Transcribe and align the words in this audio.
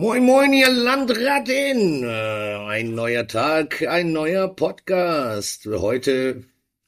Moin, 0.00 0.24
moin, 0.24 0.50
ihr 0.54 0.70
Landratin! 0.70 2.04
Äh, 2.04 2.56
ein 2.70 2.94
neuer 2.94 3.26
Tag, 3.26 3.86
ein 3.86 4.14
neuer 4.14 4.48
Podcast. 4.48 5.66
Heute, 5.66 6.44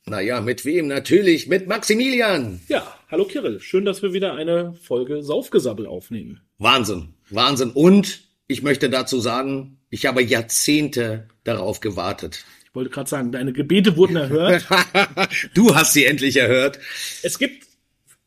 naja, 0.06 0.40
mit 0.40 0.64
wem? 0.64 0.86
Natürlich 0.86 1.46
mit 1.46 1.68
Maximilian. 1.68 2.62
Ja, 2.68 2.96
hallo 3.10 3.26
Kirill. 3.26 3.60
Schön, 3.60 3.84
dass 3.84 4.00
wir 4.00 4.14
wieder 4.14 4.32
eine 4.32 4.72
Folge 4.82 5.22
Saufgesabbel 5.22 5.86
aufnehmen. 5.86 6.40
Wahnsinn, 6.56 7.12
Wahnsinn. 7.28 7.72
Und 7.72 8.22
ich 8.46 8.62
möchte 8.62 8.88
dazu 8.88 9.20
sagen, 9.20 9.76
ich 9.90 10.06
habe 10.06 10.22
Jahrzehnte 10.22 11.28
darauf 11.44 11.80
gewartet. 11.80 12.46
Ich 12.64 12.74
wollte 12.74 12.88
gerade 12.88 13.10
sagen, 13.10 13.30
deine 13.30 13.52
Gebete 13.52 13.98
wurden 13.98 14.16
erhört. 14.16 14.66
du 15.54 15.74
hast 15.74 15.92
sie 15.92 16.06
endlich 16.06 16.38
erhört. 16.38 16.78
Es 17.22 17.38
gibt 17.38 17.66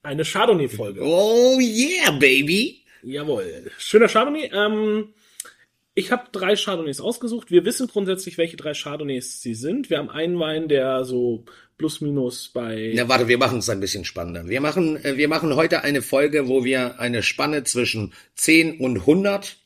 eine 0.04 0.24
Chardonnay-Folge. 0.24 1.02
Oh 1.02 1.60
yeah, 1.60 2.12
baby. 2.12 2.85
Jawohl. 3.06 3.72
Schöner 3.78 4.08
Chardonnay. 4.08 4.50
Ähm, 4.52 5.14
ich 5.94 6.12
habe 6.12 6.24
drei 6.32 6.56
Chardonnays 6.56 7.00
ausgesucht. 7.00 7.52
Wir 7.52 7.64
wissen 7.64 7.88
grundsätzlich, 7.88 8.38
welche 8.38 8.58
drei 8.58 8.74
Chardonnays 8.74 9.42
sie 9.42 9.54
sind. 9.54 9.90
Wir 9.90 10.00
haben 10.00 10.10
einen 10.10 10.40
Wein, 10.40 10.68
der 10.68 11.06
so 11.06 11.46
plus 11.78 12.02
minus 12.02 12.50
bei. 12.50 12.94
Na 12.96 13.08
warte, 13.08 13.28
wir 13.28 13.38
machen 13.38 13.60
es 13.60 13.70
ein 13.70 13.80
bisschen 13.80 14.06
spannender. 14.06 14.48
Wir 14.48 14.60
machen, 14.60 15.04
äh, 15.06 15.18
wir 15.18 15.28
machen 15.28 15.56
heute 15.56 15.84
eine 15.84 16.02
Folge, 16.02 16.48
wo 16.48 16.64
wir 16.66 17.00
eine 17.00 17.22
Spanne 17.22 17.64
zwischen 17.64 18.14
10 18.36 18.80
und 18.80 18.98
100 19.02 19.58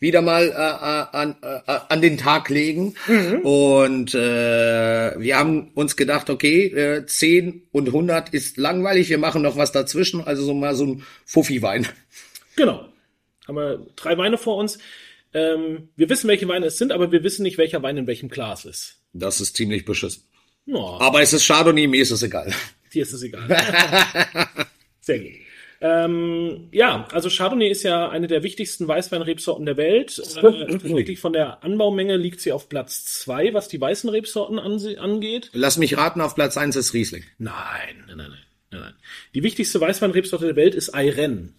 wieder 0.00 0.22
mal 0.22 0.44
äh, 0.44 0.50
äh, 0.50 1.16
an, 1.16 1.36
äh, 1.42 1.60
an 1.88 2.00
den 2.00 2.18
Tag 2.18 2.48
legen. 2.48 2.94
Mhm. 3.06 3.40
Und 3.40 4.14
äh, 4.14 5.18
wir 5.18 5.38
haben 5.38 5.70
uns 5.74 5.96
gedacht, 5.96 6.30
okay, 6.30 6.66
äh, 6.66 7.06
10 7.06 7.62
und 7.72 7.88
100 7.88 8.30
ist 8.30 8.56
langweilig, 8.56 9.08
wir 9.08 9.18
machen 9.18 9.42
noch 9.42 9.56
was 9.56 9.72
dazwischen, 9.72 10.22
also 10.24 10.44
so 10.44 10.54
mal 10.54 10.74
so 10.74 10.86
ein 10.86 11.02
Fuffi-Wein. 11.24 11.86
Genau. 12.58 12.88
Haben 13.46 13.56
wir 13.56 13.86
drei 13.94 14.18
Weine 14.18 14.36
vor 14.36 14.56
uns. 14.56 14.78
Ähm, 15.32 15.90
wir 15.94 16.08
wissen, 16.10 16.26
welche 16.26 16.48
Weine 16.48 16.66
es 16.66 16.76
sind, 16.76 16.90
aber 16.90 17.12
wir 17.12 17.22
wissen 17.22 17.44
nicht, 17.44 17.56
welcher 17.56 17.82
Wein 17.82 17.96
in 17.96 18.06
welchem 18.08 18.28
Glas 18.28 18.64
ist. 18.64 19.00
Das 19.12 19.40
ist 19.40 19.56
ziemlich 19.56 19.84
beschissen. 19.84 20.24
No. 20.66 20.98
Aber 21.00 21.22
es 21.22 21.32
ist 21.32 21.46
Chardonnay, 21.46 21.86
mir 21.86 22.02
ist 22.02 22.10
es 22.10 22.22
egal. 22.22 22.52
Dir 22.92 23.02
ist 23.02 23.12
es 23.12 23.22
egal. 23.22 23.46
Sehr 25.00 25.20
gut. 25.20 25.32
Ähm, 25.80 26.68
ja, 26.72 27.06
also 27.12 27.28
Chardonnay 27.28 27.68
ist 27.68 27.84
ja 27.84 28.08
eine 28.08 28.26
der 28.26 28.42
wichtigsten 28.42 28.88
Weißweinrebsorten 28.88 29.64
der 29.64 29.76
Welt. 29.76 30.18
Äh, 30.18 31.16
von 31.16 31.32
der 31.32 31.62
Anbaumenge 31.62 32.16
liegt 32.16 32.40
sie 32.40 32.50
auf 32.50 32.68
Platz 32.68 33.04
zwei, 33.04 33.54
was 33.54 33.68
die 33.68 33.80
weißen 33.80 34.10
Rebsorten 34.10 34.58
angeht. 34.58 35.50
Lass 35.52 35.76
mich 35.76 35.96
raten, 35.96 36.20
auf 36.20 36.34
Platz 36.34 36.56
eins 36.56 36.74
ist 36.74 36.92
Riesling. 36.92 37.22
Nein, 37.38 38.04
nein, 38.08 38.16
nein, 38.16 38.30
nein. 38.72 38.80
nein. 38.80 38.94
Die 39.34 39.44
wichtigste 39.44 39.80
Weißweinrebsorte 39.80 40.46
der 40.46 40.56
Welt 40.56 40.74
ist 40.74 40.92
Ayren. 40.92 41.54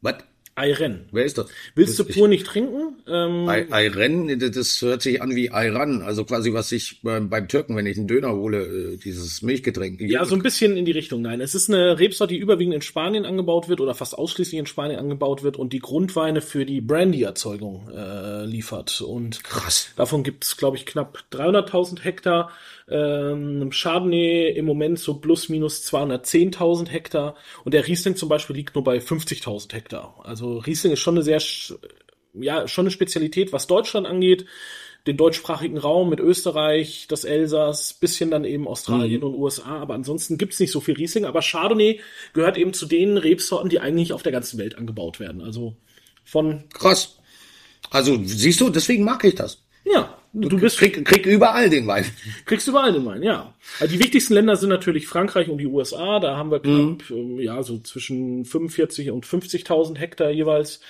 Was? 0.00 0.16
Ayren. 0.56 1.04
Wer 1.12 1.26
ist 1.26 1.36
das? 1.36 1.48
Willst 1.74 1.98
das 1.98 2.06
du 2.06 2.12
pur 2.14 2.28
nicht 2.28 2.46
trinken? 2.46 2.96
Ähm, 3.06 3.46
Ayren, 3.46 4.38
das 4.38 4.80
hört 4.80 5.02
sich 5.02 5.20
an 5.20 5.36
wie 5.36 5.50
Ayran, 5.50 6.00
also 6.00 6.24
quasi 6.24 6.54
was 6.54 6.72
ich 6.72 7.02
beim, 7.02 7.28
beim 7.28 7.46
Türken, 7.46 7.76
wenn 7.76 7.84
ich 7.84 7.98
einen 7.98 8.08
Döner 8.08 8.32
hole, 8.32 8.94
äh, 8.94 8.96
dieses 8.96 9.42
Milchgetränk. 9.42 10.00
Ja, 10.00 10.24
so 10.24 10.34
ein 10.34 10.42
bisschen 10.42 10.78
in 10.78 10.86
die 10.86 10.92
Richtung. 10.92 11.20
Nein, 11.20 11.42
es 11.42 11.54
ist 11.54 11.68
eine 11.68 11.98
Rebsorte, 11.98 12.32
die 12.32 12.40
überwiegend 12.40 12.74
in 12.74 12.80
Spanien 12.80 13.26
angebaut 13.26 13.68
wird 13.68 13.82
oder 13.82 13.94
fast 13.94 14.16
ausschließlich 14.16 14.58
in 14.58 14.66
Spanien 14.66 14.98
angebaut 14.98 15.42
wird 15.42 15.58
und 15.58 15.74
die 15.74 15.78
Grundweine 15.78 16.40
für 16.40 16.64
die 16.64 16.80
Brandy-Erzeugung 16.80 17.90
äh, 17.94 18.46
liefert. 18.46 19.02
Und 19.02 19.44
krass. 19.44 19.90
Davon 19.96 20.24
gibt 20.24 20.44
es, 20.44 20.56
glaube 20.56 20.78
ich, 20.78 20.86
knapp 20.86 21.24
300.000 21.32 22.00
Hektar. 22.00 22.50
Ähm, 22.88 23.70
Chardonnay 23.70 24.50
im 24.50 24.64
Moment 24.64 24.98
so 25.00 25.14
plus 25.14 25.48
minus 25.48 25.82
210.000 25.92 26.88
Hektar 26.88 27.34
und 27.64 27.74
der 27.74 27.86
Riesling 27.86 28.14
zum 28.14 28.28
Beispiel 28.28 28.54
liegt 28.54 28.76
nur 28.76 28.84
bei 28.84 28.98
50.000 28.98 29.72
Hektar. 29.72 30.14
Also 30.22 30.58
Riesling 30.58 30.92
ist 30.92 31.00
schon 31.00 31.14
eine 31.14 31.24
sehr, 31.24 31.42
ja, 32.34 32.68
schon 32.68 32.84
eine 32.84 32.92
Spezialität, 32.92 33.52
was 33.52 33.66
Deutschland 33.66 34.06
angeht. 34.06 34.46
Den 35.08 35.16
deutschsprachigen 35.16 35.78
Raum 35.78 36.10
mit 36.10 36.18
Österreich, 36.18 37.06
das 37.08 37.24
Elsass, 37.24 37.92
bisschen 37.94 38.30
dann 38.30 38.44
eben 38.44 38.66
Australien 38.66 39.20
mhm. 39.20 39.28
und 39.28 39.34
USA, 39.36 39.78
aber 39.78 39.94
ansonsten 39.94 40.36
gibt's 40.36 40.58
nicht 40.58 40.72
so 40.72 40.80
viel 40.80 40.94
Riesling. 40.94 41.24
Aber 41.24 41.42
Chardonnay 41.42 42.00
gehört 42.32 42.56
eben 42.56 42.72
zu 42.72 42.86
den 42.86 43.16
Rebsorten, 43.16 43.68
die 43.68 43.78
eigentlich 43.78 44.12
auf 44.12 44.24
der 44.24 44.32
ganzen 44.32 44.58
Welt 44.58 44.76
angebaut 44.76 45.20
werden. 45.20 45.42
Also 45.42 45.76
von. 46.24 46.64
Krass. 46.72 47.18
Also 47.90 48.18
siehst 48.24 48.60
du, 48.60 48.68
deswegen 48.68 49.04
mag 49.04 49.22
ich 49.24 49.36
das. 49.36 49.62
Ja, 49.84 50.18
Du, 50.38 50.50
du 50.50 50.58
bist 50.58 50.78
krieg, 50.78 51.02
krieg 51.04 51.24
überall 51.24 51.70
den 51.70 51.86
Wein. 51.86 52.04
Kriegst 52.44 52.68
überall 52.68 52.92
den 52.92 53.06
Wein, 53.06 53.22
ja. 53.22 53.54
Also 53.80 53.94
die 53.94 54.02
wichtigsten 54.02 54.34
Länder 54.34 54.56
sind 54.56 54.68
natürlich 54.68 55.06
Frankreich 55.06 55.48
und 55.48 55.58
die 55.58 55.66
USA. 55.66 56.20
Da 56.20 56.36
haben 56.36 56.50
wir 56.50 56.60
knapp, 56.60 57.08
mhm. 57.08 57.40
ja, 57.40 57.62
so 57.62 57.78
zwischen 57.78 58.44
45 58.44 59.10
und 59.10 59.24
50.000 59.24 59.96
Hektar 59.96 60.30
jeweils. 60.30 60.80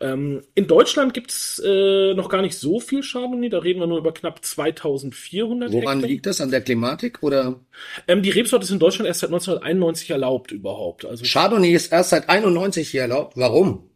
Ähm, 0.00 0.42
in 0.54 0.66
Deutschland 0.66 1.12
gibt's 1.12 1.60
äh, 1.64 2.14
noch 2.14 2.30
gar 2.30 2.40
nicht 2.40 2.56
so 2.56 2.80
viel 2.80 3.02
Chardonnay. 3.02 3.50
Da 3.50 3.58
reden 3.58 3.80
wir 3.80 3.86
nur 3.86 3.98
über 3.98 4.14
knapp 4.14 4.40
2.400 4.42 5.70
Woran 5.70 5.98
Hektar. 5.98 6.08
liegt 6.08 6.26
das? 6.26 6.40
An 6.40 6.50
der 6.50 6.62
Klimatik 6.62 7.22
oder? 7.22 7.60
Ähm, 8.08 8.22
die 8.22 8.30
Rebsorte 8.30 8.64
ist 8.64 8.70
in 8.70 8.78
Deutschland 8.78 9.06
erst 9.06 9.20
seit 9.20 9.28
1991 9.30 10.10
erlaubt 10.10 10.50
überhaupt. 10.50 11.04
Also 11.04 11.24
Chardonnay 11.26 11.74
ist 11.74 11.92
erst 11.92 12.10
seit 12.10 12.28
91 12.28 12.90
hier 12.90 13.02
erlaubt. 13.02 13.34
Warum? 13.36 13.90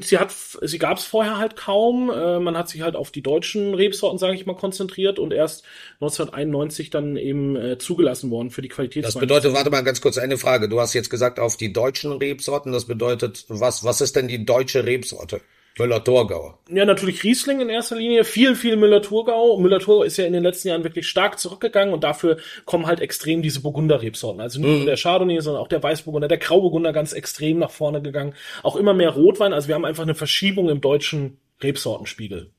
Sie 0.00 0.18
hat, 0.18 0.34
sie 0.62 0.78
gab 0.78 0.98
es 0.98 1.04
vorher 1.04 1.38
halt 1.38 1.56
kaum. 1.56 2.10
Äh, 2.10 2.38
man 2.40 2.56
hat 2.56 2.68
sich 2.68 2.82
halt 2.82 2.96
auf 2.96 3.10
die 3.10 3.22
deutschen 3.22 3.74
Rebsorten, 3.74 4.18
sage 4.18 4.34
ich 4.34 4.46
mal, 4.46 4.56
konzentriert 4.56 5.18
und 5.18 5.32
erst 5.32 5.64
1991 6.00 6.90
dann 6.90 7.16
eben 7.16 7.56
äh, 7.56 7.78
zugelassen 7.78 8.30
worden 8.30 8.50
für 8.50 8.62
die 8.62 8.68
Qualität. 8.68 9.04
Das 9.04 9.14
bedeutet, 9.14 9.52
warte 9.52 9.70
mal 9.70 9.82
ganz 9.82 10.00
kurz 10.00 10.18
eine 10.18 10.36
Frage. 10.36 10.68
Du 10.68 10.80
hast 10.80 10.94
jetzt 10.94 11.10
gesagt 11.10 11.38
auf 11.38 11.56
die 11.56 11.72
deutschen 11.72 12.12
Rebsorten. 12.12 12.72
Das 12.72 12.86
bedeutet, 12.86 13.44
was, 13.48 13.84
was 13.84 14.00
ist 14.00 14.16
denn 14.16 14.28
die 14.28 14.44
deutsche 14.44 14.84
Rebsorte? 14.84 15.40
Müller-Thurgau. 15.78 16.58
Ja, 16.70 16.86
natürlich 16.86 17.22
Riesling 17.22 17.60
in 17.60 17.68
erster 17.68 17.96
Linie. 17.96 18.24
Viel, 18.24 18.56
viel 18.56 18.76
Müller-Thurgau. 18.76 19.58
Müller-Thurgau 19.58 20.04
ist 20.04 20.16
ja 20.16 20.24
in 20.24 20.32
den 20.32 20.42
letzten 20.42 20.68
Jahren 20.68 20.84
wirklich 20.84 21.06
stark 21.06 21.38
zurückgegangen 21.38 21.92
und 21.92 22.02
dafür 22.02 22.38
kommen 22.64 22.86
halt 22.86 23.00
extrem 23.00 23.42
diese 23.42 23.60
Burgunder-Rebsorten. 23.60 24.40
Also 24.40 24.58
nicht 24.58 24.68
mhm. 24.68 24.76
nur 24.78 24.86
der 24.86 24.96
Chardonnay, 24.96 25.40
sondern 25.40 25.62
auch 25.62 25.68
der 25.68 25.82
Weißburgunder, 25.82 26.28
der 26.28 26.38
Grauburgunder 26.38 26.92
ganz 26.92 27.12
extrem 27.12 27.58
nach 27.58 27.70
vorne 27.70 28.00
gegangen. 28.00 28.34
Auch 28.62 28.76
immer 28.76 28.94
mehr 28.94 29.10
Rotwein. 29.10 29.52
Also 29.52 29.68
wir 29.68 29.74
haben 29.74 29.84
einfach 29.84 30.04
eine 30.04 30.14
Verschiebung 30.14 30.70
im 30.70 30.80
deutschen 30.80 31.38
Rebsortenspiegel. 31.62 32.50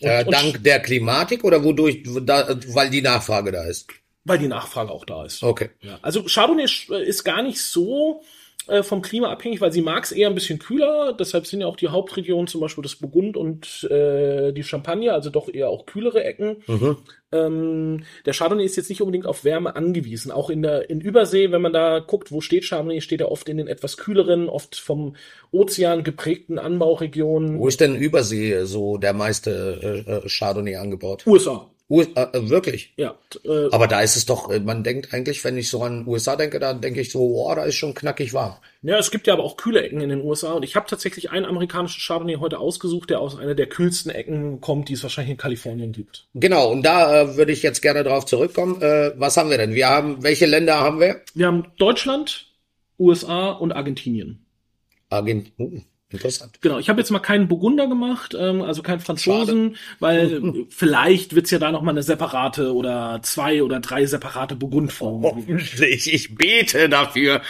Und, 0.00 0.08
äh, 0.08 0.24
dank 0.24 0.62
der 0.64 0.80
Klimatik 0.80 1.44
oder 1.44 1.62
wodurch, 1.62 2.02
da, 2.22 2.58
weil 2.68 2.90
die 2.90 3.02
Nachfrage 3.02 3.52
da 3.52 3.64
ist? 3.64 3.88
Weil 4.24 4.38
die 4.38 4.48
Nachfrage 4.48 4.90
auch 4.90 5.04
da 5.04 5.24
ist. 5.24 5.42
Okay. 5.42 5.70
Ja. 5.82 5.98
Also 6.02 6.24
Chardonnay 6.24 6.64
ist 6.64 7.24
gar 7.24 7.42
nicht 7.42 7.60
so 7.60 8.22
äh, 8.68 8.82
vom 8.82 9.02
Klima 9.02 9.30
abhängig, 9.30 9.60
weil 9.60 9.72
sie 9.72 9.82
mag 9.82 10.04
es 10.04 10.12
eher 10.12 10.28
ein 10.28 10.34
bisschen 10.34 10.58
kühler. 10.58 11.12
Deshalb 11.12 11.46
sind 11.46 11.60
ja 11.60 11.66
auch 11.66 11.76
die 11.76 11.88
Hauptregionen 11.88 12.46
zum 12.46 12.60
Beispiel 12.60 12.82
das 12.82 12.96
Burgund 12.96 13.36
und 13.36 13.84
äh, 13.90 14.52
die 14.52 14.62
Champagne, 14.62 15.12
also 15.12 15.30
doch 15.30 15.52
eher 15.52 15.68
auch 15.68 15.86
kühlere 15.86 16.24
Ecken. 16.24 16.62
Mhm. 16.66 16.96
Ähm, 17.32 18.04
der 18.24 18.32
Chardonnay 18.32 18.64
ist 18.64 18.76
jetzt 18.76 18.88
nicht 18.88 19.02
unbedingt 19.02 19.26
auf 19.26 19.44
Wärme 19.44 19.76
angewiesen. 19.76 20.30
Auch 20.30 20.50
in 20.50 20.62
der 20.62 20.88
in 20.88 21.00
Übersee, 21.00 21.50
wenn 21.50 21.62
man 21.62 21.72
da 21.72 21.98
guckt, 21.98 22.32
wo 22.32 22.40
steht 22.40 22.64
Chardonnay, 22.68 23.00
steht 23.00 23.20
er 23.20 23.30
oft 23.30 23.48
in 23.48 23.56
den 23.56 23.66
etwas 23.66 23.96
kühleren, 23.96 24.48
oft 24.48 24.76
vom 24.76 25.16
Ozean 25.50 26.04
geprägten 26.04 26.58
Anbauregionen. 26.58 27.58
Wo 27.58 27.68
ist 27.68 27.80
denn 27.80 27.96
Übersee 27.96 28.64
so 28.64 28.96
der 28.96 29.12
meiste 29.12 30.04
äh, 30.06 30.10
äh 30.10 30.28
Chardonnay 30.28 30.76
angebaut? 30.76 31.26
USA. 31.26 31.70
USA, 31.94 32.30
äh, 32.32 32.48
wirklich? 32.48 32.92
Ja. 32.96 33.14
Äh, 33.44 33.68
Aber 33.70 33.86
da 33.86 34.00
ist 34.00 34.16
es 34.16 34.26
doch, 34.26 34.50
äh, 34.50 34.60
man 34.60 34.82
denkt 34.82 35.14
eigentlich, 35.14 35.44
wenn 35.44 35.56
ich 35.56 35.70
so 35.70 35.82
an 35.82 36.06
USA 36.06 36.36
denke, 36.36 36.58
da 36.58 36.74
denke 36.74 37.00
ich 37.00 37.12
so, 37.12 37.20
oh, 37.20 37.54
da 37.54 37.64
ist 37.64 37.76
schon 37.76 37.94
knackig 37.94 38.34
warm. 38.34 38.56
Ja, 38.82 38.98
es 38.98 39.10
gibt 39.10 39.26
ja 39.26 39.34
aber 39.34 39.44
auch 39.44 39.56
kühle 39.56 39.82
Ecken 39.82 40.00
in 40.00 40.08
den 40.08 40.22
USA 40.22 40.52
und 40.52 40.64
ich 40.64 40.76
habe 40.76 40.86
tatsächlich 40.88 41.30
einen 41.30 41.46
amerikanischen 41.46 42.00
Chardonnay 42.00 42.36
heute 42.36 42.58
ausgesucht, 42.58 43.10
der 43.10 43.20
aus 43.20 43.38
einer 43.38 43.54
der 43.54 43.66
kühlsten 43.66 44.10
Ecken 44.10 44.60
kommt, 44.60 44.88
die 44.88 44.94
es 44.94 45.02
wahrscheinlich 45.02 45.32
in 45.32 45.36
Kalifornien 45.38 45.92
gibt. 45.92 46.26
Genau, 46.34 46.70
und 46.70 46.82
da 46.82 47.22
äh, 47.22 47.36
würde 47.36 47.52
ich 47.52 47.62
jetzt 47.62 47.80
gerne 47.80 48.04
drauf 48.04 48.26
zurückkommen. 48.26 48.82
Äh, 48.82 49.12
was 49.16 49.36
haben 49.36 49.50
wir 49.50 49.58
denn? 49.58 49.74
Wir 49.74 49.88
haben, 49.88 50.22
welche 50.22 50.46
Länder 50.46 50.80
haben 50.80 51.00
wir? 51.00 51.20
Wir 51.34 51.46
haben 51.46 51.66
Deutschland, 51.78 52.48
USA 52.98 53.50
und 53.52 53.72
Argentinien. 53.72 54.44
Argentinien. 55.10 55.84
Interessant. 56.10 56.60
Genau, 56.60 56.78
ich 56.78 56.88
habe 56.88 57.00
jetzt 57.00 57.10
mal 57.10 57.18
keinen 57.18 57.48
Burgunder 57.48 57.88
gemacht, 57.88 58.36
ähm, 58.38 58.62
also 58.62 58.82
keinen 58.82 59.00
Franzosen, 59.00 59.74
Schade. 59.74 59.96
weil 59.98 60.66
vielleicht 60.70 61.34
wird's 61.34 61.50
ja 61.50 61.58
da 61.58 61.72
noch 61.72 61.82
mal 61.82 61.90
eine 61.90 62.02
separate 62.02 62.72
oder 62.74 63.20
zwei 63.22 63.62
oder 63.62 63.80
drei 63.80 64.06
separate 64.06 64.54
Burgundformen. 64.54 65.24
Hoffentlich, 65.24 66.12
ich 66.12 66.34
bete 66.34 66.88
dafür. 66.88 67.42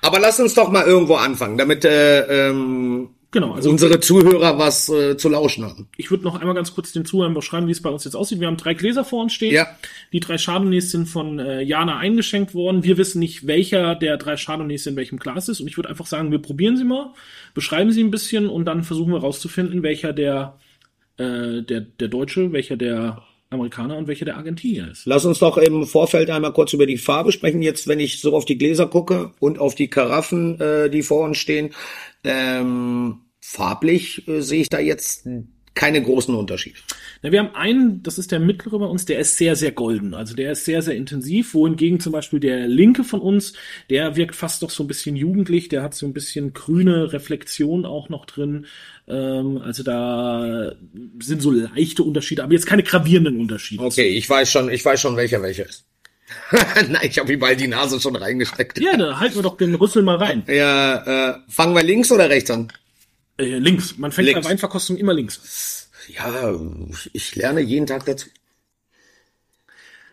Aber 0.00 0.20
lass 0.20 0.40
uns 0.40 0.54
doch 0.54 0.70
mal 0.70 0.86
irgendwo 0.86 1.16
anfangen, 1.16 1.58
damit 1.58 1.84
äh, 1.84 2.48
ähm, 2.48 3.10
Genau, 3.30 3.52
also 3.52 3.68
unsere 3.68 4.00
Zuhörer 4.00 4.58
was 4.58 4.88
äh, 4.88 5.18
zu 5.18 5.28
lauschen 5.28 5.62
haben. 5.62 5.88
Ich 5.98 6.10
würde 6.10 6.24
noch 6.24 6.40
einmal 6.40 6.54
ganz 6.54 6.74
kurz 6.74 6.92
den 6.92 7.04
Zuhörern 7.04 7.34
beschreiben, 7.34 7.66
wie 7.66 7.72
es 7.72 7.82
bei 7.82 7.90
uns 7.90 8.04
jetzt 8.04 8.14
aussieht. 8.14 8.40
Wir 8.40 8.46
haben 8.46 8.56
drei 8.56 8.72
Gläser 8.72 9.04
vor 9.04 9.22
uns 9.22 9.34
stehen. 9.34 9.52
Ja. 9.52 9.66
Die 10.14 10.20
drei 10.20 10.38
Chardonnays 10.38 10.90
sind 10.90 11.06
von 11.06 11.38
äh, 11.38 11.60
Jana 11.60 11.98
eingeschenkt 11.98 12.54
worden. 12.54 12.84
Wir 12.84 12.96
wissen 12.96 13.18
nicht, 13.18 13.46
welcher 13.46 13.94
der 13.96 14.16
drei 14.16 14.36
Chardonnays 14.36 14.86
in 14.86 14.96
welchem 14.96 15.18
Glas 15.18 15.50
ist. 15.50 15.60
Und 15.60 15.68
ich 15.68 15.76
würde 15.76 15.90
einfach 15.90 16.06
sagen, 16.06 16.30
wir 16.30 16.40
probieren 16.40 16.78
sie 16.78 16.84
mal, 16.84 17.12
beschreiben 17.52 17.92
sie 17.92 18.02
ein 18.02 18.10
bisschen 18.10 18.48
und 18.48 18.64
dann 18.64 18.82
versuchen 18.82 19.12
wir 19.12 19.20
rauszufinden, 19.20 19.82
welcher 19.82 20.14
der, 20.14 20.58
äh, 21.18 21.60
der, 21.60 21.82
der 21.82 22.08
Deutsche, 22.08 22.52
welcher 22.52 22.78
der 22.78 23.24
Amerikaner 23.50 23.96
und 23.96 24.08
welcher 24.08 24.26
der 24.26 24.36
Argentinier 24.36 24.90
ist. 24.90 25.06
Lass 25.06 25.24
uns 25.24 25.38
doch 25.38 25.56
im 25.56 25.86
Vorfeld 25.86 26.30
einmal 26.30 26.52
kurz 26.52 26.72
über 26.72 26.86
die 26.86 26.98
Farbe 26.98 27.32
sprechen. 27.32 27.62
Jetzt, 27.62 27.88
wenn 27.88 28.00
ich 28.00 28.20
so 28.20 28.36
auf 28.36 28.44
die 28.44 28.58
Gläser 28.58 28.86
gucke 28.86 29.32
und 29.40 29.58
auf 29.58 29.74
die 29.74 29.88
Karaffen, 29.88 30.60
äh, 30.60 30.90
die 30.90 31.02
vor 31.02 31.24
uns 31.24 31.38
stehen, 31.38 31.70
ähm, 32.24 33.20
farblich 33.40 34.28
äh, 34.28 34.42
sehe 34.42 34.60
ich 34.62 34.68
da 34.68 34.78
jetzt 34.78 35.26
keine 35.78 36.02
großen 36.02 36.34
Unterschiede. 36.34 36.76
Na, 37.22 37.30
wir 37.30 37.38
haben 37.38 37.54
einen, 37.54 38.02
das 38.02 38.18
ist 38.18 38.32
der 38.32 38.40
mittlere 38.40 38.80
bei 38.80 38.86
uns, 38.86 39.04
der 39.04 39.20
ist 39.20 39.36
sehr, 39.38 39.54
sehr 39.54 39.70
golden. 39.70 40.12
Also 40.12 40.34
der 40.34 40.52
ist 40.52 40.64
sehr, 40.64 40.82
sehr 40.82 40.96
intensiv, 40.96 41.54
wohingegen 41.54 42.00
zum 42.00 42.12
Beispiel 42.12 42.40
der 42.40 42.66
linke 42.66 43.04
von 43.04 43.20
uns, 43.20 43.52
der 43.88 44.16
wirkt 44.16 44.34
fast 44.34 44.60
noch 44.62 44.70
so 44.70 44.82
ein 44.82 44.88
bisschen 44.88 45.14
jugendlich, 45.14 45.68
der 45.68 45.84
hat 45.84 45.94
so 45.94 46.04
ein 46.04 46.12
bisschen 46.12 46.52
grüne 46.52 47.12
Reflexion 47.12 47.86
auch 47.86 48.08
noch 48.08 48.26
drin. 48.26 48.66
Ähm, 49.06 49.58
also 49.58 49.84
da 49.84 50.72
sind 51.20 51.42
so 51.42 51.52
leichte 51.52 52.02
Unterschiede, 52.02 52.42
aber 52.42 52.54
jetzt 52.54 52.66
keine 52.66 52.82
gravierenden 52.82 53.40
Unterschiede. 53.40 53.82
Okay, 53.84 54.08
ich 54.08 54.28
weiß 54.28 54.50
schon, 54.50 54.70
ich 54.70 54.84
weiß 54.84 55.00
schon, 55.00 55.16
welcher 55.16 55.40
welcher 55.42 55.66
ist. 55.66 55.84
Nein, 56.88 57.08
ich 57.08 57.18
habe 57.20 57.32
überall 57.32 57.56
die 57.56 57.68
Nase 57.68 58.00
schon 58.00 58.16
reingesteckt. 58.16 58.80
Ja, 58.80 58.96
da 58.96 59.20
halten 59.20 59.36
wir 59.36 59.42
doch 59.42 59.56
den 59.56 59.76
Rüssel 59.76 60.02
mal 60.02 60.16
rein. 60.16 60.42
Ja, 60.48 61.30
äh, 61.30 61.34
fangen 61.48 61.74
wir 61.76 61.84
links 61.84 62.10
oder 62.10 62.28
rechts 62.28 62.50
an? 62.50 62.68
Äh, 63.38 63.58
links. 63.58 63.96
Man 63.98 64.12
fängt 64.12 64.26
Links. 64.26 64.42
bei 64.42 64.50
Weinverkostung 64.50 64.96
immer 64.96 65.14
links. 65.14 65.90
Ja, 66.08 66.58
ich 67.12 67.36
lerne 67.36 67.60
jeden 67.60 67.86
Tag 67.86 68.04
dazu. 68.04 68.28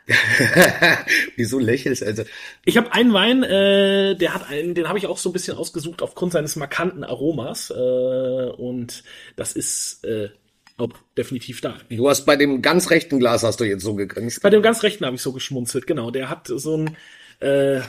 Wieso 1.35 1.57
lächelst 1.57 2.03
also? 2.03 2.23
Ich 2.63 2.77
habe 2.77 2.93
einen 2.93 3.11
Wein, 3.13 3.41
äh, 3.41 4.15
der 4.15 4.35
hat 4.35 4.47
einen, 4.49 4.75
den 4.75 4.87
habe 4.87 4.99
ich 4.99 5.07
auch 5.07 5.17
so 5.17 5.29
ein 5.29 5.33
bisschen 5.33 5.57
ausgesucht 5.57 6.03
aufgrund 6.03 6.33
seines 6.33 6.55
markanten 6.55 7.03
Aromas. 7.03 7.71
Äh, 7.71 7.73
und 7.73 9.03
das 9.35 9.53
ist 9.53 10.03
äh, 10.05 10.29
auch 10.77 10.89
definitiv 11.17 11.61
da. 11.61 11.77
Du 11.89 12.07
hast 12.07 12.25
bei 12.25 12.35
dem 12.35 12.61
ganz 12.61 12.91
rechten 12.91 13.19
Glas 13.19 13.43
hast 13.43 13.59
du 13.59 13.63
jetzt 13.63 13.83
so 13.83 13.95
gegrinst. 13.95 14.43
Bei 14.43 14.51
dem 14.51 14.61
ganz 14.61 14.83
rechten 14.83 15.05
habe 15.05 15.15
ich 15.15 15.21
so 15.21 15.31
geschmunzelt, 15.31 15.87
genau. 15.87 16.11
Der 16.11 16.29
hat 16.29 16.47
so 16.47 16.77
ein, 16.77 16.97
äh, 17.39 17.81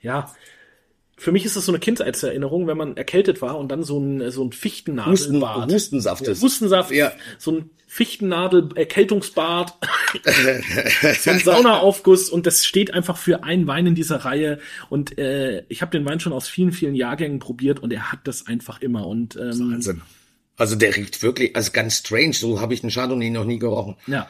ja, 0.00 0.32
für 1.22 1.32
mich 1.32 1.44
ist 1.44 1.56
das 1.56 1.66
so 1.66 1.72
eine 1.72 1.78
Kindheitserinnerung, 1.78 2.66
wenn 2.66 2.76
man 2.76 2.96
erkältet 2.96 3.40
war 3.42 3.56
und 3.58 3.68
dann 3.70 3.84
so 3.84 3.98
ein, 3.98 4.30
so 4.30 4.42
ein 4.42 4.46
Husten, 4.48 4.52
Fichtennadelbad. 4.52 5.72
Hustensaft 5.72 6.26
ist. 6.26 6.42
Hustensaft, 6.42 6.90
Ja. 6.90 7.12
so 7.38 7.52
ein 7.52 7.70
Fichtennadel-Erkältungsbad, 7.86 9.74
so 11.20 11.30
ein 11.30 11.38
Saunaaufguss 11.38 12.28
und 12.30 12.46
das 12.46 12.64
steht 12.64 12.92
einfach 12.94 13.16
für 13.18 13.44
einen 13.44 13.66
Wein 13.66 13.86
in 13.86 13.94
dieser 13.94 14.16
Reihe 14.24 14.58
und 14.88 15.18
äh, 15.18 15.64
ich 15.68 15.82
habe 15.82 15.92
den 15.92 16.04
Wein 16.06 16.18
schon 16.18 16.32
aus 16.32 16.48
vielen, 16.48 16.72
vielen 16.72 16.94
Jahrgängen 16.94 17.38
probiert 17.38 17.80
und 17.80 17.92
er 17.92 18.10
hat 18.10 18.20
das 18.24 18.46
einfach 18.46 18.80
immer 18.80 19.06
und 19.06 19.36
ähm, 19.36 19.72
Wahnsinn. 19.72 20.02
Also 20.56 20.74
der 20.76 20.96
riecht 20.96 21.22
wirklich, 21.22 21.54
also 21.54 21.70
ganz 21.72 21.98
strange. 21.98 22.32
So 22.34 22.60
habe 22.60 22.74
ich 22.74 22.82
einen 22.82 22.90
Chardonnay 22.90 23.30
noch 23.30 23.44
nie 23.44 23.58
gerochen. 23.58 23.96
ja. 24.06 24.28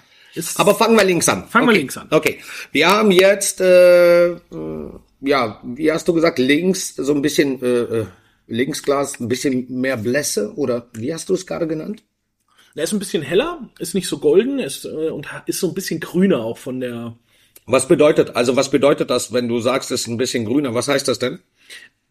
Aber 0.56 0.74
fangen 0.74 0.96
wir 0.96 1.04
links 1.04 1.28
an. 1.28 1.46
Fangen 1.46 1.66
wir 1.66 1.72
okay. 1.72 1.78
links 1.78 1.96
an. 1.98 2.06
Okay. 2.10 2.40
Wir 2.70 2.88
haben 2.88 3.10
jetzt, 3.10 3.60
äh, 3.60 4.28
äh, 4.30 4.38
ja, 5.22 5.60
wie 5.64 5.90
hast 5.90 6.08
du 6.08 6.12
gesagt, 6.12 6.38
links 6.38 6.94
so 6.96 7.14
ein 7.14 7.22
bisschen, 7.22 7.62
äh, 7.62 7.82
äh, 7.82 8.06
Linksglas, 8.46 9.20
ein 9.20 9.28
bisschen 9.28 9.66
mehr 9.80 9.96
Blässe 9.96 10.54
oder 10.56 10.88
wie 10.94 11.14
hast 11.14 11.28
du 11.28 11.34
es 11.34 11.46
gerade 11.46 11.66
genannt? 11.66 12.02
er 12.74 12.84
ist 12.84 12.92
ein 12.92 12.98
bisschen 12.98 13.22
heller, 13.22 13.68
ist 13.78 13.94
nicht 13.94 14.08
so 14.08 14.18
golden, 14.18 14.58
ist 14.58 14.84
äh, 14.84 15.10
und 15.10 15.28
ist 15.46 15.60
so 15.60 15.68
ein 15.68 15.74
bisschen 15.74 16.00
grüner 16.00 16.42
auch 16.42 16.58
von 16.58 16.80
der 16.80 17.16
Was 17.66 17.86
bedeutet, 17.86 18.34
also 18.34 18.56
was 18.56 18.70
bedeutet 18.70 19.10
das, 19.10 19.32
wenn 19.32 19.48
du 19.48 19.60
sagst, 19.60 19.90
es 19.90 20.02
ist 20.02 20.06
ein 20.08 20.16
bisschen 20.16 20.44
grüner? 20.44 20.74
Was 20.74 20.88
heißt 20.88 21.06
das 21.06 21.18
denn? 21.18 21.40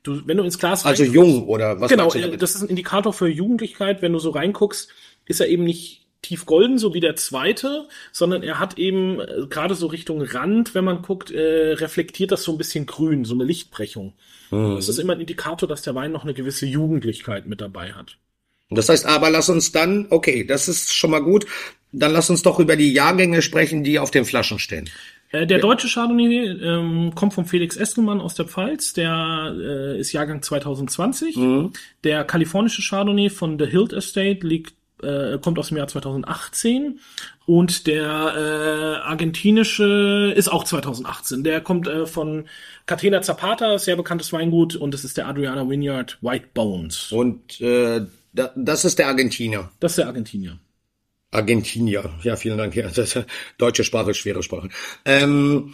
du, 0.03 0.21
wenn 0.25 0.37
du 0.37 0.43
ins 0.43 0.57
Glas 0.57 0.85
Also 0.85 1.03
jung 1.03 1.47
oder 1.47 1.79
was 1.79 1.89
Genau, 1.89 2.11
äh, 2.13 2.37
das 2.37 2.55
ist 2.55 2.61
ein 2.61 2.69
Indikator 2.69 3.13
für 3.13 3.27
Jugendlichkeit. 3.27 4.01
Wenn 4.01 4.13
du 4.13 4.19
so 4.19 4.31
reinguckst, 4.31 4.89
ist 5.25 5.39
er 5.39 5.47
eben 5.47 5.63
nicht 5.63 6.00
tief 6.21 6.45
golden, 6.45 6.77
so 6.77 6.93
wie 6.93 6.99
der 6.99 7.15
zweite, 7.15 7.87
sondern 8.11 8.43
er 8.43 8.59
hat 8.59 8.77
eben 8.77 9.19
äh, 9.19 9.47
gerade 9.49 9.75
so 9.75 9.87
Richtung 9.87 10.21
Rand, 10.21 10.75
wenn 10.75 10.85
man 10.85 11.01
guckt, 11.01 11.31
äh, 11.31 11.73
reflektiert 11.73 12.31
das 12.31 12.43
so 12.43 12.51
ein 12.51 12.57
bisschen 12.57 12.85
grün, 12.85 13.25
so 13.25 13.33
eine 13.33 13.43
Lichtbrechung. 13.43 14.13
Mhm. 14.51 14.75
Das 14.75 14.87
ist 14.87 14.99
immer 14.99 15.13
ein 15.13 15.21
Indikator, 15.21 15.67
dass 15.67 15.81
der 15.81 15.95
Wein 15.95 16.11
noch 16.11 16.23
eine 16.23 16.33
gewisse 16.33 16.65
Jugendlichkeit 16.65 17.47
mit 17.47 17.61
dabei 17.61 17.93
hat. 17.93 18.17
Das 18.69 18.87
heißt 18.87 19.05
aber, 19.05 19.29
lass 19.29 19.49
uns 19.49 19.71
dann, 19.71 20.07
okay, 20.11 20.45
das 20.45 20.69
ist 20.69 20.93
schon 20.93 21.11
mal 21.11 21.21
gut, 21.21 21.45
dann 21.91 22.13
lass 22.13 22.29
uns 22.29 22.41
doch 22.41 22.59
über 22.59 22.75
die 22.75 22.93
Jahrgänge 22.93 23.41
sprechen, 23.41 23.83
die 23.83 23.99
auf 23.99 24.11
den 24.11 24.23
Flaschen 24.23 24.59
stehen. 24.59 24.89
Äh, 25.31 25.47
der 25.47 25.59
deutsche 25.59 25.87
Chardonnay 25.87 26.57
ähm, 26.61 27.13
kommt 27.15 27.33
vom 27.33 27.45
Felix 27.45 27.75
Estelmann 27.75 28.21
aus 28.21 28.35
der 28.35 28.45
Pfalz, 28.45 28.93
der 28.93 29.53
äh, 29.57 29.99
ist 29.99 30.11
Jahrgang 30.13 30.41
2020. 30.41 31.37
Der 32.03 32.23
kalifornische 32.23 32.81
Chardonnay 32.81 33.29
von 33.29 33.57
The 33.59 33.65
Hilt 33.65 33.93
Estate 33.93 34.45
liegt 34.45 34.73
äh, 35.03 35.37
kommt 35.39 35.59
aus 35.59 35.69
dem 35.69 35.77
Jahr 35.77 35.87
2018 35.87 36.99
und 37.45 37.87
der 37.87 38.05
äh, 38.05 39.07
argentinische 39.07 40.33
ist 40.35 40.47
auch 40.47 40.63
2018. 40.63 41.43
Der 41.43 41.61
kommt 41.61 41.87
äh, 41.87 42.05
von 42.05 42.47
Catena 42.85 43.21
Zapata, 43.21 43.77
sehr 43.77 43.95
bekanntes 43.95 44.31
Weingut 44.33 44.75
und 44.75 44.93
das 44.93 45.03
ist 45.03 45.17
der 45.17 45.27
Adriana 45.27 45.69
Vineyard 45.69 46.17
White 46.21 46.47
Bones. 46.53 47.11
Und 47.11 47.59
äh, 47.61 48.01
da, 48.33 48.51
das 48.55 48.85
ist 48.85 48.99
der 48.99 49.07
Argentinier. 49.07 49.71
Das 49.79 49.93
ist 49.93 49.97
der 49.97 50.07
Argentinier. 50.07 50.57
Argentinier. 51.31 52.09
Ja, 52.23 52.35
vielen 52.35 52.57
Dank. 52.57 52.75
Ja, 52.75 52.89
das, 52.89 53.17
deutsche 53.57 53.83
Sprache, 53.83 54.13
schwere 54.13 54.43
Sprache. 54.43 54.69
Ähm, 55.05 55.73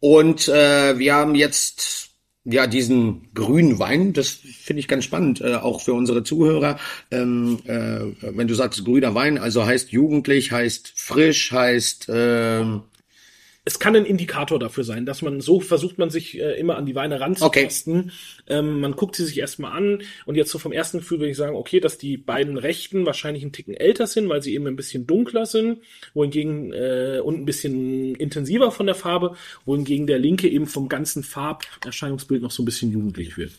und 0.00 0.48
äh, 0.48 0.98
wir 0.98 1.14
haben 1.14 1.34
jetzt 1.34 2.11
ja 2.44 2.66
diesen 2.66 3.28
grünen 3.34 3.78
Wein. 3.78 4.12
Das 4.12 4.28
finde 4.30 4.80
ich 4.80 4.88
ganz 4.88 5.04
spannend, 5.04 5.40
äh, 5.40 5.54
auch 5.54 5.80
für 5.80 5.94
unsere 5.94 6.24
Zuhörer. 6.24 6.78
Ähm, 7.10 7.60
äh, 7.66 8.00
wenn 8.20 8.48
du 8.48 8.54
sagst 8.54 8.84
grüner 8.84 9.14
Wein, 9.14 9.38
also 9.38 9.64
heißt 9.64 9.92
jugendlich, 9.92 10.52
heißt 10.52 10.92
frisch, 10.96 11.52
heißt 11.52 12.06
ähm, 12.12 12.82
es 13.64 13.78
kann 13.78 13.94
ein 13.94 14.04
Indikator 14.04 14.58
dafür 14.58 14.82
sein, 14.82 15.06
dass 15.06 15.22
man 15.22 15.40
so 15.40 15.60
versucht 15.60 15.96
man 15.96 16.10
sich 16.10 16.40
äh, 16.40 16.58
immer 16.58 16.76
an 16.76 16.84
die 16.84 16.96
Weine 16.96 17.20
ranzutasten. 17.20 18.10
Ähm, 18.48 18.80
man 18.80 18.96
guckt 18.96 19.14
sie 19.14 19.24
sich 19.24 19.38
erstmal 19.38 19.72
an 19.72 20.02
und 20.26 20.34
jetzt 20.34 20.50
so 20.50 20.58
vom 20.58 20.72
ersten 20.72 20.98
Gefühl 20.98 21.20
würde 21.20 21.30
ich 21.30 21.36
sagen, 21.36 21.54
okay, 21.54 21.78
dass 21.78 21.96
die 21.96 22.16
beiden 22.16 22.58
rechten 22.58 23.06
wahrscheinlich 23.06 23.44
einen 23.44 23.52
Ticken 23.52 23.74
älter 23.74 24.08
sind, 24.08 24.28
weil 24.28 24.42
sie 24.42 24.54
eben 24.54 24.66
ein 24.66 24.74
bisschen 24.74 25.06
dunkler 25.06 25.46
sind, 25.46 25.78
wohingegen 26.12 26.72
äh, 26.72 27.20
und 27.22 27.40
ein 27.40 27.44
bisschen 27.44 28.16
intensiver 28.16 28.72
von 28.72 28.86
der 28.86 28.96
Farbe, 28.96 29.36
wohingegen 29.64 30.08
der 30.08 30.18
linke 30.18 30.48
eben 30.48 30.66
vom 30.66 30.88
ganzen 30.88 31.22
Farberscheinungsbild 31.22 32.42
noch 32.42 32.50
so 32.50 32.62
ein 32.62 32.66
bisschen 32.66 32.90
jugendlich 32.90 33.36
wird. 33.36 33.52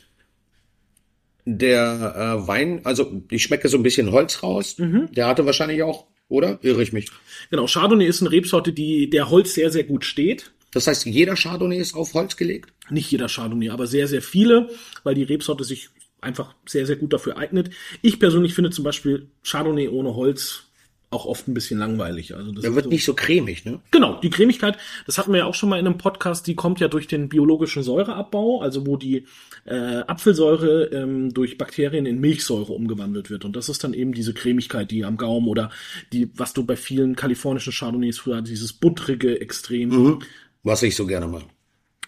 der 1.46 2.42
äh, 2.44 2.48
Wein, 2.48 2.82
also 2.84 3.22
ich 3.30 3.44
schmecke 3.44 3.70
so 3.70 3.78
ein 3.78 3.84
bisschen 3.84 4.12
Holz 4.12 4.44
raus. 4.44 4.76
Der 5.12 5.28
hatte 5.28 5.46
wahrscheinlich 5.46 5.84
auch, 5.84 6.08
oder? 6.34 6.60
Irre 6.64 6.82
ich 6.82 6.92
mich? 6.92 7.10
Genau, 7.52 7.68
Chardonnay 7.68 8.08
ist 8.08 8.22
eine 8.22 8.32
Rebsorte, 8.32 8.74
die 8.74 9.10
der 9.10 9.30
Holz 9.30 9.54
sehr, 9.54 9.70
sehr 9.70 9.84
gut 9.84 10.04
steht. 10.04 10.52
Das 10.72 10.88
heißt, 10.88 11.06
jeder 11.06 11.36
Chardonnay 11.36 11.78
ist 11.78 11.94
auf 11.94 12.16
Holz 12.16 12.36
gelegt? 12.36 12.74
Nicht 12.90 13.12
jeder 13.12 13.28
Chardonnay, 13.28 13.70
aber 13.70 13.86
sehr, 13.86 14.08
sehr 14.08 14.24
viele, 14.24 14.70
weil 15.04 15.14
die 15.14 15.24
Rebsorte 15.24 15.64
sich 15.64 15.90
einfach 16.22 16.56
sehr, 16.66 16.88
sehr 16.88 16.96
gut 16.96 17.14
dafür 17.14 17.38
eignet. 17.38 17.70
Ich 18.02 18.20
persönlich 18.20 18.56
finde 18.56 18.72
zum 18.72 18.84
Beispiel 18.84 19.30
Chardonnay 19.44 19.90
ohne 19.90 20.16
Holz 20.16 20.72
auch 21.14 21.26
oft 21.26 21.48
ein 21.48 21.54
bisschen 21.54 21.80
langweilig. 21.80 22.36
Also 22.36 22.52
das 22.52 22.62
Der 22.62 22.76
wird 22.76 22.86
so, 22.86 22.90
nicht 22.90 23.06
so 23.06 23.14
cremig, 23.14 23.66
ne? 23.66 23.80
genau, 23.92 24.20
die 24.20 24.30
Cremigkeit, 24.30 24.78
das 25.06 25.18
hatten 25.18 25.32
wir 25.32 25.40
ja 25.40 25.46
auch 25.46 25.54
schon 25.54 25.70
mal 25.70 25.80
in 25.80 25.86
einem 25.86 25.98
Podcast, 25.98 26.48
die 26.48 26.56
kommt 26.56 26.80
ja 26.80 26.88
durch 26.88 27.08
den 27.08 27.30
biologischen 27.30 27.84
Säureabbau, 27.84 28.62
also 28.62 28.86
wo 28.86 28.98
die 28.98 29.26
äh, 29.66 30.02
Apfelsäure 30.08 30.86
ähm, 30.86 31.34
durch 31.34 31.58
Bakterien 31.58 32.06
in 32.06 32.20
Milchsäure 32.20 32.74
umgewandelt 32.74 33.30
wird. 33.30 33.46
Und 33.46 33.56
das 33.56 33.70
ist 33.70 33.84
dann 33.84 33.94
eben 33.94 34.14
diese 34.14 34.34
Cremigkeit, 34.34 34.92
die 34.92 35.06
am 35.06 35.18
Gaumen 35.18 35.48
oder 35.48 35.72
die, 36.12 36.30
was 36.36 36.54
du 36.54 36.66
bei 36.66 36.76
vielen 36.76 37.16
kalifornischen 37.16 37.72
Chardonnays 37.72 38.20
früher 38.20 38.42
dieses 38.42 38.74
buttrige 38.74 39.40
Extrem. 39.40 40.20
Was 40.64 40.84
ich 40.84 40.96
so 40.96 41.06
gerne 41.06 41.28
mag. 41.28 41.44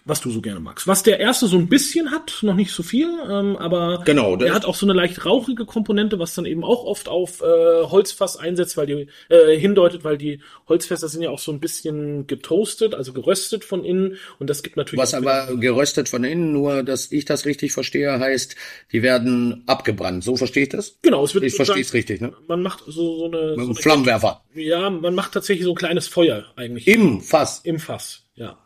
Was 0.06 0.20
du 0.20 0.30
so 0.30 0.40
gerne 0.40 0.60
magst. 0.60 0.86
Was 0.86 1.02
der 1.02 1.18
erste 1.18 1.46
so 1.48 1.58
ein 1.58 1.68
bisschen 1.68 2.12
hat, 2.12 2.38
noch 2.42 2.54
nicht 2.54 2.70
so 2.70 2.82
viel, 2.82 3.08
ähm, 3.28 3.56
aber 3.56 4.02
Genau, 4.06 4.36
der 4.36 4.46
der 4.46 4.54
hat 4.54 4.64
auch 4.64 4.76
so 4.76 4.86
eine 4.86 4.92
leicht 4.92 5.26
rauchige 5.26 5.66
Komponente, 5.66 6.18
was 6.20 6.34
dann 6.34 6.46
eben 6.46 6.62
auch 6.64 6.84
oft 6.84 7.08
auf 7.08 7.42
äh, 7.42 7.44
Holzfass 7.44 8.36
einsetzt, 8.36 8.76
weil 8.76 8.86
die 8.86 9.08
äh, 9.28 9.58
hindeutet, 9.58 10.04
weil 10.04 10.16
die 10.16 10.40
Holzfässer 10.68 11.08
sind 11.08 11.22
ja 11.22 11.30
auch 11.30 11.40
so 11.40 11.50
ein 11.50 11.58
bisschen 11.58 12.26
getoastet, 12.28 12.94
also 12.94 13.12
geröstet 13.12 13.64
von 13.64 13.84
innen 13.84 14.16
und 14.38 14.48
das 14.48 14.62
gibt 14.62 14.76
natürlich 14.76 15.02
Was 15.02 15.12
aber 15.12 15.56
geröstet 15.56 16.08
von 16.08 16.22
innen, 16.22 16.52
nur 16.52 16.84
dass 16.84 17.10
ich 17.10 17.24
das 17.24 17.44
richtig 17.44 17.72
verstehe, 17.72 18.18
heißt, 18.20 18.54
die 18.92 19.02
werden 19.02 19.64
abgebrannt. 19.66 20.22
So 20.22 20.36
verstehe 20.36 20.62
ich 20.64 20.68
das? 20.68 20.98
genau, 21.02 21.24
es 21.24 21.34
wird 21.34 21.44
Ich 21.44 21.54
verstehe 21.56 21.82
es 21.82 21.92
richtig, 21.92 22.20
ne? 22.20 22.32
Man 22.46 22.62
macht 22.62 22.84
so, 22.86 23.18
so 23.18 23.24
eine, 23.26 23.38
Mit 23.38 23.54
so 23.56 23.60
einem 23.60 23.64
eine 23.70 23.74
Flammenwerfer. 23.74 24.44
ja, 24.54 24.88
man 24.88 25.14
macht 25.16 25.32
tatsächlich 25.32 25.64
so 25.64 25.72
ein 25.72 25.76
kleines 25.76 26.06
Feuer 26.06 26.44
eigentlich 26.54 26.86
Im 26.86 27.20
Fass. 27.20 27.60
im 27.64 27.80
Fass, 27.80 28.22
ja. 28.36 28.56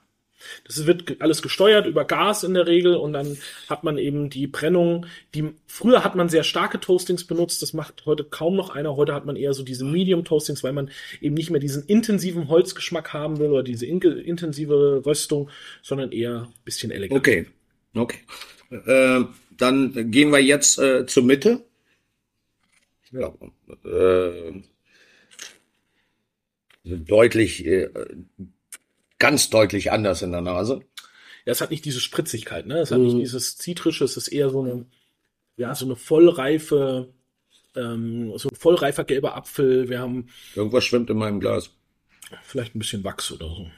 Das 0.64 0.86
wird 0.86 1.20
alles 1.20 1.42
gesteuert 1.42 1.86
über 1.86 2.04
Gas 2.04 2.44
in 2.44 2.54
der 2.54 2.66
Regel 2.66 2.96
und 2.96 3.12
dann 3.12 3.36
hat 3.68 3.84
man 3.84 3.98
eben 3.98 4.30
die 4.30 4.46
Brennung, 4.46 5.06
die 5.34 5.50
früher 5.66 6.04
hat 6.04 6.14
man 6.16 6.28
sehr 6.28 6.44
starke 6.44 6.80
Toastings 6.80 7.24
benutzt, 7.24 7.62
das 7.62 7.72
macht 7.72 8.06
heute 8.06 8.24
kaum 8.24 8.56
noch 8.56 8.70
einer. 8.70 8.96
Heute 8.96 9.14
hat 9.14 9.26
man 9.26 9.36
eher 9.36 9.54
so 9.54 9.62
diese 9.62 9.84
Medium 9.84 10.24
Toastings, 10.24 10.62
weil 10.62 10.72
man 10.72 10.90
eben 11.20 11.34
nicht 11.34 11.50
mehr 11.50 11.60
diesen 11.60 11.84
intensiven 11.84 12.48
Holzgeschmack 12.48 13.12
haben 13.12 13.38
will 13.38 13.50
oder 13.50 13.62
diese 13.62 13.86
inge- 13.86 14.20
intensive 14.20 15.02
Röstung, 15.04 15.50
sondern 15.82 16.12
eher 16.12 16.48
bisschen 16.64 16.90
elegant. 16.90 17.18
Okay. 17.20 17.46
Okay. 17.94 18.18
Äh, 18.70 19.24
dann 19.56 20.10
gehen 20.10 20.30
wir 20.30 20.38
jetzt 20.38 20.78
äh, 20.78 21.06
zur 21.06 21.24
Mitte. 21.24 21.64
Ja, 23.10 23.34
äh, 23.84 24.62
deutlich, 26.84 27.66
äh, 27.66 27.88
ganz 29.20 29.50
deutlich 29.50 29.92
anders 29.92 30.22
in 30.22 30.32
der 30.32 30.40
Nase. 30.40 30.80
Ja, 31.44 31.52
es 31.52 31.60
hat 31.60 31.70
nicht 31.70 31.84
diese 31.84 32.00
Spritzigkeit, 32.00 32.66
ne? 32.66 32.80
Es 32.80 32.90
hat 32.90 32.98
nicht 32.98 33.16
dieses 33.16 33.56
Zitrische, 33.56 34.04
es 34.04 34.16
ist 34.16 34.28
eher 34.28 34.50
so 34.50 34.62
eine, 34.62 34.86
ja, 35.56 35.74
so 35.74 35.84
eine 35.84 35.94
vollreife 35.94 37.14
ähm, 37.76 38.32
so 38.36 38.48
ein 38.48 38.56
vollreifer 38.56 39.04
gelber 39.04 39.36
Apfel. 39.36 39.88
Wir 39.88 40.00
haben 40.00 40.26
Irgendwas 40.54 40.84
schwimmt 40.84 41.10
in 41.10 41.18
meinem 41.18 41.40
Glas. 41.40 41.70
vielleicht 42.42 42.74
ein 42.74 42.78
bisschen 42.78 43.04
Wachs 43.04 43.30
oder 43.32 43.46
so. 43.46 43.70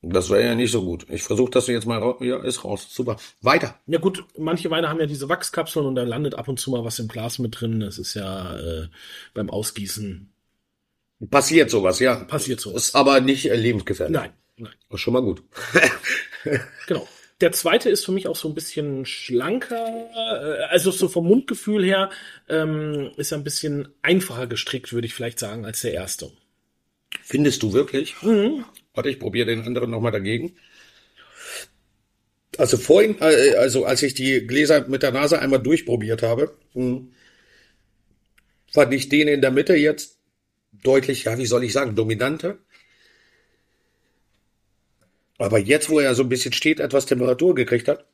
Das 0.00 0.30
wäre 0.30 0.44
ja 0.44 0.54
nicht 0.54 0.70
so 0.70 0.84
gut. 0.84 1.06
Ich 1.10 1.24
versuche 1.24 1.50
das 1.50 1.66
jetzt 1.66 1.86
mal 1.86 1.98
raus. 1.98 2.18
Ja, 2.20 2.40
ist 2.44 2.64
raus. 2.64 2.86
Super. 2.88 3.16
Weiter. 3.42 3.80
Ja 3.86 3.98
gut, 3.98 4.24
manche 4.36 4.70
Weine 4.70 4.88
haben 4.88 5.00
ja 5.00 5.06
diese 5.06 5.28
Wachskapseln 5.28 5.86
und 5.86 5.96
da 5.96 6.04
landet 6.04 6.36
ab 6.36 6.46
und 6.46 6.60
zu 6.60 6.70
mal 6.70 6.84
was 6.84 7.00
im 7.00 7.08
Glas 7.08 7.40
mit 7.40 7.60
drin. 7.60 7.80
Das 7.80 7.98
ist 7.98 8.14
ja 8.14 8.56
äh, 8.58 8.88
beim 9.34 9.50
Ausgießen 9.50 10.32
Passiert 11.30 11.70
sowas, 11.70 11.98
ja. 11.98 12.16
passiert 12.24 12.60
so. 12.60 12.74
Ist 12.76 12.94
aber 12.94 13.20
nicht 13.20 13.50
äh, 13.50 13.56
lebensgefährlich. 13.56 14.14
Nein, 14.14 14.32
nein. 14.56 14.74
Ist 14.90 15.00
schon 15.00 15.14
mal 15.14 15.22
gut. 15.22 15.42
Genau. 16.86 17.06
Der 17.40 17.52
zweite 17.52 17.90
ist 17.90 18.04
für 18.04 18.12
mich 18.12 18.26
auch 18.26 18.36
so 18.36 18.48
ein 18.48 18.54
bisschen 18.54 19.04
schlanker, 19.04 20.08
äh, 20.14 20.64
also 20.70 20.90
so 20.90 21.08
vom 21.08 21.26
Mundgefühl 21.26 21.84
her 21.84 22.10
ähm, 22.48 23.10
ist 23.16 23.32
er 23.32 23.38
ein 23.38 23.44
bisschen 23.44 23.88
einfacher 24.02 24.46
gestrickt, 24.46 24.92
würde 24.92 25.06
ich 25.06 25.14
vielleicht 25.14 25.38
sagen, 25.38 25.64
als 25.64 25.82
der 25.82 25.94
erste. 25.94 26.30
Findest 27.22 27.62
du 27.62 27.72
wirklich? 27.72 28.20
Mhm. 28.22 28.64
Warte, 28.94 29.10
ich 29.10 29.20
probiere 29.20 29.46
den 29.46 29.62
anderen 29.62 29.90
nochmal 29.90 30.12
dagegen. 30.12 30.56
Also 32.56 32.76
vorhin, 32.76 33.16
äh, 33.20 33.54
also 33.54 33.84
als 33.84 34.02
ich 34.02 34.14
die 34.14 34.46
Gläser 34.46 34.88
mit 34.88 35.04
der 35.04 35.12
Nase 35.12 35.38
einmal 35.38 35.60
durchprobiert 35.62 36.22
habe, 36.22 36.56
mh, 36.74 37.02
fand 38.72 38.94
ich 38.94 39.08
den 39.08 39.28
in 39.28 39.40
der 39.40 39.52
Mitte 39.52 39.76
jetzt 39.76 40.17
deutlich, 40.72 41.24
ja, 41.24 41.38
wie 41.38 41.46
soll 41.46 41.64
ich 41.64 41.72
sagen, 41.72 41.94
dominanter. 41.96 42.58
Aber 45.38 45.58
jetzt, 45.58 45.88
wo 45.90 45.98
er 46.00 46.14
so 46.14 46.22
ein 46.22 46.28
bisschen 46.28 46.52
steht, 46.52 46.78
etwas 46.80 47.06
Temperatur 47.06 47.54
gekriegt 47.54 47.88
hat, 47.88 48.06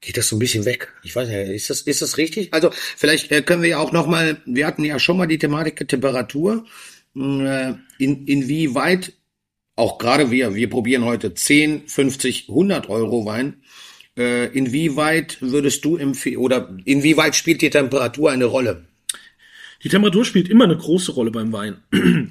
geht 0.00 0.16
das 0.16 0.28
so 0.28 0.36
ein 0.36 0.38
bisschen 0.38 0.64
weg. 0.64 0.92
Ich 1.02 1.14
weiß 1.16 1.28
nicht, 1.28 1.36
ist 1.50 1.70
das, 1.70 1.82
ist 1.82 2.02
das 2.02 2.18
richtig? 2.18 2.52
Also 2.54 2.70
vielleicht 2.96 3.32
äh, 3.32 3.42
können 3.42 3.62
wir 3.62 3.70
ja 3.70 3.78
auch 3.78 3.92
noch 3.92 4.06
mal, 4.06 4.40
wir 4.46 4.66
hatten 4.66 4.84
ja 4.84 4.98
schon 4.98 5.16
mal 5.16 5.26
die 5.26 5.38
Thematik 5.38 5.86
Temperatur. 5.88 6.66
Äh, 7.16 7.74
In, 7.98 8.26
inwieweit, 8.26 9.14
auch 9.76 9.98
gerade 9.98 10.30
wir, 10.30 10.54
wir 10.54 10.70
probieren 10.70 11.04
heute 11.04 11.34
10, 11.34 11.88
50, 11.88 12.48
100 12.48 12.88
Euro 12.88 13.26
Wein. 13.26 13.62
Äh, 14.16 14.46
Inwieweit 14.56 15.38
würdest 15.42 15.84
du 15.84 15.96
empfehlen, 15.96 16.38
oder 16.38 16.76
inwieweit 16.84 17.36
spielt 17.36 17.62
die 17.62 17.70
Temperatur 17.70 18.32
eine 18.32 18.46
Rolle? 18.46 18.87
Die 19.84 19.88
Temperatur 19.88 20.24
spielt 20.24 20.48
immer 20.48 20.64
eine 20.64 20.76
große 20.76 21.12
Rolle 21.12 21.30
beim 21.30 21.52
Wein. 21.52 21.76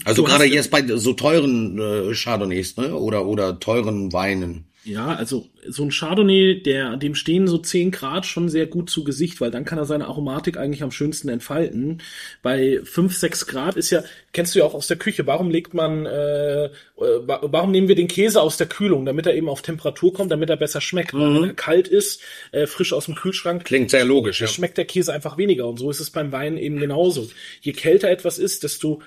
Also 0.03 0.23
Du 0.23 0.27
gerade 0.27 0.45
jetzt 0.45 0.69
bei 0.69 0.85
so 0.85 1.13
teuren 1.13 1.79
äh, 1.79 2.13
Chardonnays, 2.13 2.75
ne? 2.77 2.93
Oder, 2.93 3.25
oder 3.25 3.59
teuren 3.59 4.11
Weinen. 4.11 4.65
Ja, 4.87 5.07
also 5.15 5.47
so 5.67 5.83
ein 5.83 5.91
Chardonnay, 5.91 6.61
der, 6.63 6.95
dem 6.95 7.13
stehen 7.13 7.45
so 7.47 7.57
10 7.57 7.91
Grad 7.91 8.25
schon 8.25 8.47
sehr 8.47 8.67
gut 8.67 8.89
zu 8.89 9.03
Gesicht, 9.03 9.41
weil 9.41 9.51
dann 9.51 9.65
kann 9.65 9.77
er 9.77 9.85
seine 9.85 10.05
Aromatik 10.07 10.55
eigentlich 10.55 10.81
am 10.81 10.91
schönsten 10.91 11.27
entfalten. 11.27 12.01
Bei 12.41 12.79
5, 12.83 13.15
6 13.15 13.47
Grad 13.47 13.75
ist 13.75 13.89
ja, 13.89 14.03
kennst 14.31 14.55
du 14.55 14.59
ja 14.59 14.65
auch 14.65 14.73
aus 14.73 14.87
der 14.87 14.95
Küche, 14.97 15.27
warum 15.27 15.49
legt 15.49 15.73
man, 15.73 16.05
äh, 16.05 16.65
äh, 16.67 16.69
wa- 16.95 17.41
warum 17.43 17.71
nehmen 17.71 17.89
wir 17.89 17.95
den 17.95 18.07
Käse 18.07 18.41
aus 18.41 18.55
der 18.55 18.67
Kühlung, 18.67 19.05
damit 19.05 19.25
er 19.25 19.35
eben 19.35 19.49
auf 19.49 19.61
Temperatur 19.61 20.13
kommt, 20.13 20.31
damit 20.31 20.49
er 20.49 20.57
besser 20.57 20.79
schmeckt. 20.79 21.13
Weil 21.13 21.35
Wenn 21.35 21.43
er 21.49 21.53
kalt 21.53 21.89
ist, 21.89 22.21
äh, 22.53 22.65
frisch 22.65 22.93
aus 22.93 23.05
dem 23.05 23.15
Kühlschrank, 23.15 23.65
Klingt 23.65 23.91
sehr 23.91 24.05
logisch, 24.05 24.39
ja. 24.39 24.47
schmeckt 24.47 24.77
der 24.77 24.85
Käse 24.85 25.11
einfach 25.13 25.37
weniger. 25.37 25.67
Und 25.67 25.79
so 25.79 25.89
ist 25.91 25.99
es 25.99 26.11
beim 26.11 26.31
Wein 26.31 26.57
eben 26.57 26.79
genauso. 26.79 27.29
Je 27.59 27.73
kälter 27.73 28.09
etwas 28.09 28.39
ist, 28.39 28.63
desto 28.63 29.01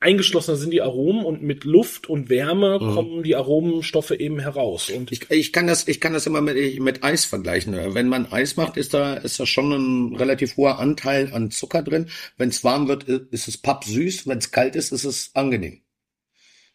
eingeschlossener 0.00 0.56
sind 0.56 0.72
die 0.72 0.80
Aromen 0.80 1.24
und 1.24 1.42
mit 1.42 1.64
Luft 1.64 2.08
und 2.08 2.30
Wärme 2.30 2.78
kommen 2.78 3.22
die 3.22 3.36
Aromenstoffe 3.36 4.12
eben 4.12 4.40
heraus. 4.40 4.88
Und 4.88 5.12
Ich, 5.12 5.30
ich 5.30 5.52
kann 5.52 5.66
das, 5.66 5.86
ich 5.86 6.00
kann 6.00 6.14
das 6.14 6.26
immer 6.26 6.40
mit, 6.40 6.80
mit 6.80 7.04
Eis 7.04 7.26
vergleichen. 7.26 7.76
Wenn 7.94 8.08
man 8.08 8.32
Eis 8.32 8.56
macht, 8.56 8.76
ist 8.78 8.94
da, 8.94 9.14
ist 9.14 9.38
da 9.38 9.46
schon 9.46 9.72
ein 9.72 10.16
relativ 10.16 10.56
hoher 10.56 10.78
Anteil 10.78 11.32
an 11.32 11.50
Zucker 11.50 11.82
drin. 11.82 12.08
Wenn 12.38 12.48
es 12.48 12.64
warm 12.64 12.88
wird, 12.88 13.04
ist 13.04 13.46
es 13.46 13.58
pappsüß. 13.58 14.26
Wenn 14.26 14.38
es 14.38 14.50
kalt 14.50 14.74
ist, 14.74 14.92
ist 14.92 15.04
es 15.04 15.30
angenehm. 15.34 15.82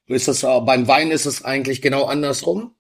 Ist 0.08 0.28
das, 0.28 0.44
äh, 0.44 0.62
beim 0.62 0.88
Wein 0.88 1.10
ist 1.10 1.26
es 1.26 1.44
eigentlich 1.44 1.82
genau 1.82 2.06
andersrum. 2.06 2.75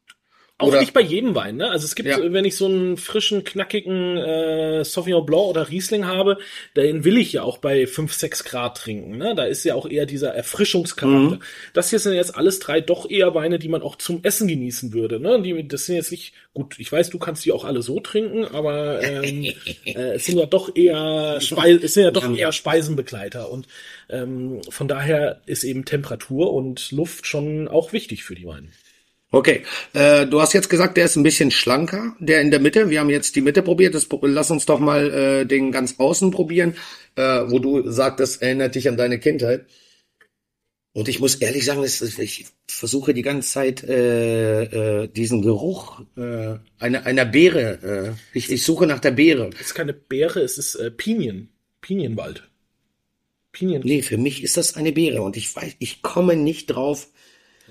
Auch 0.57 0.69
Oder- 0.69 0.79
nicht 0.79 0.93
bei 0.93 1.01
jedem 1.01 1.35
Wein, 1.35 1.57
ne? 1.57 1.69
Also 1.69 1.83
es 1.83 1.95
gibt, 1.95 2.07
Ja. 2.07 2.17
äh, 2.17 2.31
wenn 2.31 2.45
ich 2.45 2.55
so 2.55 2.65
einen 2.67 2.95
frischen, 2.95 3.43
knackigen 3.43 4.15
äh, 4.15 4.85
Sauvignon 4.85 5.25
Blanc 5.25 5.47
oder 5.47 5.69
Riesling 5.69 6.05
habe, 6.05 6.37
den 6.77 7.03
will 7.03 7.17
ich 7.17 7.33
ja 7.33 7.43
auch 7.43 7.57
bei 7.57 7.85
5, 7.85 8.13
6 8.13 8.45
Grad 8.45 8.77
trinken, 8.77 9.17
ne? 9.17 9.35
Da 9.35 9.43
ist 9.43 9.65
ja 9.65 9.75
auch 9.75 9.85
eher 9.85 10.05
dieser 10.05 10.33
Erfrischungscharakter. 10.33 11.39
Das 11.73 11.89
hier 11.89 11.99
sind 11.99 12.13
jetzt 12.13 12.37
alles 12.37 12.59
drei 12.59 12.79
doch 12.79 13.09
eher 13.09 13.35
Weine, 13.35 13.59
die 13.59 13.67
man 13.67 13.81
auch 13.81 13.97
zum 13.97 14.23
Essen 14.23 14.47
genießen 14.47 14.93
würde, 14.93 15.19
ne? 15.19 15.41
Die, 15.41 15.67
das 15.67 15.87
sind 15.87 15.95
jetzt 15.95 16.11
nicht, 16.11 16.31
gut, 16.53 16.79
ich 16.79 16.89
weiß, 16.89 17.09
du 17.09 17.19
kannst 17.19 17.43
die 17.43 17.51
auch 17.51 17.65
alle 17.65 17.81
so 17.81 17.99
trinken, 17.99 18.45
aber 18.45 19.03
ähm, 19.03 19.43
äh, 19.85 20.13
es 20.13 20.23
sind 20.23 20.37
ja 20.39 20.45
doch 20.45 20.73
eher, 20.73 21.41
Spei 21.41 21.71
es 21.71 21.95
sind 21.95 22.03
ja 22.03 22.11
doch 22.11 22.33
eher 22.33 22.53
Speisenbegleiter 22.53 23.51
und 23.51 23.67
ähm, 24.09 24.61
von 24.69 24.87
daher 24.87 25.41
ist 25.47 25.65
eben 25.65 25.83
Temperatur 25.83 26.53
und 26.53 26.93
Luft 26.93 27.27
schon 27.27 27.67
auch 27.67 27.91
wichtig 27.91 28.23
für 28.23 28.35
die 28.35 28.45
Weine. 28.45 28.69
Okay, 29.35 29.63
äh, 29.91 30.25
du 30.25 30.39
hast 30.39 30.53
jetzt 30.53 30.69
gesagt, 30.69 30.95
der 30.95 31.03
ist 31.03 31.17
ein 31.17 31.23
bisschen 31.23 31.51
schlanker, 31.51 32.15
der 32.19 32.39
in 32.39 32.51
der 32.51 32.61
Mitte. 32.61 32.89
Wir 32.89 33.01
haben 33.01 33.09
jetzt 33.09 33.35
die 33.35 33.41
Mitte 33.41 33.61
probiert. 33.63 33.93
Das, 33.93 34.07
lass 34.21 34.49
uns 34.49 34.65
doch 34.65 34.79
mal 34.79 35.11
äh, 35.11 35.45
den 35.45 35.73
ganz 35.73 35.95
außen 35.97 36.31
probieren, 36.31 36.75
äh, 37.17 37.41
wo 37.47 37.59
du 37.59 37.91
sagtest, 37.91 38.41
erinnert 38.41 38.75
dich 38.75 38.87
an 38.87 38.95
deine 38.95 39.19
Kindheit. 39.19 39.65
Und 40.93 41.09
ich 41.09 41.19
muss 41.19 41.35
ehrlich 41.35 41.65
sagen, 41.65 41.83
ich 41.83 42.45
versuche 42.65 43.13
die 43.13 43.23
ganze 43.23 43.49
Zeit 43.49 43.83
äh, 43.83 45.03
äh, 45.03 45.07
diesen 45.09 45.41
Geruch 45.41 45.99
äh, 46.15 46.55
einer, 46.79 47.05
einer 47.05 47.25
Beere. 47.25 48.15
Äh, 48.33 48.37
ich, 48.37 48.49
ich 48.49 48.63
suche 48.63 48.87
nach 48.87 48.99
der 48.99 49.11
Beere. 49.11 49.49
Es 49.55 49.67
ist 49.67 49.75
keine 49.75 49.91
Beere, 49.91 50.39
es 50.39 50.57
ist 50.57 50.75
äh, 50.75 50.91
Pinien. 50.91 51.49
Pinienwald. 51.81 52.47
Pinien. 53.51 53.81
Nee, 53.83 54.01
für 54.01 54.17
mich 54.17 54.43
ist 54.43 54.55
das 54.55 54.77
eine 54.77 54.93
Beere 54.93 55.23
und 55.23 55.35
ich 55.35 55.53
weiß, 55.53 55.75
ich 55.79 56.01
komme 56.01 56.37
nicht 56.37 56.67
drauf. 56.67 57.09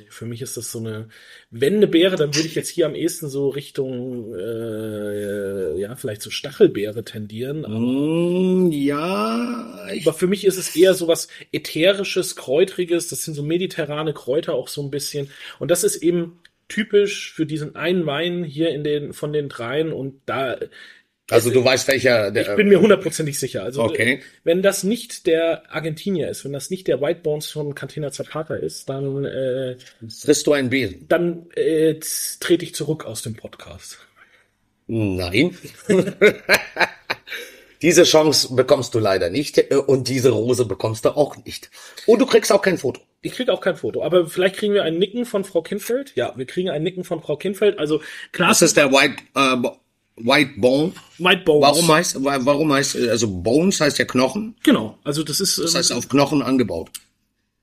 Für 0.09 0.27
mich 0.27 0.43
ist 0.43 0.57
das 0.57 0.73
so 0.73 0.79
eine, 0.81 1.09
wenn 1.51 1.77
eine 1.77 1.87
Beere, 1.87 2.17
dann 2.17 2.35
würde 2.35 2.49
ich 2.49 2.55
jetzt 2.55 2.69
hier 2.69 2.87
am 2.87 2.95
ehesten 2.95 3.29
so 3.29 3.49
Richtung, 3.49 4.35
äh, 4.35 5.79
ja, 5.79 5.97
vielleicht 5.97 6.23
so 6.23 6.31
Stachelbeere 6.31 7.05
tendieren. 7.05 7.65
Aber, 7.65 7.79
Mm, 7.81 8.71
ja, 8.73 9.89
ich, 9.93 10.07
aber 10.07 10.13
für 10.15 10.27
mich 10.27 10.45
ist 10.45 10.57
es 10.57 10.75
eher 10.77 10.95
so 10.95 11.09
was 11.09 11.29
ätherisches, 11.53 12.37
kräutriges. 12.37 13.09
Das 13.09 13.25
sind 13.25 13.35
so 13.35 13.43
mediterrane 13.43 14.15
Kräuter 14.15 14.55
auch 14.55 14.69
so 14.69 14.83
ein 14.83 14.91
bisschen. 14.91 15.31
Und 15.59 15.71
das 15.71 15.85
ist 15.85 15.97
eben 15.97 16.41
typisch 16.69 17.33
für 17.33 17.47
diesen 17.47 17.77
einen 17.77 18.07
Wein 18.07 18.45
hier 18.45 18.71
in 18.71 18.85
den, 18.85 19.13
von 19.13 19.33
den 19.33 19.49
dreien. 19.49 19.93
Und 19.93 20.21
da, 20.27 20.59
also 21.31 21.51
du 21.51 21.65
weißt 21.65 21.89
welcher. 21.89 22.31
Der, 22.31 22.51
ich 22.51 22.57
bin 22.57 22.69
mir 22.69 22.81
hundertprozentig 22.81 23.39
sicher. 23.39 23.63
Also, 23.63 23.83
Okay. 23.83 24.23
wenn 24.45 24.63
das 24.63 24.85
nicht 24.85 25.27
der 25.27 25.63
Argentinier 25.75 26.29
ist, 26.29 26.45
wenn 26.45 26.53
das 26.53 26.71
nicht 26.71 26.87
der 26.87 27.01
White 27.01 27.21
Bones 27.23 27.47
von 27.51 27.75
Cantina 27.75 28.11
Zapata 28.13 28.55
ist, 28.55 28.89
dann, 28.89 29.25
äh, 29.25 29.77
frisst 30.09 30.47
du 30.47 30.53
einen 30.53 30.71
Besen? 30.71 31.07
dann 31.09 31.47
äh, 31.57 31.99
trete 32.41 32.65
ich 32.65 32.75
zurück 32.75 33.05
aus 33.07 33.23
dem 33.23 33.35
Podcast. 33.37 33.99
Nein. 34.87 35.57
diese 37.83 38.05
Chance 38.05 38.55
bekommst 38.55 38.95
du 38.95 38.99
leider 38.99 39.31
nicht 39.31 39.59
äh, 39.59 39.77
und 39.77 40.09
diese 40.09 40.31
Rose 40.31 40.65
bekommst 40.67 41.05
du 41.05 41.11
auch 41.11 41.43
nicht. 41.45 41.71
Und 42.07 42.19
du 42.21 42.27
kriegst 42.27 42.53
auch 42.53 42.63
kein 42.63 42.79
Foto. 42.79 43.01
Ich 43.23 43.33
kriege 43.33 43.53
auch 43.53 43.61
kein 43.63 43.77
Foto, 43.77 44.03
aber 44.03 44.27
vielleicht 44.27 44.57
kriegen 44.57 44.75
wir 44.75 44.83
ein 44.85 44.99
Nicken 44.99 45.25
von 45.25 45.45
Frau 45.45 45.63
Kinfeld. 45.63 46.13
Ja, 46.15 46.35
wir 46.37 46.45
kriegen 46.45 46.69
ein 46.69 46.83
Nicken 46.83 47.05
von 47.05 47.23
Frau 47.23 47.37
Kinfeld. 47.37 47.79
Also 47.79 48.03
klar, 48.33 48.51
Das 48.51 48.61
ist 48.61 48.77
der 48.77 48.93
White, 48.93 49.17
äh, 49.35 49.57
White 50.17 50.53
Bone. 50.59 50.93
White 51.19 51.43
Bones. 51.45 51.63
Warum 51.63 51.89
heißt, 51.93 52.25
wa- 52.25 52.39
warum 52.45 52.73
heißt, 52.73 52.97
also 52.97 53.29
Bones 53.29 53.81
heißt 53.81 53.99
ja 53.99 54.05
Knochen. 54.05 54.55
Genau, 54.63 54.99
also 55.05 55.23
das 55.25 55.41
ist 55.41 55.59
Das 55.59 55.73
ähm, 55.73 55.79
heißt 55.79 55.93
auf 55.93 56.09
Knochen 56.09 56.43
angebaut. 56.43 56.91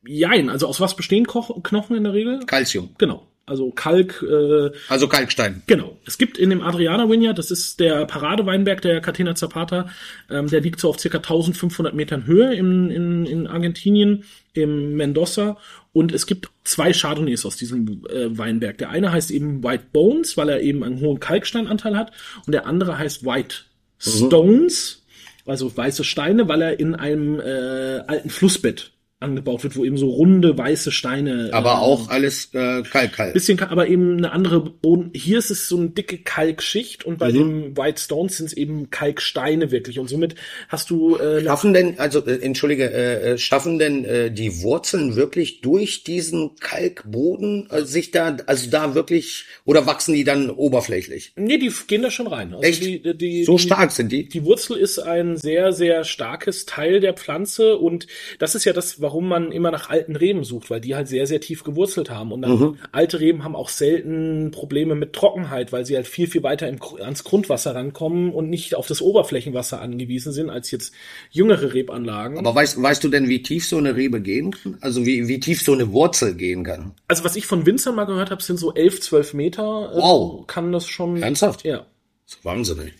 Jein. 0.05 0.49
Also 0.49 0.67
aus 0.67 0.79
was 0.81 0.95
bestehen 0.95 1.25
Koch 1.27 1.61
Knochen 1.63 1.95
in 1.95 2.03
der 2.03 2.13
Regel? 2.13 2.39
Calcium. 2.45 2.89
Genau. 2.97 3.27
Also 3.45 3.71
Kalk, 3.71 4.23
äh, 4.23 4.71
Also 4.87 5.07
Kalkstein. 5.07 5.63
Genau. 5.67 5.97
Es 6.05 6.17
gibt 6.17 6.37
in 6.37 6.49
dem 6.51 6.61
Adriana 6.61 7.09
Vineyard, 7.09 7.37
das 7.37 7.51
ist 7.51 7.79
der 7.79 8.05
Paradeweinberg 8.05 8.81
der 8.81 9.01
Catena 9.01 9.35
Zapata, 9.35 9.89
ähm, 10.29 10.47
der 10.47 10.61
liegt 10.61 10.79
so 10.79 10.89
auf 10.89 10.99
circa 10.99 11.17
1500 11.17 11.93
Metern 11.93 12.25
Höhe 12.27 12.53
in, 12.53 12.89
in, 12.91 13.25
in 13.25 13.47
Argentinien, 13.47 14.23
im 14.53 14.95
Mendoza. 14.95 15.57
Und 15.91 16.13
es 16.13 16.27
gibt 16.27 16.49
zwei 16.63 16.93
Chardonnays 16.93 17.45
aus 17.45 17.57
diesem 17.57 18.05
äh, 18.09 18.37
Weinberg. 18.37 18.77
Der 18.77 18.89
eine 18.89 19.11
heißt 19.11 19.31
eben 19.31 19.63
White 19.63 19.85
Bones, 19.91 20.37
weil 20.37 20.49
er 20.49 20.61
eben 20.61 20.83
einen 20.83 21.01
hohen 21.01 21.19
Kalksteinanteil 21.19 21.97
hat. 21.97 22.11
Und 22.45 22.53
der 22.53 22.65
andere 22.65 22.97
heißt 22.97 23.25
White 23.25 23.55
Stones, 23.97 25.03
also 25.45 25.75
weiße 25.75 26.03
Steine, 26.03 26.47
weil 26.47 26.61
er 26.61 26.79
in 26.79 26.95
einem 26.95 27.39
äh, 27.39 28.03
alten 28.07 28.29
Flussbett 28.29 28.91
angebaut 29.21 29.63
wird, 29.63 29.75
wo 29.75 29.85
eben 29.85 29.97
so 29.97 30.09
runde 30.09 30.57
weiße 30.57 30.91
Steine. 30.91 31.49
Aber 31.53 31.71
äh, 31.71 31.75
auch 31.75 32.09
alles 32.09 32.49
äh, 32.53 32.81
Kalk-Kalk. 32.83 33.33
bisschen, 33.33 33.57
ka- 33.57 33.69
aber 33.69 33.87
eben 33.87 34.17
eine 34.17 34.31
andere 34.31 34.59
Boden. 34.61 35.11
Hier 35.13 35.37
ist 35.37 35.49
es 35.51 35.67
so 35.69 35.77
eine 35.77 35.89
dicke 35.89 36.17
Kalkschicht 36.17 37.05
und 37.05 37.19
bei 37.19 37.29
Mhm. 37.31 37.37
dem 37.37 37.77
White 37.77 38.01
Stones 38.01 38.37
sind 38.37 38.47
es 38.47 38.53
eben 38.53 38.89
Kalksteine 38.89 39.71
wirklich. 39.71 39.99
Und 39.99 40.09
somit 40.09 40.35
hast 40.69 40.89
du 40.89 41.17
äh, 41.17 41.43
Schaffen 41.43 41.73
denn, 41.73 41.99
also 41.99 42.25
äh, 42.25 42.41
entschuldige, 42.41 42.91
äh, 42.91 43.33
äh, 43.33 43.37
schaffen 43.37 43.77
denn 43.79 44.03
äh, 44.05 44.31
die 44.31 44.61
Wurzeln 44.63 45.15
wirklich 45.15 45.61
durch 45.61 46.03
diesen 46.03 46.55
Kalkboden 46.59 47.69
äh, 47.69 47.83
sich 47.83 48.11
da, 48.11 48.37
also 48.47 48.69
da 48.69 48.95
wirklich, 48.95 49.45
oder 49.65 49.85
wachsen 49.85 50.13
die 50.15 50.23
dann 50.23 50.49
oberflächlich? 50.49 51.33
Nee, 51.35 51.57
die 51.57 51.71
gehen 51.87 52.01
da 52.01 52.09
schon 52.11 52.27
rein. 52.27 52.53
Also 52.53 52.63
Echt? 52.63 52.83
Die, 52.83 53.17
die, 53.17 53.43
So 53.43 53.57
stark 53.57 53.91
sind 53.91 54.11
die? 54.11 54.27
Die 54.27 54.43
Wurzel 54.45 54.77
ist 54.77 54.99
ein 54.99 55.37
sehr, 55.37 55.71
sehr 55.73 56.03
starkes 56.03 56.65
Teil 56.65 56.99
der 56.99 57.13
Pflanze 57.13 57.77
und 57.77 58.07
das 58.39 58.55
ist 58.55 58.65
ja 58.65 58.73
das, 58.73 58.99
warum 59.01 59.10
man 59.19 59.51
immer 59.51 59.71
nach 59.71 59.89
alten 59.89 60.15
Reben 60.15 60.45
sucht, 60.45 60.69
weil 60.69 60.79
die 60.79 60.95
halt 60.95 61.09
sehr, 61.09 61.27
sehr 61.27 61.41
tief 61.41 61.63
gewurzelt 61.65 62.09
haben. 62.09 62.31
Und 62.31 62.47
Mhm. 62.47 62.77
alte 62.93 63.19
Reben 63.19 63.43
haben 63.43 63.55
auch 63.55 63.67
selten 63.67 64.51
Probleme 64.51 64.95
mit 64.95 65.11
Trockenheit, 65.13 65.73
weil 65.73 65.85
sie 65.85 65.95
halt 65.95 66.07
viel, 66.07 66.27
viel 66.27 66.43
weiter 66.43 66.69
im, 66.69 66.79
ans 67.01 67.23
Grundwasser 67.23 67.75
rankommen 67.75 68.31
und 68.31 68.49
nicht 68.49 68.75
auf 68.75 68.87
das 68.87 69.01
Oberflächenwasser 69.01 69.81
angewiesen 69.81 70.31
sind 70.31 70.49
als 70.49 70.71
jetzt 70.71 70.93
jüngere 71.31 71.73
Rebanlagen. 71.73 72.37
Aber 72.37 72.55
weißt, 72.55 72.81
weißt 72.81 73.03
du 73.03 73.09
denn, 73.09 73.27
wie 73.27 73.41
tief 73.43 73.67
so 73.67 73.77
eine 73.77 73.95
Rebe 73.95 74.21
gehen 74.21 74.51
kann? 74.51 74.77
Also 74.79 75.05
wie, 75.05 75.27
wie 75.27 75.39
tief 75.39 75.61
so 75.63 75.73
eine 75.73 75.91
Wurzel 75.91 76.35
gehen 76.35 76.63
kann? 76.63 76.93
also 77.07 77.23
was 77.23 77.35
ich 77.35 77.45
von 77.47 77.65
Winzern 77.65 77.95
mal 77.95 78.05
gehört 78.05 78.31
habe, 78.31 78.41
sind 78.41 78.57
so 78.57 78.73
11, 78.73 79.01
12 79.01 79.33
Meter. 79.33 79.91
äh, 79.93 79.97
Wow. 79.97 80.45
Kann 80.47 80.71
das 80.71 80.87
schon. 80.87 81.21
Ernsthaft? 81.21 81.63
Ja. 81.65 81.85
Das 82.27 82.35
ist 82.37 82.45
wahnsinnig. 82.45 82.93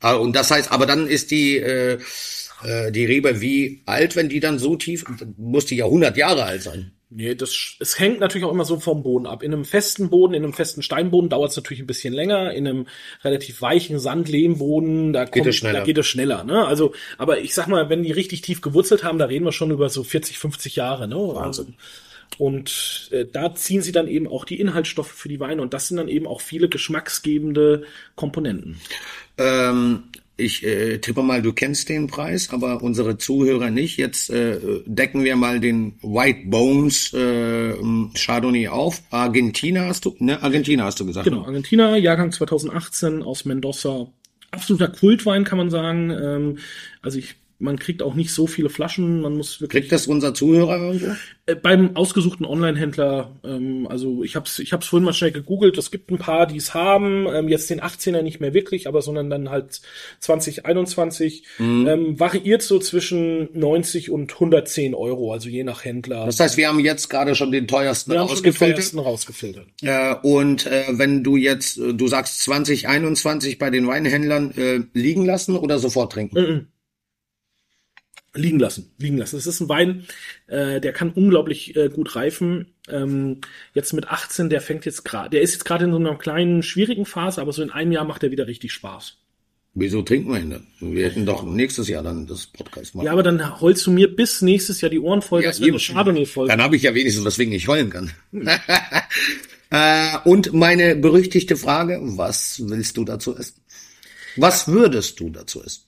Ah, 0.00 0.14
Und 0.14 0.36
das 0.36 0.50
heißt, 0.52 0.70
aber 0.70 0.86
dann 0.86 1.08
ist 1.08 1.30
die, 1.32 1.56
äh, 1.56 1.98
äh, 2.64 2.92
die 2.92 3.04
Rebe 3.04 3.40
wie 3.40 3.82
alt, 3.86 4.16
wenn 4.16 4.28
die 4.28 4.40
dann 4.40 4.58
so 4.58 4.76
tief, 4.76 5.04
muss 5.36 5.66
die 5.66 5.76
ja 5.76 5.86
100 5.86 6.16
Jahre 6.16 6.44
alt 6.44 6.62
sein. 6.62 6.92
Nee, 7.10 7.34
das, 7.34 7.76
es 7.80 7.98
hängt 7.98 8.20
natürlich 8.20 8.44
auch 8.44 8.52
immer 8.52 8.66
so 8.66 8.80
vom 8.80 9.02
Boden 9.02 9.26
ab. 9.26 9.42
In 9.42 9.54
einem 9.54 9.64
festen 9.64 10.10
Boden, 10.10 10.34
in 10.34 10.44
einem 10.44 10.52
festen 10.52 10.82
Steinboden 10.82 11.30
dauert 11.30 11.52
es 11.52 11.56
natürlich 11.56 11.80
ein 11.80 11.86
bisschen 11.86 12.12
länger. 12.12 12.52
In 12.52 12.68
einem 12.68 12.86
relativ 13.24 13.62
weichen 13.62 13.98
Sand-Lehmboden, 13.98 15.14
da, 15.14 15.24
kommt, 15.24 15.46
es 15.46 15.56
schneller. 15.56 15.78
da 15.78 15.84
geht 15.86 15.96
es 15.96 16.06
schneller. 16.06 16.44
Ne? 16.44 16.66
Also, 16.66 16.92
aber 17.16 17.40
ich 17.40 17.54
sag 17.54 17.66
mal, 17.66 17.88
wenn 17.88 18.02
die 18.02 18.12
richtig 18.12 18.42
tief 18.42 18.60
gewurzelt 18.60 19.04
haben, 19.04 19.18
da 19.18 19.24
reden 19.24 19.46
wir 19.46 19.52
schon 19.52 19.70
über 19.70 19.88
so 19.88 20.04
40, 20.04 20.38
50 20.38 20.76
Jahre. 20.76 21.08
Ne? 21.08 21.16
Wahnsinn. 21.16 21.76
Und 22.36 23.08
äh, 23.10 23.24
da 23.24 23.54
ziehen 23.54 23.80
sie 23.80 23.92
dann 23.92 24.06
eben 24.06 24.28
auch 24.28 24.44
die 24.44 24.60
Inhaltsstoffe 24.60 25.10
für 25.10 25.30
die 25.30 25.40
Weine 25.40 25.62
und 25.62 25.72
das 25.72 25.88
sind 25.88 25.96
dann 25.96 26.08
eben 26.08 26.26
auch 26.26 26.42
viele 26.42 26.68
geschmacksgebende 26.68 27.84
Komponenten. 28.16 28.78
Ähm, 29.38 30.04
ich 30.38 30.64
äh, 30.64 30.98
tippe 30.98 31.22
mal, 31.22 31.42
du 31.42 31.52
kennst 31.52 31.88
den 31.88 32.06
Preis, 32.06 32.50
aber 32.50 32.82
unsere 32.82 33.18
Zuhörer 33.18 33.70
nicht. 33.70 33.96
Jetzt 33.98 34.30
äh, 34.30 34.58
decken 34.86 35.24
wir 35.24 35.36
mal 35.36 35.58
den 35.60 35.98
White 36.00 36.42
Bones 36.46 37.12
äh, 37.12 37.74
Chardonnay 38.14 38.68
auf. 38.68 39.02
Argentina 39.10 39.86
hast 39.86 40.04
du, 40.04 40.14
ne? 40.20 40.40
Argentina 40.42 40.84
hast 40.84 41.00
du 41.00 41.06
gesagt. 41.06 41.24
Genau, 41.24 41.44
Argentina, 41.44 41.96
Jahrgang 41.96 42.30
2018 42.30 43.22
aus 43.22 43.44
Mendoza. 43.44 44.06
Absoluter 44.52 44.88
Kultwein, 44.88 45.44
kann 45.44 45.58
man 45.58 45.70
sagen. 45.70 46.10
Ähm, 46.10 46.58
also 47.02 47.18
ich, 47.18 47.34
man 47.58 47.78
kriegt 47.78 48.02
auch 48.02 48.14
nicht 48.14 48.32
so 48.32 48.46
viele 48.46 48.70
Flaschen. 48.70 49.20
Man 49.20 49.36
muss 49.36 49.60
wirklich 49.60 49.82
Kriegt 49.82 49.92
das 49.92 50.06
unser 50.06 50.34
Zuhörer 50.34 50.78
irgendwo? 50.78 51.14
äh, 51.48 51.54
beim 51.54 51.96
ausgesuchten 51.96 52.46
Online-Händler. 52.46 53.36
Ähm, 53.42 53.86
also 53.88 54.22
ich 54.22 54.36
habe 54.36 54.46
es 54.46 54.58
ich 54.58 54.72
hab's 54.72 54.86
vorhin 54.86 55.04
mal 55.04 55.12
schnell 55.12 55.32
gegoogelt. 55.32 55.76
Es 55.78 55.90
gibt 55.90 56.10
ein 56.10 56.18
paar, 56.18 56.46
die 56.46 56.58
es 56.58 56.74
haben. 56.74 57.26
Ähm, 57.26 57.48
jetzt 57.48 57.70
den 57.70 57.80
18er 57.80 58.22
nicht 58.22 58.40
mehr 58.40 58.54
wirklich, 58.54 58.86
aber 58.86 59.02
sondern 59.02 59.30
dann 59.30 59.50
halt 59.50 59.80
2021. 60.20 61.44
Ähm, 61.58 62.20
variiert 62.20 62.62
so 62.62 62.78
zwischen 62.78 63.48
90 63.58 64.10
und 64.10 64.32
110 64.34 64.94
Euro, 64.94 65.32
also 65.32 65.48
je 65.48 65.64
nach 65.64 65.84
Händler. 65.84 66.26
Das 66.26 66.38
heißt, 66.38 66.56
wir 66.56 66.68
haben 66.68 66.80
jetzt 66.80 67.08
gerade 67.08 67.34
schon 67.34 67.50
den 67.50 67.66
teuersten 67.66 68.12
Wir 68.12 68.20
haben 68.20 68.28
schon 68.28 68.42
den 68.42 68.54
teuersten 68.54 68.98
rausgefiltert. 68.98 69.66
Äh, 69.82 70.14
und 70.22 70.66
äh, 70.66 70.84
wenn 70.90 71.24
du 71.24 71.36
jetzt, 71.36 71.78
äh, 71.78 71.94
du 71.94 72.06
sagst 72.06 72.42
2021 72.42 73.58
bei 73.58 73.70
den 73.70 73.86
Weinhändlern 73.86 74.52
äh, 74.56 74.80
liegen 74.92 75.24
lassen 75.24 75.56
oder 75.56 75.78
sofort 75.78 76.12
trinken? 76.12 76.68
Liegen 78.38 78.58
lassen, 78.58 78.90
liegen 78.98 79.18
lassen. 79.18 79.36
Es 79.36 79.46
ist 79.46 79.60
ein 79.60 79.68
Wein, 79.68 80.06
äh, 80.46 80.80
der 80.80 80.92
kann 80.92 81.10
unglaublich 81.10 81.76
äh, 81.76 81.88
gut 81.88 82.16
reifen. 82.16 82.66
Ähm, 82.88 83.40
jetzt 83.74 83.92
mit 83.92 84.08
18, 84.08 84.48
der 84.48 84.60
fängt 84.60 84.86
jetzt 84.86 85.04
gerade, 85.04 85.30
der 85.30 85.42
ist 85.42 85.52
jetzt 85.52 85.64
gerade 85.64 85.84
in 85.84 85.90
so 85.90 85.98
einer 85.98 86.16
kleinen 86.16 86.62
schwierigen 86.62 87.04
Phase, 87.04 87.40
aber 87.40 87.52
so 87.52 87.62
in 87.62 87.70
einem 87.70 87.92
Jahr 87.92 88.04
macht 88.04 88.22
er 88.22 88.30
wieder 88.30 88.46
richtig 88.46 88.72
Spaß. 88.72 89.16
Wieso 89.74 90.02
trinken 90.02 90.32
wir 90.32 90.40
ihn 90.40 90.50
denn? 90.50 90.66
Wir 90.80 91.06
hätten 91.06 91.24
doch 91.24 91.44
nächstes 91.44 91.88
Jahr 91.88 92.02
dann 92.02 92.26
das 92.26 92.46
Podcast 92.46 92.94
machen. 92.94 93.06
Ja, 93.06 93.12
aber 93.12 93.22
dann 93.22 93.60
holst 93.60 93.86
du 93.86 93.92
mir 93.92 94.14
bis 94.14 94.42
nächstes 94.42 94.80
Jahr 94.80 94.90
die 94.90 94.98
Ohren 94.98 95.22
voll, 95.22 95.42
Ja, 95.42 95.50
dass 95.50 95.60
wir. 95.60 95.78
Chardonnay 95.78 96.26
voll. 96.26 96.48
Dann 96.48 96.60
habe 96.60 96.74
ich 96.74 96.82
ja 96.82 96.94
wenigstens, 96.94 97.24
weswegen 97.24 97.52
ich 97.52 97.68
heulen 97.68 97.90
kann. 97.90 98.10
äh, 99.70 100.18
und 100.24 100.52
meine 100.52 100.96
berüchtigte 100.96 101.56
Frage, 101.56 102.00
was 102.02 102.60
willst 102.64 102.96
du 102.96 103.04
dazu 103.04 103.36
essen? 103.36 103.62
Was 104.36 104.66
würdest 104.68 105.20
du 105.20 105.30
dazu 105.30 105.62
essen? 105.62 105.82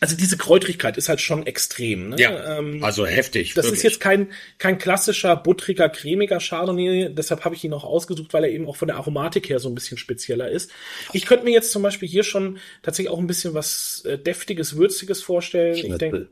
Also 0.00 0.16
diese 0.16 0.38
Kräutrigkeit 0.38 0.96
ist 0.96 1.10
halt 1.10 1.20
schon 1.20 1.46
extrem. 1.46 2.08
Ne? 2.08 2.16
Ähm, 2.58 2.82
also 2.82 3.06
heftig. 3.06 3.52
Das 3.52 3.66
wirklich. 3.66 3.78
ist 3.78 3.82
jetzt 3.82 4.00
kein, 4.00 4.32
kein 4.56 4.78
klassischer, 4.78 5.36
buttriger, 5.36 5.90
cremiger 5.90 6.38
Chardonnay. 6.40 7.10
Deshalb 7.10 7.44
habe 7.44 7.54
ich 7.54 7.64
ihn 7.64 7.74
auch 7.74 7.84
ausgesucht, 7.84 8.32
weil 8.32 8.44
er 8.44 8.50
eben 8.50 8.66
auch 8.66 8.76
von 8.76 8.88
der 8.88 8.96
Aromatik 8.96 9.50
her 9.50 9.58
so 9.58 9.68
ein 9.68 9.74
bisschen 9.74 9.98
spezieller 9.98 10.48
ist. 10.48 10.70
Ich 11.12 11.26
könnte 11.26 11.44
mir 11.44 11.52
jetzt 11.52 11.70
zum 11.70 11.82
Beispiel 11.82 12.08
hier 12.08 12.24
schon 12.24 12.58
tatsächlich 12.82 13.12
auch 13.12 13.18
ein 13.18 13.26
bisschen 13.26 13.52
was 13.52 14.02
äh, 14.06 14.16
deftiges, 14.16 14.76
würziges 14.76 15.22
vorstellen. 15.22 15.76
Ich 15.76 15.98
denke, 15.98 16.30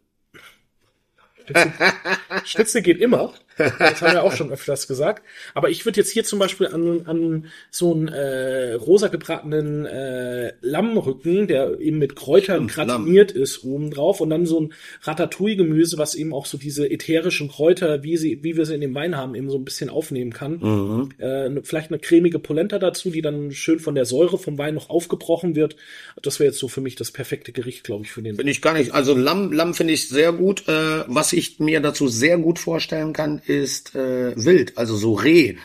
Schnitzel 2.44 2.83
geht 2.83 2.98
immer. 2.98 3.35
Das 3.59 4.03
haben 4.03 4.12
wir 4.12 4.23
auch 4.23 4.33
schon 4.33 4.51
öfters 4.51 4.87
gesagt. 4.88 5.23
Aber 5.55 5.71
ich 5.71 5.85
würde 5.85 6.01
jetzt 6.01 6.11
hier 6.11 6.25
zum 6.25 6.38
Beispiel 6.38 6.68
an, 6.68 7.03
an 7.07 7.47
so 7.71 7.92
einen 7.92 8.09
äh, 8.09 8.75
rosa 8.75 9.09
gebratenen 9.09 9.87
äh, 9.87 10.53
Lammrücken, 10.61 11.47
der 11.47 11.79
eben 11.81 11.99
mit 11.99 12.16
Kräutern 12.16 12.68
Stimmt, 12.68 12.88
gratiniert 12.88 13.33
ist, 13.33 13.64
oben 13.64 13.90
drauf 13.90 14.21
und 14.21 14.31
dann 14.31 14.47
so 14.47 14.61
ein 14.61 14.73
Ratatouille-Gemüse, 15.03 15.99
was 15.99 16.14
eben 16.14 16.33
auch 16.33 16.47
so 16.47 16.59
diese 16.59 16.90
ätherischen 16.90 17.49
Kräuter, 17.49 18.03
wie 18.03 18.16
sie, 18.16 18.42
wie 18.42 18.57
wir 18.57 18.66
sie 18.66 18.75
in 18.75 18.81
dem 18.81 18.94
Wein 18.94 19.16
haben, 19.16 19.35
eben 19.35 19.51
so 19.51 19.59
ein 19.59 19.64
bisschen 19.64 19.90
aufnehmen 19.90 20.33
kann. 20.33 20.59
Mhm. 20.59 21.09
Äh, 21.18 21.62
vielleicht 21.62 21.90
eine 21.90 21.99
cremige 21.99 22.38
Polenta 22.38 22.79
dazu, 22.79 23.11
die 23.11 23.23
dann 23.23 23.51
schön 23.53 23.81
von 23.81 23.94
der 23.94 24.05
Säure 24.05 24.38
vom 24.38 24.59
Wein 24.59 24.75
noch 24.75 24.90
aufgebrochen 24.90 25.57
wird. 25.57 25.77
Das 26.23 26.40
wäre 26.40 26.51
jetzt 26.51 26.59
so 26.59 26.68
für 26.68 26.81
mich 26.81 26.97
das 26.97 27.11
perfekte 27.11 27.53
Gericht, 27.53 27.85
glaube 27.85 28.05
ich, 28.05 28.11
für 28.11 28.23
den. 28.23 28.37
Finde 28.37 28.53
ich 28.53 28.62
gar 28.62 28.75
nicht. 28.75 28.92
Also 28.92 29.14
Lamm, 29.14 29.53
Lamm 29.53 29.75
finde 29.75 29.92
ich 29.92 30.09
sehr 30.09 30.33
gut. 30.33 30.68
Äh, 30.68 31.05
was 31.07 31.33
ich 31.33 31.59
mir 31.59 31.81
dazu 31.81 32.09
sehr 32.09 32.38
gut 32.38 32.59
vorstellen 32.59 33.12
kann, 33.12 33.40
ist 33.49 33.95
äh, 33.95 34.33
Wild, 34.37 34.77
also 34.77 34.97
so 34.97 35.15
Reh. 35.15 35.57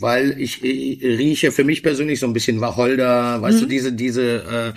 Weil 0.00 0.40
ich, 0.40 0.62
ich 0.62 1.02
rieche 1.02 1.50
für 1.50 1.64
mich 1.64 1.82
persönlich 1.82 2.20
so 2.20 2.26
ein 2.26 2.32
bisschen 2.32 2.60
Wacholder, 2.60 3.42
weißt 3.42 3.62
du, 3.62 3.66
diese, 3.66 3.92
diese 3.92 4.74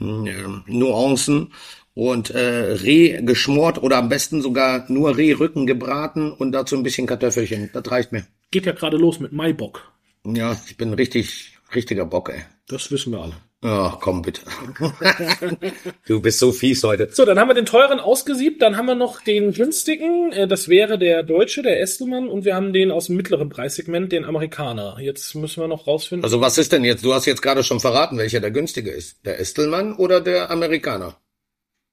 äh, 0.00 0.04
äh, 0.04 0.48
Nuancen. 0.66 1.52
Und 1.94 2.30
äh, 2.30 2.40
Reh 2.40 3.22
geschmort 3.22 3.80
oder 3.80 3.98
am 3.98 4.08
besten 4.08 4.42
sogar 4.42 4.90
nur 4.90 5.16
Rehrücken 5.16 5.64
gebraten 5.64 6.32
und 6.32 6.50
dazu 6.50 6.76
ein 6.76 6.82
bisschen 6.82 7.06
Kartoffelchen. 7.06 7.70
Das 7.72 7.88
reicht 7.88 8.10
mir. 8.10 8.26
Geht 8.50 8.66
ja 8.66 8.72
gerade 8.72 8.96
los 8.96 9.20
mit 9.20 9.32
Maibock. 9.32 9.92
Ja, 10.26 10.60
ich 10.68 10.76
bin 10.76 10.92
richtig, 10.92 11.58
richtiger 11.74 12.04
Bock, 12.04 12.30
ey. 12.30 12.42
Das 12.66 12.90
wissen 12.90 13.12
wir 13.12 13.20
alle. 13.20 13.34
Ach, 13.66 13.98
komm 13.98 14.20
bitte. 14.20 14.42
du 16.06 16.20
bist 16.20 16.38
so 16.38 16.52
fies 16.52 16.84
heute. 16.84 17.08
So, 17.10 17.24
dann 17.24 17.38
haben 17.38 17.48
wir 17.48 17.54
den 17.54 17.64
teuren 17.64 17.98
ausgesiebt, 17.98 18.60
dann 18.60 18.76
haben 18.76 18.84
wir 18.84 18.94
noch 18.94 19.22
den 19.22 19.54
günstigen, 19.54 20.32
äh, 20.32 20.46
das 20.46 20.68
wäre 20.68 20.98
der 20.98 21.22
deutsche, 21.22 21.62
der 21.62 21.80
Estelmann, 21.80 22.28
und 22.28 22.44
wir 22.44 22.54
haben 22.54 22.74
den 22.74 22.90
aus 22.90 23.06
dem 23.06 23.16
mittleren 23.16 23.48
Preissegment, 23.48 24.12
den 24.12 24.26
Amerikaner. 24.26 24.98
Jetzt 25.00 25.34
müssen 25.34 25.62
wir 25.62 25.68
noch 25.68 25.86
rausfinden. 25.86 26.24
Also 26.24 26.42
was 26.42 26.58
ist 26.58 26.72
denn 26.72 26.84
jetzt? 26.84 27.06
Du 27.06 27.14
hast 27.14 27.24
jetzt 27.24 27.40
gerade 27.40 27.64
schon 27.64 27.80
verraten, 27.80 28.18
welcher 28.18 28.40
der 28.40 28.50
günstige 28.50 28.90
ist. 28.90 29.24
Der 29.24 29.40
Estelmann 29.40 29.94
oder 29.96 30.20
der 30.20 30.50
Amerikaner? 30.50 31.16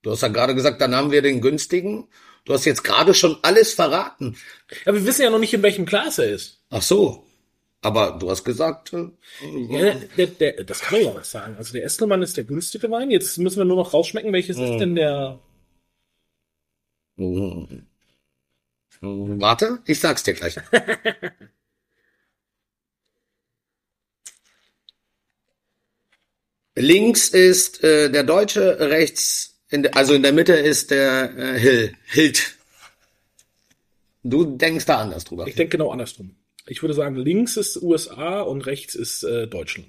Du 0.01 0.11
hast 0.11 0.23
ja 0.23 0.27
gerade 0.27 0.55
gesagt, 0.55 0.81
dann 0.81 0.93
haben 0.93 1.11
wir 1.11 1.21
den 1.21 1.39
günstigen. 1.39 2.09
Du 2.43 2.53
hast 2.53 2.65
jetzt 2.65 2.83
gerade 2.83 3.13
schon 3.13 3.37
alles 3.43 3.73
verraten. 3.73 4.35
ja, 4.85 4.93
wir 4.93 5.05
wissen 5.05 5.21
ja 5.21 5.29
noch 5.29 5.39
nicht, 5.39 5.53
in 5.53 5.63
welchem 5.63 5.85
Glas 5.85 6.17
er 6.17 6.31
ist. 6.31 6.65
Ach 6.69 6.81
so. 6.81 7.23
Aber 7.81 8.11
du 8.19 8.29
hast 8.29 8.43
gesagt, 8.43 8.93
äh, 8.93 9.09
Ja, 9.41 9.95
der, 10.15 10.27
der, 10.27 10.63
das 10.63 10.81
kann 10.81 10.99
man 10.99 11.07
ja 11.07 11.15
was 11.15 11.31
sagen. 11.31 11.55
Also 11.57 11.73
der 11.73 11.83
Estelmann 11.83 12.21
ist 12.21 12.37
der 12.37 12.43
günstige 12.43 12.91
Wein. 12.91 13.09
Jetzt 13.09 13.37
müssen 13.39 13.57
wir 13.57 13.65
nur 13.65 13.77
noch 13.77 13.93
rausschmecken, 13.93 14.31
welches 14.33 14.57
ist 14.57 14.77
denn 14.77 14.95
der. 14.95 15.39
Mhm. 17.15 17.87
warte, 19.01 19.79
ich 19.85 19.99
sag's 19.99 20.23
dir 20.23 20.33
gleich. 20.33 20.55
Links 26.75 27.29
ist 27.29 27.83
äh, 27.83 28.09
der 28.09 28.23
Deutsche, 28.23 28.79
rechts, 28.79 29.59
in 29.69 29.83
der, 29.83 29.95
also 29.95 30.13
in 30.13 30.23
der 30.23 30.31
Mitte 30.33 30.53
ist 30.53 30.91
der 30.91 31.37
äh, 31.37 31.59
Hill, 31.59 31.93
Hild. 32.05 32.57
Du 34.23 34.45
denkst 34.45 34.85
da 34.85 34.99
anders 34.99 35.25
drüber. 35.25 35.47
Ich 35.47 35.55
denke 35.55 35.77
genau 35.77 35.91
andersrum. 35.91 36.35
Ich 36.67 36.81
würde 36.81 36.93
sagen, 36.93 37.15
links 37.15 37.57
ist 37.57 37.81
USA 37.81 38.41
und 38.41 38.65
rechts 38.65 38.95
ist 38.95 39.23
äh, 39.23 39.47
Deutschland. 39.47 39.87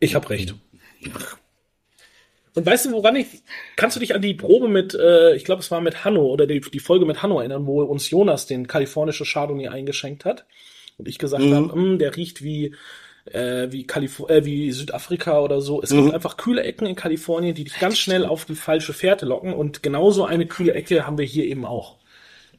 Ich 0.00 0.14
habe 0.14 0.28
recht. 0.30 0.54
Und 2.54 2.66
weißt 2.66 2.86
du, 2.86 2.92
woran 2.92 3.16
ich, 3.16 3.26
kannst 3.76 3.96
du 3.96 4.00
dich 4.00 4.14
an 4.14 4.22
die 4.22 4.34
Probe 4.34 4.68
mit, 4.68 4.94
äh, 4.94 5.34
ich 5.34 5.44
glaube, 5.44 5.60
es 5.60 5.70
war 5.70 5.80
mit 5.80 6.04
Hanno 6.04 6.22
oder 6.26 6.46
die, 6.46 6.60
die 6.60 6.78
Folge 6.78 7.04
mit 7.04 7.22
Hanno 7.22 7.40
erinnern, 7.40 7.66
wo 7.66 7.82
uns 7.82 8.10
Jonas 8.10 8.46
den 8.46 8.68
kalifornische 8.68 9.24
Chardonnay 9.24 9.68
eingeschenkt 9.68 10.24
hat 10.24 10.44
und 10.96 11.08
ich 11.08 11.18
gesagt 11.18 11.42
Mhm. 11.44 11.54
habe, 11.54 11.76
"Mm, 11.78 11.98
der 11.98 12.16
riecht 12.16 12.42
wie 12.42 12.74
äh, 13.32 13.72
wie, 13.72 13.86
Kalif 13.86 14.20
äh, 14.28 14.44
wie 14.44 14.70
Südafrika 14.70 15.40
oder 15.40 15.62
so. 15.62 15.80
Es 15.82 15.88
gibt 15.88 16.12
einfach 16.12 16.36
kühle 16.36 16.62
Ecken 16.62 16.86
in 16.86 16.94
Kalifornien, 16.94 17.54
die 17.54 17.64
dich 17.64 17.78
ganz 17.78 17.98
schnell 17.98 18.26
auf 18.26 18.44
die 18.44 18.54
falsche 18.54 18.92
Fährte 18.92 19.24
locken 19.24 19.54
und 19.54 19.82
genauso 19.82 20.26
eine 20.26 20.46
kühle 20.46 20.74
Ecke 20.74 21.06
haben 21.06 21.16
wir 21.16 21.24
hier 21.24 21.46
eben 21.46 21.64
auch. 21.64 21.96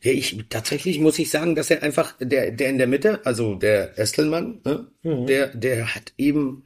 Ja, 0.03 0.11
ich, 0.11 0.37
tatsächlich 0.49 0.99
muss 0.99 1.19
ich 1.19 1.29
sagen, 1.29 1.55
dass 1.55 1.69
er 1.69 1.83
einfach, 1.83 2.15
der, 2.19 2.51
der 2.51 2.69
in 2.69 2.77
der 2.77 2.87
Mitte, 2.87 3.25
also 3.25 3.55
der 3.55 3.97
Estelmann, 3.97 4.61
ne, 4.65 4.87
der, 5.27 5.47
der 5.55 5.95
hat 5.95 6.13
eben, 6.17 6.63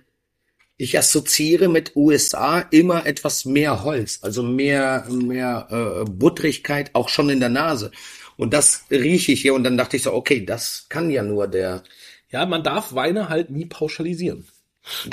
ich 0.77 0.97
assoziiere 0.97 1.67
mit 1.67 1.95
USA 1.95 2.59
immer 2.59 3.05
etwas 3.05 3.45
mehr 3.45 3.83
Holz, 3.83 4.19
also 4.21 4.43
mehr, 4.43 5.05
mehr 5.09 5.67
äh, 5.71 6.09
Buttrigkeit 6.09 6.91
auch 6.95 7.09
schon 7.09 7.29
in 7.29 7.39
der 7.39 7.49
Nase. 7.49 7.91
Und 8.37 8.53
das 8.53 8.85
rieche 8.89 9.33
ich 9.33 9.41
hier 9.41 9.53
und 9.53 9.63
dann 9.65 9.77
dachte 9.77 9.97
ich 9.97 10.03
so, 10.03 10.13
okay, 10.13 10.45
das 10.45 10.85
kann 10.89 11.09
ja 11.09 11.23
nur 11.23 11.47
der, 11.47 11.83
Ja, 12.31 12.45
man 12.45 12.63
darf 12.63 12.93
Weine 12.93 13.29
halt 13.29 13.49
nie 13.49 13.65
pauschalisieren. 13.65 14.47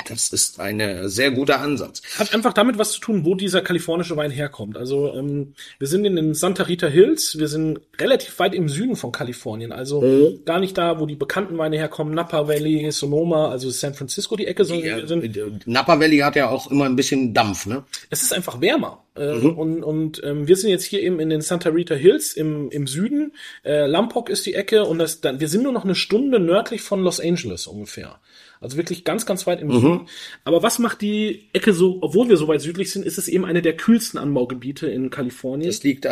Das 0.07 0.29
ist 0.33 0.59
ein 0.59 1.07
sehr 1.09 1.31
guter 1.31 1.59
Ansatz. 1.59 2.01
Hat 2.17 2.33
einfach 2.33 2.53
damit 2.53 2.77
was 2.77 2.93
zu 2.93 2.99
tun, 2.99 3.25
wo 3.25 3.35
dieser 3.35 3.61
kalifornische 3.61 4.15
Wein 4.17 4.31
herkommt. 4.31 4.77
Also 4.77 5.13
ähm, 5.13 5.53
wir 5.77 5.87
sind 5.87 6.05
in 6.05 6.15
den 6.15 6.33
Santa 6.33 6.63
Rita 6.63 6.87
Hills, 6.87 7.37
wir 7.37 7.47
sind 7.47 7.79
relativ 7.99 8.39
weit 8.39 8.55
im 8.55 8.69
Süden 8.69 8.95
von 8.95 9.11
Kalifornien, 9.11 9.71
also 9.71 10.01
Mhm. 10.01 10.45
gar 10.45 10.59
nicht 10.59 10.77
da, 10.77 10.99
wo 10.99 11.05
die 11.05 11.15
bekannten 11.15 11.57
Weine 11.57 11.77
herkommen, 11.77 12.13
Napa 12.15 12.47
Valley, 12.47 12.89
Sonoma, 12.91 13.49
also 13.49 13.69
San 13.69 13.93
Francisco 13.93 14.35
die 14.35 14.47
Ecke, 14.47 14.63
sondern 14.65 14.99
Ja, 14.99 15.07
sind 15.07 15.67
Napa 15.67 15.99
Valley 15.99 16.19
hat 16.19 16.35
ja 16.35 16.49
auch 16.49 16.71
immer 16.71 16.85
ein 16.85 16.95
bisschen 16.95 17.33
Dampf, 17.33 17.65
ne? 17.65 17.83
es 18.09 18.23
ist 18.23 18.33
einfach 18.33 18.61
wärmer. 18.61 19.03
Äh, 19.15 19.33
Mhm. 19.37 19.57
Und, 19.57 19.83
und 19.83 20.21
ähm, 20.23 20.47
wir 20.47 20.55
sind 20.55 20.69
jetzt 20.69 20.85
hier 20.85 21.01
eben 21.01 21.19
in 21.19 21.29
den 21.29 21.41
Santa 21.41 21.69
Rita 21.69 21.95
Hills 21.95 22.33
im, 22.33 22.69
im 22.69 22.87
Süden. 22.87 23.33
Äh, 23.63 23.87
Lompoc 23.87 24.29
ist 24.29 24.45
die 24.45 24.53
Ecke 24.53 24.85
und 24.85 24.99
das, 24.99 25.21
dann, 25.21 25.39
wir 25.39 25.47
sind 25.49 25.63
nur 25.63 25.71
noch 25.71 25.83
eine 25.83 25.95
Stunde 25.95 26.39
nördlich 26.39 26.81
von 26.81 27.01
Los 27.03 27.19
Angeles 27.19 27.67
ungefähr. 27.67 28.19
Also 28.59 28.77
wirklich 28.77 29.03
ganz, 29.03 29.25
ganz 29.25 29.45
weit 29.47 29.61
im 29.61 29.67
Mhm. 29.67 29.79
Süden. 29.79 29.99
Aber 30.43 30.63
was 30.63 30.79
macht 30.79 31.01
die 31.01 31.49
Ecke 31.53 31.73
so, 31.73 31.99
obwohl 32.01 32.29
wir 32.29 32.37
so 32.37 32.47
weit 32.47 32.61
südlich 32.61 32.91
sind, 32.91 33.05
ist 33.05 33.17
es 33.17 33.27
eben 33.27 33.45
eine 33.45 33.61
der 33.61 33.75
kühlsten 33.77 34.19
Anbaugebiete 34.19 34.87
in 34.87 35.09
Kalifornien. 35.09 35.69
Das 35.69 35.83
liegt 35.83 36.05
äh, 36.05 36.09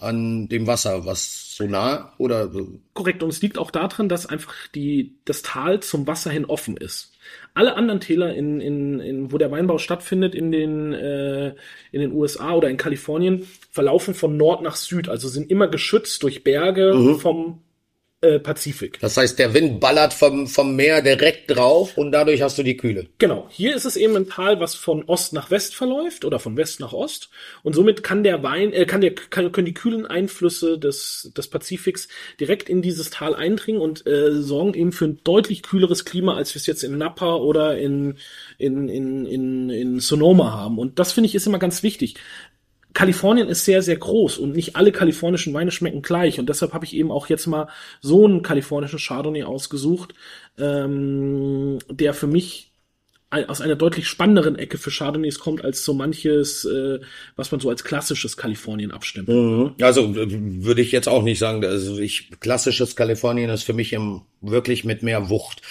an 0.00 0.48
dem 0.48 0.66
Wasser, 0.66 1.06
was 1.06 1.54
so 1.56 1.66
nah 1.66 2.12
oder 2.18 2.50
so. 2.50 2.66
Korrekt. 2.94 3.22
Und 3.22 3.28
es 3.30 3.42
liegt 3.42 3.58
auch 3.58 3.70
daran, 3.70 4.08
dass 4.08 4.26
einfach 4.26 4.54
die, 4.74 5.14
das 5.24 5.42
Tal 5.42 5.80
zum 5.80 6.06
Wasser 6.06 6.30
hin 6.30 6.44
offen 6.44 6.76
ist. 6.76 7.12
Alle 7.54 7.76
anderen 7.76 8.00
Täler, 8.00 8.34
in, 8.34 8.60
in, 8.60 9.00
in, 9.00 9.32
wo 9.32 9.38
der 9.38 9.50
Weinbau 9.50 9.78
stattfindet, 9.78 10.34
in 10.34 10.50
den, 10.52 10.92
äh, 10.92 11.54
in 11.92 12.00
den 12.00 12.12
USA 12.12 12.54
oder 12.54 12.68
in 12.68 12.76
Kalifornien, 12.76 13.46
verlaufen 13.70 14.14
von 14.14 14.36
Nord 14.36 14.62
nach 14.62 14.76
Süd, 14.76 15.08
also 15.08 15.28
sind 15.28 15.50
immer 15.50 15.68
geschützt 15.68 16.22
durch 16.22 16.44
Berge 16.44 16.92
vom 17.18 17.60
äh, 18.24 18.38
Pazifik. 18.40 18.98
Das 19.00 19.16
heißt, 19.16 19.38
der 19.38 19.54
Wind 19.54 19.80
ballert 19.80 20.14
vom, 20.14 20.46
vom 20.46 20.74
Meer 20.76 21.02
direkt 21.02 21.50
drauf 21.50 21.96
und 21.96 22.12
dadurch 22.12 22.42
hast 22.42 22.58
du 22.58 22.62
die 22.62 22.76
Kühle. 22.76 23.06
Genau, 23.18 23.46
hier 23.50 23.76
ist 23.76 23.84
es 23.84 23.96
eben 23.96 24.16
ein 24.16 24.28
Tal, 24.28 24.60
was 24.60 24.74
von 24.74 25.04
Ost 25.04 25.32
nach 25.32 25.50
West 25.50 25.74
verläuft 25.74 26.24
oder 26.24 26.38
von 26.38 26.56
West 26.56 26.80
nach 26.80 26.92
Ost 26.92 27.30
und 27.62 27.74
somit 27.74 28.02
kann 28.02 28.24
der 28.24 28.42
Wein, 28.42 28.72
äh, 28.72 28.86
kann 28.86 29.00
der, 29.00 29.14
kann, 29.14 29.52
können 29.52 29.66
die 29.66 29.74
kühlen 29.74 30.06
Einflüsse 30.06 30.78
des, 30.78 31.30
des 31.36 31.48
Pazifiks 31.48 32.08
direkt 32.40 32.68
in 32.68 32.82
dieses 32.82 33.10
Tal 33.10 33.34
eindringen 33.34 33.80
und 33.80 34.06
äh, 34.06 34.32
sorgen 34.32 34.74
eben 34.74 34.92
für 34.92 35.04
ein 35.04 35.20
deutlich 35.24 35.62
kühleres 35.62 36.04
Klima, 36.04 36.36
als 36.36 36.54
wir 36.54 36.60
es 36.60 36.66
jetzt 36.66 36.82
in 36.82 36.96
Napa 36.98 37.36
oder 37.36 37.78
in, 37.78 38.16
in, 38.58 38.88
in, 38.88 39.26
in, 39.26 39.70
in 39.70 40.00
Sonoma 40.00 40.52
haben. 40.52 40.78
Und 40.78 40.98
das 40.98 41.12
finde 41.12 41.28
ich 41.28 41.34
ist 41.34 41.46
immer 41.46 41.58
ganz 41.58 41.82
wichtig. 41.82 42.14
Kalifornien 42.94 43.48
ist 43.48 43.64
sehr, 43.64 43.82
sehr 43.82 43.96
groß 43.96 44.38
und 44.38 44.54
nicht 44.54 44.76
alle 44.76 44.92
kalifornischen 44.92 45.52
Weine 45.52 45.72
schmecken 45.72 46.00
gleich. 46.00 46.38
Und 46.38 46.48
deshalb 46.48 46.72
habe 46.72 46.84
ich 46.84 46.94
eben 46.94 47.10
auch 47.10 47.28
jetzt 47.28 47.46
mal 47.46 47.68
so 48.00 48.24
einen 48.24 48.42
kalifornischen 48.42 49.00
Chardonnay 49.00 49.42
ausgesucht, 49.42 50.14
ähm, 50.58 51.78
der 51.90 52.14
für 52.14 52.28
mich 52.28 52.70
aus 53.48 53.60
einer 53.60 53.74
deutlich 53.74 54.06
spannenderen 54.06 54.56
Ecke 54.56 54.78
für 54.78 54.90
Chardonnays 54.90 55.40
kommt, 55.40 55.64
als 55.64 55.84
so 55.84 55.92
manches, 55.92 56.64
äh, 56.64 57.00
was 57.34 57.50
man 57.50 57.60
so 57.60 57.68
als 57.68 57.82
klassisches 57.82 58.36
Kalifornien 58.36 58.92
abstempelt. 58.92 59.72
Also 59.82 60.02
äh, 60.14 60.26
würde 60.64 60.82
ich 60.82 60.92
jetzt 60.92 61.08
auch 61.08 61.22
nicht 61.22 61.40
sagen, 61.40 61.64
also 61.64 61.98
ich 61.98 62.30
klassisches 62.38 62.94
Kalifornien 62.94 63.50
ist 63.50 63.64
für 63.64 63.72
mich 63.72 63.92
im, 63.92 64.22
wirklich 64.40 64.84
mit 64.84 65.02
mehr 65.02 65.30
Wucht. 65.30 65.62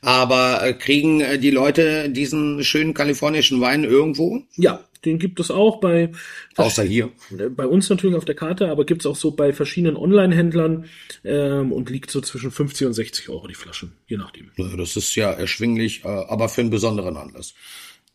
Aber 0.00 0.66
äh, 0.66 0.72
kriegen 0.72 1.20
äh, 1.20 1.38
die 1.38 1.50
Leute 1.52 2.10
diesen 2.10 2.64
schönen 2.64 2.92
kalifornischen 2.92 3.60
Wein 3.60 3.84
irgendwo? 3.84 4.42
Ja, 4.56 4.84
den 5.04 5.18
gibt 5.18 5.40
es 5.40 5.50
auch 5.50 5.80
bei, 5.80 6.12
Außer 6.56 6.82
hier. 6.82 7.10
bei 7.50 7.66
uns 7.66 7.88
natürlich 7.90 8.16
auf 8.16 8.24
der 8.24 8.34
Karte, 8.34 8.68
aber 8.68 8.84
gibt 8.84 9.02
es 9.02 9.06
auch 9.06 9.16
so 9.16 9.32
bei 9.32 9.52
verschiedenen 9.52 9.96
Online-Händlern 9.96 10.86
ähm, 11.24 11.72
und 11.72 11.90
liegt 11.90 12.10
so 12.10 12.20
zwischen 12.20 12.50
50 12.50 12.86
und 12.86 12.92
60 12.92 13.28
Euro 13.28 13.46
die 13.46 13.54
Flaschen, 13.54 13.92
je 14.06 14.16
nachdem. 14.16 14.50
Das 14.56 14.96
ist 14.96 15.14
ja 15.14 15.30
erschwinglich, 15.30 16.04
äh, 16.04 16.08
aber 16.08 16.48
für 16.48 16.60
einen 16.60 16.70
besonderen 16.70 17.16
Anlass. 17.16 17.54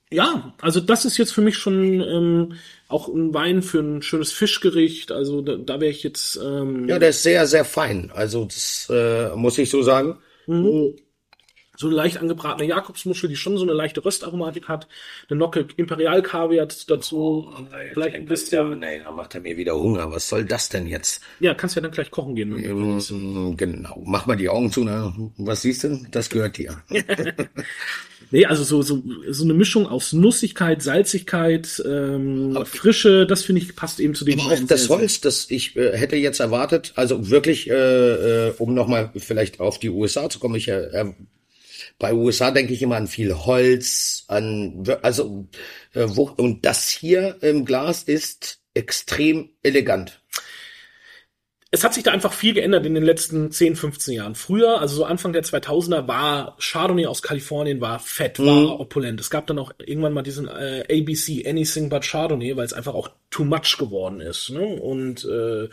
Ja, 0.10 0.54
also 0.62 0.80
das 0.80 1.04
ist 1.04 1.18
jetzt 1.18 1.34
für 1.34 1.42
mich 1.42 1.58
schon 1.58 2.00
ähm, 2.02 2.54
auch 2.88 3.10
ein 3.10 3.34
Wein 3.34 3.62
für 3.62 3.80
ein 3.80 4.02
schönes 4.02 4.32
Fischgericht. 4.32 5.12
Also 5.12 5.42
da, 5.42 5.58
da 5.58 5.82
wäre 5.82 5.92
ich 5.92 6.04
jetzt 6.04 6.40
ähm, 6.42 6.88
Ja, 6.88 6.98
der 6.98 7.10
ist 7.10 7.24
sehr, 7.24 7.46
sehr 7.46 7.66
fein. 7.66 8.12
Also 8.14 8.46
das 8.46 8.88
äh, 8.90 9.36
muss 9.36 9.58
ich 9.58 9.70
so 9.70 9.84
sagen. 9.84 10.18
So 11.78 11.88
eine 11.88 11.96
leicht 11.96 12.18
angebratene 12.18 12.68
Jakobsmuschel, 12.68 13.30
die 13.30 13.36
schon 13.36 13.58
so 13.58 13.64
eine 13.64 13.74
leichte 13.74 14.04
Röstaromatik 14.04 14.68
hat. 14.68 14.88
Eine 15.30 15.40
Nocke 15.40 15.68
Imperial 15.78 16.24
Kaviar 16.24 16.68
dazu. 16.88 17.54
Vielleicht 17.94 18.16
ein 18.16 18.26
bisschen. 18.26 18.80
Nee, 18.80 19.00
da 19.04 19.12
macht 19.12 19.36
er 19.36 19.42
mir 19.42 19.56
wieder 19.58 19.80
Hunger. 19.80 20.12
Was 20.12 20.28
soll 20.28 20.44
das 20.44 20.70
denn 20.70 20.88
jetzt? 20.88 21.22
Ja, 21.40 21.54
kannst 21.54 21.76
ja 21.76 21.82
dann 21.82 21.92
gleich 21.92 22.10
kochen 22.12 22.36
gehen. 22.36 22.58
Ähm, 22.58 23.56
Genau. 23.56 24.02
Mach 24.06 24.26
mal 24.26 24.36
die 24.36 24.50
Augen 24.50 24.72
zu. 24.72 24.84
Ne? 24.84 25.32
Was 25.38 25.62
siehst 25.62 25.84
du? 25.84 26.04
Das 26.12 26.30
gehört 26.30 26.58
dir. 26.58 26.82
Nee, 28.30 28.46
also 28.46 28.64
so, 28.64 28.82
so, 28.82 29.02
so 29.30 29.44
eine 29.46 29.54
Mischung 29.54 29.88
aus 29.88 30.12
Nussigkeit, 30.12 30.82
Salzigkeit, 30.82 31.82
ähm, 31.88 32.58
Frische, 32.66 33.26
das 33.26 33.44
finde 33.44 33.62
ich 33.62 33.76
passt 33.76 34.02
eben 34.02 34.16
zu 34.16 34.26
dem 34.26 34.40
Aber 34.42 34.54
auch 34.54 34.60
das. 34.68 34.90
Holz, 34.90 35.22
das 35.22 35.50
ich 35.50 35.78
äh, 35.78 35.96
hätte 35.98 36.18
jetzt 36.18 36.42
erwartet, 36.42 36.92
also 36.96 37.30
wirklich, 37.30 37.70
äh, 37.70 38.48
äh, 38.48 38.54
um 38.58 38.74
nochmal 38.74 39.12
vielleicht 39.16 39.62
auf 39.62 39.80
die 39.80 39.90
USA 39.90 40.30
zu 40.30 40.40
kommen, 40.40 40.56
ich 40.56 40.68
äh, 40.68 41.14
bei 42.00 42.14
USA 42.14 42.52
denke 42.52 42.74
ich 42.74 42.82
immer 42.82 42.96
an 42.96 43.08
viel 43.08 43.34
Holz, 43.34 44.26
an 44.28 44.84
also 45.02 45.48
äh, 45.94 46.04
und 46.04 46.66
das 46.66 46.90
hier 46.90 47.38
im 47.42 47.66
Glas 47.66 48.04
ist 48.04 48.60
extrem 48.74 49.50
elegant. 49.64 50.22
Es 51.70 51.84
hat 51.84 51.94
sich 51.94 52.04
da 52.04 52.12
einfach 52.12 52.32
viel 52.32 52.54
geändert 52.54 52.86
in 52.86 52.96
den 52.96 53.04
letzten 53.04 53.52
10, 53.52 53.76
15 53.76 54.14
Jahren. 54.14 54.36
Früher, 54.36 54.80
also 54.80 54.96
so 54.96 55.04
Anfang 55.06 55.34
der 55.34 55.44
2000er, 55.44 56.08
war 56.08 56.56
Chardonnay 56.60 57.08
aus 57.08 57.22
Kalifornien, 57.22 57.82
war 57.82 58.00
fett, 58.00 58.40
war 58.40 58.80
opulent. 58.80 59.20
Es 59.20 59.30
gab 59.30 59.48
dann 59.48 59.60
auch 59.60 59.72
irgendwann 59.78 60.14
mal 60.14 60.22
diesen 60.22 60.48
äh, 60.48 60.86
ABC, 60.90 61.46
Anything 61.46 61.90
But 61.90 62.06
Chardonnay, 62.06 62.56
weil 62.56 62.66
es 62.66 62.72
einfach 62.74 62.94
auch 62.94 63.10
too 63.30 63.44
much 63.44 63.78
geworden 63.78 64.22
ist. 64.22 64.50
Ne? 64.50 64.66
Und 64.66 65.26
äh, 65.26 65.66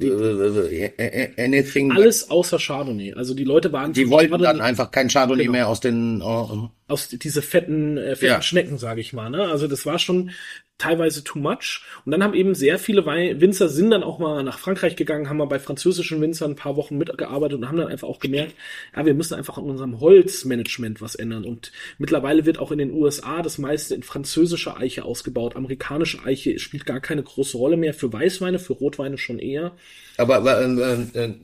Äh, 0.00 0.90
äh, 0.98 1.32
äh, 1.36 1.42
anything. 1.44 1.92
alles 1.92 2.30
außer 2.30 2.58
Chardonnay. 2.58 3.14
Also 3.14 3.34
die 3.34 3.44
Leute 3.44 3.72
waren 3.72 3.94
die 3.94 4.10
wollten 4.10 4.42
dann 4.42 4.60
einfach 4.60 4.90
kein 4.90 5.08
Chardonnay 5.08 5.48
mehr 5.48 5.68
aus 5.68 5.80
den. 5.80 6.20
Oh, 6.20 6.68
aus 6.88 7.08
diese 7.08 7.42
fetten, 7.42 7.96
äh, 7.98 8.16
fetten 8.16 8.26
Ja. 8.26 8.42
Schnecken, 8.42 8.78
sage 8.78 9.00
ich 9.00 9.12
mal. 9.12 9.30
Ne? 9.30 9.44
Also 9.46 9.68
das 9.68 9.86
war 9.86 9.98
schon 9.98 10.30
teilweise 10.78 11.24
too 11.24 11.38
much. 11.40 11.82
Und 12.04 12.12
dann 12.12 12.22
haben 12.22 12.34
eben 12.34 12.54
sehr 12.54 12.78
viele 12.78 13.04
Wei- 13.04 13.40
Winzer 13.40 13.68
sind 13.68 13.90
dann 13.90 14.04
auch 14.04 14.18
mal 14.20 14.42
nach 14.44 14.58
Frankreich 14.60 14.94
gegangen, 14.94 15.28
haben 15.28 15.36
mal 15.38 15.46
bei 15.46 15.58
französischen 15.58 16.20
Winzern 16.20 16.52
ein 16.52 16.56
paar 16.56 16.76
Wochen 16.76 16.96
mitgearbeitet 16.96 17.58
und 17.58 17.68
haben 17.68 17.78
dann 17.78 17.88
einfach 17.88 18.06
auch 18.08 18.20
gemerkt, 18.20 18.54
ja, 18.96 19.04
wir 19.04 19.14
müssen 19.14 19.34
einfach 19.34 19.58
an 19.58 19.64
unserem 19.64 19.98
Holzmanagement 20.00 21.00
was 21.00 21.14
ändern. 21.16 21.44
Und 21.44 21.72
mittlerweile 21.98 22.46
wird 22.46 22.58
auch 22.58 22.70
in 22.70 22.78
den 22.78 22.92
USA 22.92 23.42
das 23.42 23.58
meiste 23.58 23.94
in 23.94 24.02
französischer 24.04 24.76
Eiche 24.78 25.04
ausgebaut. 25.04 25.56
Amerikanische 25.56 26.24
Eiche 26.24 26.58
spielt 26.60 26.86
gar 26.86 27.00
keine 27.00 27.22
große 27.24 27.56
Rolle 27.56 27.76
mehr. 27.76 27.92
Für 27.92 28.12
Weißweine, 28.12 28.58
für 28.60 28.74
Rotweine 28.74 29.18
schon 29.18 29.40
eher. 29.40 29.72
Aber, 30.18 30.36
aber 30.36 30.60
äh, 30.60 31.06
äh, 31.14 31.34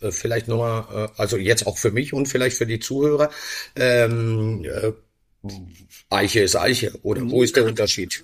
äh, 0.00 0.12
vielleicht 0.12 0.48
nochmal, 0.48 0.84
äh, 0.94 1.20
also 1.20 1.36
jetzt 1.36 1.66
auch 1.66 1.76
für 1.76 1.90
mich 1.90 2.12
und 2.12 2.26
vielleicht 2.26 2.56
für 2.56 2.66
die 2.66 2.78
Zuhörer, 2.78 3.30
ähm, 3.76 4.64
äh, 4.64 4.92
Eiche 6.08 6.40
ist 6.40 6.56
Eiche, 6.56 6.92
oder 7.02 7.28
wo 7.28 7.42
ist 7.42 7.56
der 7.56 7.64
Unterschied? 7.64 8.22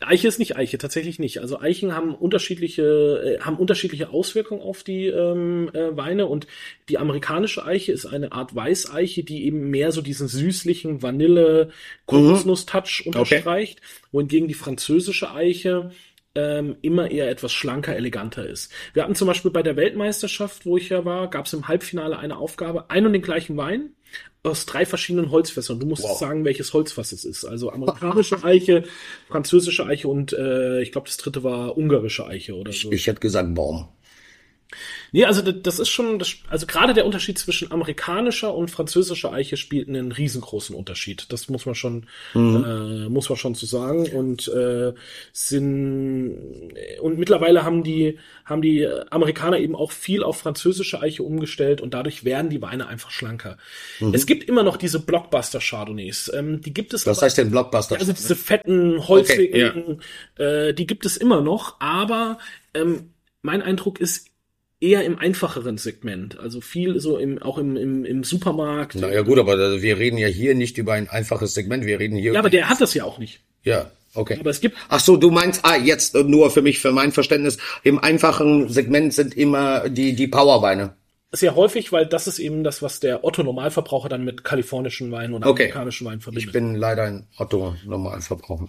Eiche 0.00 0.28
ist 0.28 0.38
nicht 0.38 0.56
Eiche, 0.56 0.76
tatsächlich 0.76 1.18
nicht. 1.20 1.40
Also 1.40 1.60
Eichen 1.60 1.94
haben 1.94 2.14
unterschiedliche, 2.14 2.82
äh, 2.82 3.40
haben 3.40 3.56
unterschiedliche 3.56 4.10
Auswirkungen 4.10 4.60
auf 4.60 4.82
die 4.82 5.06
ähm, 5.06 5.70
äh, 5.72 5.96
Weine 5.96 6.26
und 6.26 6.46
die 6.88 6.98
amerikanische 6.98 7.64
Eiche 7.64 7.92
ist 7.92 8.06
eine 8.06 8.32
Art 8.32 8.54
Weißeiche, 8.54 9.22
die 9.22 9.44
eben 9.44 9.70
mehr 9.70 9.92
so 9.92 10.02
diesen 10.02 10.28
süßlichen 10.28 11.02
Vanille 11.02 11.70
Kokosnuss-Touch 12.06 13.04
unterstreicht, 13.06 13.80
wohingegen 14.10 14.48
die 14.48 14.54
französische 14.54 15.30
Eiche 15.32 15.92
ähm, 16.34 16.76
immer 16.82 17.10
eher 17.10 17.30
etwas 17.30 17.52
schlanker, 17.52 17.94
eleganter 17.96 18.46
ist. 18.46 18.72
Wir 18.92 19.02
hatten 19.02 19.14
zum 19.14 19.28
Beispiel 19.28 19.50
bei 19.50 19.62
der 19.62 19.76
Weltmeisterschaft, 19.76 20.66
wo 20.66 20.76
ich 20.76 20.88
ja 20.88 21.04
war, 21.04 21.28
gab 21.28 21.46
es 21.46 21.52
im 21.52 21.68
Halbfinale 21.68 22.18
eine 22.18 22.36
Aufgabe, 22.36 22.90
ein 22.90 23.06
und 23.06 23.12
den 23.12 23.22
gleichen 23.22 23.56
Wein 23.56 23.90
aus 24.42 24.66
drei 24.66 24.84
verschiedenen 24.84 25.30
Holzfässern. 25.30 25.80
Du 25.80 25.86
musst 25.86 26.02
wow. 26.02 26.18
sagen, 26.18 26.44
welches 26.44 26.72
Holzfass 26.72 27.12
es 27.12 27.24
ist. 27.24 27.44
Also 27.44 27.70
amerikanische 27.70 28.44
Eiche, 28.44 28.84
französische 29.28 29.86
Eiche 29.86 30.08
und 30.08 30.32
äh, 30.32 30.82
ich 30.82 30.92
glaube, 30.92 31.06
das 31.06 31.16
dritte 31.16 31.42
war 31.42 31.76
ungarische 31.78 32.26
Eiche 32.26 32.54
oder 32.54 32.72
so. 32.72 32.92
Ich, 32.92 33.00
ich 33.00 33.06
hätte 33.06 33.20
gesagt 33.20 33.54
Baum. 33.54 33.88
Nee, 35.12 35.24
also 35.24 35.42
das 35.42 35.78
ist 35.78 35.88
schon, 35.88 36.18
das, 36.18 36.34
also 36.48 36.66
gerade 36.66 36.94
der 36.94 37.06
Unterschied 37.06 37.38
zwischen 37.38 37.70
amerikanischer 37.72 38.54
und 38.54 38.70
französischer 38.70 39.32
Eiche 39.32 39.56
spielt 39.56 39.88
einen 39.88 40.12
riesengroßen 40.12 40.74
Unterschied. 40.74 41.26
Das 41.30 41.48
muss 41.48 41.66
man 41.66 41.74
schon, 41.74 42.06
mhm. 42.34 42.64
äh, 42.64 43.08
muss 43.08 43.28
man 43.28 43.38
schon 43.38 43.54
so 43.54 43.66
sagen. 43.66 44.06
Und 44.06 44.48
äh, 44.48 44.92
sind 45.32 46.72
und 47.00 47.18
mittlerweile 47.18 47.64
haben 47.64 47.82
die 47.82 48.18
haben 48.44 48.60
die 48.62 48.86
Amerikaner 49.10 49.58
eben 49.58 49.74
auch 49.74 49.92
viel 49.92 50.22
auf 50.22 50.38
französische 50.38 51.00
Eiche 51.00 51.22
umgestellt 51.22 51.80
und 51.80 51.94
dadurch 51.94 52.24
werden 52.24 52.50
die 52.50 52.60
Weine 52.60 52.86
einfach 52.86 53.10
schlanker. 53.10 53.56
Mhm. 54.00 54.14
Es 54.14 54.26
gibt 54.26 54.44
immer 54.44 54.62
noch 54.62 54.76
diese 54.76 55.00
Blockbuster 55.00 55.60
Chardonnays. 55.60 56.30
Ähm, 56.34 56.60
die 56.60 56.74
gibt 56.74 56.92
es. 56.94 57.06
Was 57.06 57.22
heißt 57.22 57.38
denn 57.38 57.50
Blockbuster? 57.50 57.96
Also 57.98 58.12
diese 58.12 58.36
fetten 58.36 59.06
holzigen, 59.06 59.54
okay, 59.54 59.98
ja. 60.38 60.44
äh, 60.44 60.74
die 60.74 60.86
gibt 60.86 61.06
es 61.06 61.16
immer 61.16 61.40
noch. 61.40 61.80
Aber 61.80 62.38
ähm, 62.74 63.14
mein 63.42 63.62
Eindruck 63.62 64.00
ist 64.00 64.28
eher 64.80 65.04
im 65.04 65.18
einfacheren 65.18 65.78
Segment. 65.78 66.38
Also 66.38 66.60
viel 66.60 67.00
so 67.00 67.18
im, 67.18 67.42
auch 67.42 67.58
im, 67.58 67.76
im, 67.76 68.04
im 68.04 68.24
Supermarkt. 68.24 68.96
Naja 68.96 69.22
gut, 69.22 69.38
aber 69.38 69.82
wir 69.82 69.98
reden 69.98 70.18
ja 70.18 70.28
hier 70.28 70.54
nicht 70.54 70.78
über 70.78 70.92
ein 70.92 71.08
einfaches 71.08 71.54
Segment, 71.54 71.86
wir 71.86 71.98
reden 71.98 72.16
hier. 72.16 72.32
Ja, 72.32 72.40
aber 72.40 72.50
der 72.50 72.68
hat 72.68 72.80
das 72.80 72.94
ja 72.94 73.04
auch 73.04 73.18
nicht. 73.18 73.40
Ja, 73.62 73.90
okay. 74.14 74.36
Aber 74.38 74.50
es 74.50 74.60
gibt. 74.60 74.76
Ach 74.88 75.00
so, 75.00 75.16
du 75.16 75.30
meinst, 75.30 75.64
ah, 75.64 75.76
jetzt 75.76 76.14
nur 76.14 76.50
für 76.50 76.62
mich, 76.62 76.78
für 76.80 76.92
mein 76.92 77.12
Verständnis, 77.12 77.58
im 77.82 77.98
einfachen 77.98 78.68
Segment 78.68 79.14
sind 79.14 79.36
immer 79.36 79.88
die, 79.88 80.14
die 80.14 80.28
Powerweine. 80.28 80.94
Sehr 81.32 81.56
häufig, 81.56 81.90
weil 81.90 82.06
das 82.06 82.28
ist 82.28 82.38
eben 82.38 82.62
das, 82.62 82.80
was 82.80 83.00
der 83.00 83.24
Otto-Normalverbraucher 83.24 84.08
dann 84.08 84.24
mit 84.24 84.44
kalifornischen 84.44 85.10
Weinen 85.10 85.34
oder 85.34 85.48
okay. 85.48 85.64
amerikanischen 85.64 86.06
Weinen 86.06 86.20
verbindet. 86.20 86.46
Ich 86.46 86.52
bin 86.52 86.76
leider 86.76 87.04
ein 87.04 87.26
Otto-Normalverbraucher. 87.38 88.68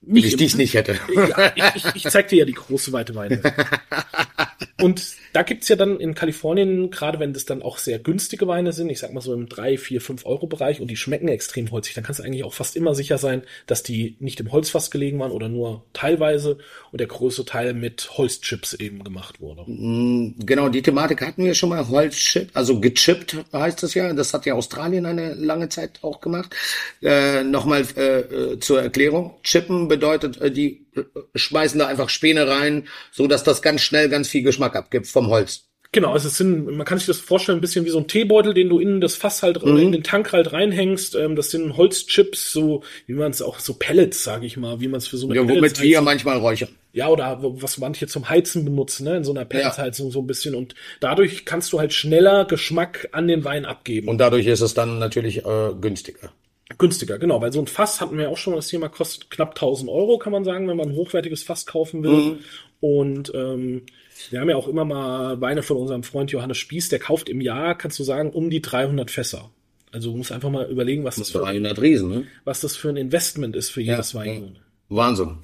Wenn 0.00 0.16
ich 0.16 0.36
dies 0.36 0.56
nicht 0.56 0.74
hätte. 0.74 0.98
Ja, 1.14 1.52
ich, 1.54 1.84
ich, 1.84 1.96
ich 1.96 2.02
zeig 2.04 2.28
dir 2.28 2.40
ja 2.40 2.44
die 2.44 2.52
große 2.52 2.92
weite 2.92 3.14
Weine. 3.14 3.40
Und 4.80 5.02
da 5.36 5.42
gibt's 5.42 5.68
ja 5.68 5.76
dann 5.76 6.00
in 6.00 6.14
Kalifornien, 6.14 6.90
gerade 6.90 7.20
wenn 7.20 7.34
das 7.34 7.44
dann 7.44 7.60
auch 7.60 7.76
sehr 7.76 7.98
günstige 7.98 8.48
Weine 8.48 8.72
sind, 8.72 8.88
ich 8.88 9.00
sag 9.00 9.12
mal 9.12 9.20
so 9.20 9.34
im 9.34 9.50
3, 9.50 9.76
4, 9.76 10.00
5 10.00 10.24
Euro 10.24 10.46
Bereich 10.46 10.80
und 10.80 10.90
die 10.90 10.96
schmecken 10.96 11.28
extrem 11.28 11.70
holzig, 11.70 11.92
dann 11.92 12.04
kannst 12.04 12.20
du 12.20 12.24
eigentlich 12.24 12.42
auch 12.42 12.54
fast 12.54 12.74
immer 12.74 12.94
sicher 12.94 13.18
sein, 13.18 13.42
dass 13.66 13.82
die 13.82 14.16
nicht 14.18 14.40
im 14.40 14.50
Holzfass 14.50 14.90
gelegen 14.90 15.18
waren 15.18 15.32
oder 15.32 15.50
nur 15.50 15.84
teilweise 15.92 16.56
und 16.90 17.02
der 17.02 17.06
größte 17.06 17.44
Teil 17.44 17.74
mit 17.74 18.16
Holzchips 18.16 18.72
eben 18.72 19.04
gemacht 19.04 19.38
wurde. 19.38 19.64
Mm, 19.66 20.36
genau, 20.38 20.70
die 20.70 20.80
Thematik 20.80 21.20
hatten 21.20 21.44
wir 21.44 21.54
schon 21.54 21.68
mal, 21.68 21.86
Holzchip, 21.86 22.48
also 22.54 22.80
gechippt 22.80 23.36
heißt 23.52 23.82
das 23.82 23.92
ja, 23.92 24.10
das 24.14 24.32
hat 24.32 24.46
ja 24.46 24.54
Australien 24.54 25.04
eine 25.04 25.34
lange 25.34 25.68
Zeit 25.68 25.98
auch 26.00 26.22
gemacht. 26.22 26.56
Äh, 27.02 27.44
Nochmal 27.44 27.84
äh, 27.98 28.20
äh 28.20 28.58
zur 28.60 28.80
Erklärung, 28.80 29.34
Chippen 29.42 29.86
bedeutet, 29.86 30.40
äh, 30.40 30.50
die 30.50 30.85
schmeißen 31.34 31.78
da 31.78 31.86
einfach 31.86 32.08
Späne 32.08 32.48
rein, 32.48 32.88
so 33.10 33.26
dass 33.26 33.44
das 33.44 33.62
ganz 33.62 33.82
schnell 33.82 34.08
ganz 34.08 34.28
viel 34.28 34.42
Geschmack 34.42 34.76
abgibt 34.76 35.06
vom 35.06 35.28
Holz. 35.28 35.66
Genau, 35.92 36.12
also 36.12 36.28
es 36.28 36.36
sind, 36.36 36.66
man 36.76 36.84
kann 36.84 36.98
sich 36.98 37.06
das 37.06 37.18
vorstellen, 37.18 37.58
ein 37.58 37.60
bisschen 37.60 37.84
wie 37.84 37.90
so 37.90 37.98
ein 37.98 38.06
Teebeutel, 38.08 38.52
den 38.52 38.68
du 38.68 38.78
in 38.78 39.00
das 39.00 39.14
Fass 39.14 39.42
halt, 39.42 39.64
mhm. 39.64 39.78
in 39.78 39.92
den 39.92 40.02
Tank 40.02 40.32
halt 40.32 40.52
reinhängst. 40.52 41.14
Ähm, 41.14 41.36
das 41.36 41.50
sind 41.50 41.76
Holzchips, 41.76 42.52
so 42.52 42.82
wie 43.06 43.14
man 43.14 43.30
es 43.30 43.40
auch, 43.40 43.60
so 43.60 43.74
Pellets, 43.74 44.22
sage 44.22 44.46
ich 44.46 44.56
mal, 44.56 44.80
wie 44.80 44.88
man 44.88 44.98
es 44.98 45.06
für 45.06 45.16
so 45.16 45.26
eine 45.26 45.36
Ja, 45.36 45.48
womit 45.48 45.80
wir 45.80 46.00
manchmal 46.02 46.38
räuchern. 46.38 46.68
Ja, 46.92 47.08
oder 47.08 47.38
was 47.40 47.78
manche 47.78 48.06
zum 48.06 48.28
Heizen 48.28 48.64
benutzen, 48.64 49.04
ne, 49.04 49.18
in 49.18 49.24
so 49.24 49.32
einer 49.32 49.44
Pelletsheizung 49.44 50.08
ja. 50.08 50.12
so 50.12 50.20
ein 50.20 50.26
bisschen. 50.26 50.54
Und 50.54 50.74
dadurch 51.00 51.44
kannst 51.44 51.72
du 51.72 51.78
halt 51.78 51.92
schneller 51.92 52.44
Geschmack 52.44 53.08
an 53.12 53.28
den 53.28 53.44
Wein 53.44 53.64
abgeben. 53.64 54.08
Und 54.08 54.18
dadurch 54.18 54.46
ist 54.46 54.60
es 54.60 54.74
dann 54.74 54.98
natürlich 54.98 55.44
äh, 55.44 55.70
günstiger. 55.80 56.32
Günstiger, 56.78 57.18
genau, 57.18 57.40
weil 57.40 57.52
so 57.52 57.60
ein 57.60 57.68
Fass 57.68 58.00
hatten 58.00 58.18
wir 58.18 58.28
auch 58.28 58.36
schon 58.36 58.52
mal 58.52 58.58
das 58.58 58.68
Thema, 58.68 58.88
kostet 58.88 59.30
knapp 59.30 59.50
1000 59.50 59.88
Euro, 59.88 60.18
kann 60.18 60.32
man 60.32 60.44
sagen, 60.44 60.68
wenn 60.68 60.76
man 60.76 60.88
ein 60.88 60.96
hochwertiges 60.96 61.44
Fass 61.44 61.64
kaufen 61.64 62.02
will. 62.02 62.10
Mhm. 62.10 62.38
Und 62.80 63.32
ähm, 63.34 63.82
wir 64.30 64.40
haben 64.40 64.50
ja 64.50 64.56
auch 64.56 64.66
immer 64.66 64.84
mal 64.84 65.40
Weine 65.40 65.62
von 65.62 65.76
unserem 65.76 66.02
Freund 66.02 66.32
Johannes 66.32 66.58
Spieß, 66.58 66.88
der 66.88 66.98
kauft 66.98 67.28
im 67.28 67.40
Jahr, 67.40 67.76
kannst 67.76 67.98
du 67.98 68.04
sagen, 68.04 68.30
um 68.30 68.50
die 68.50 68.62
300 68.62 69.10
Fässer. 69.10 69.50
Also 69.92 70.10
du 70.10 70.16
musst 70.16 70.32
einfach 70.32 70.50
mal 70.50 70.68
überlegen, 70.68 71.04
was 71.04 71.16
das, 71.16 71.30
das 71.30 71.42
für, 71.42 71.82
Riesen, 71.82 72.08
ne? 72.08 72.24
was 72.44 72.60
das 72.60 72.76
für 72.76 72.88
ein 72.88 72.96
Investment 72.96 73.54
ist 73.54 73.70
für 73.70 73.80
jedes 73.80 74.12
ja, 74.12 74.20
Weingut. 74.20 74.60
Wahnsinn. 74.88 75.38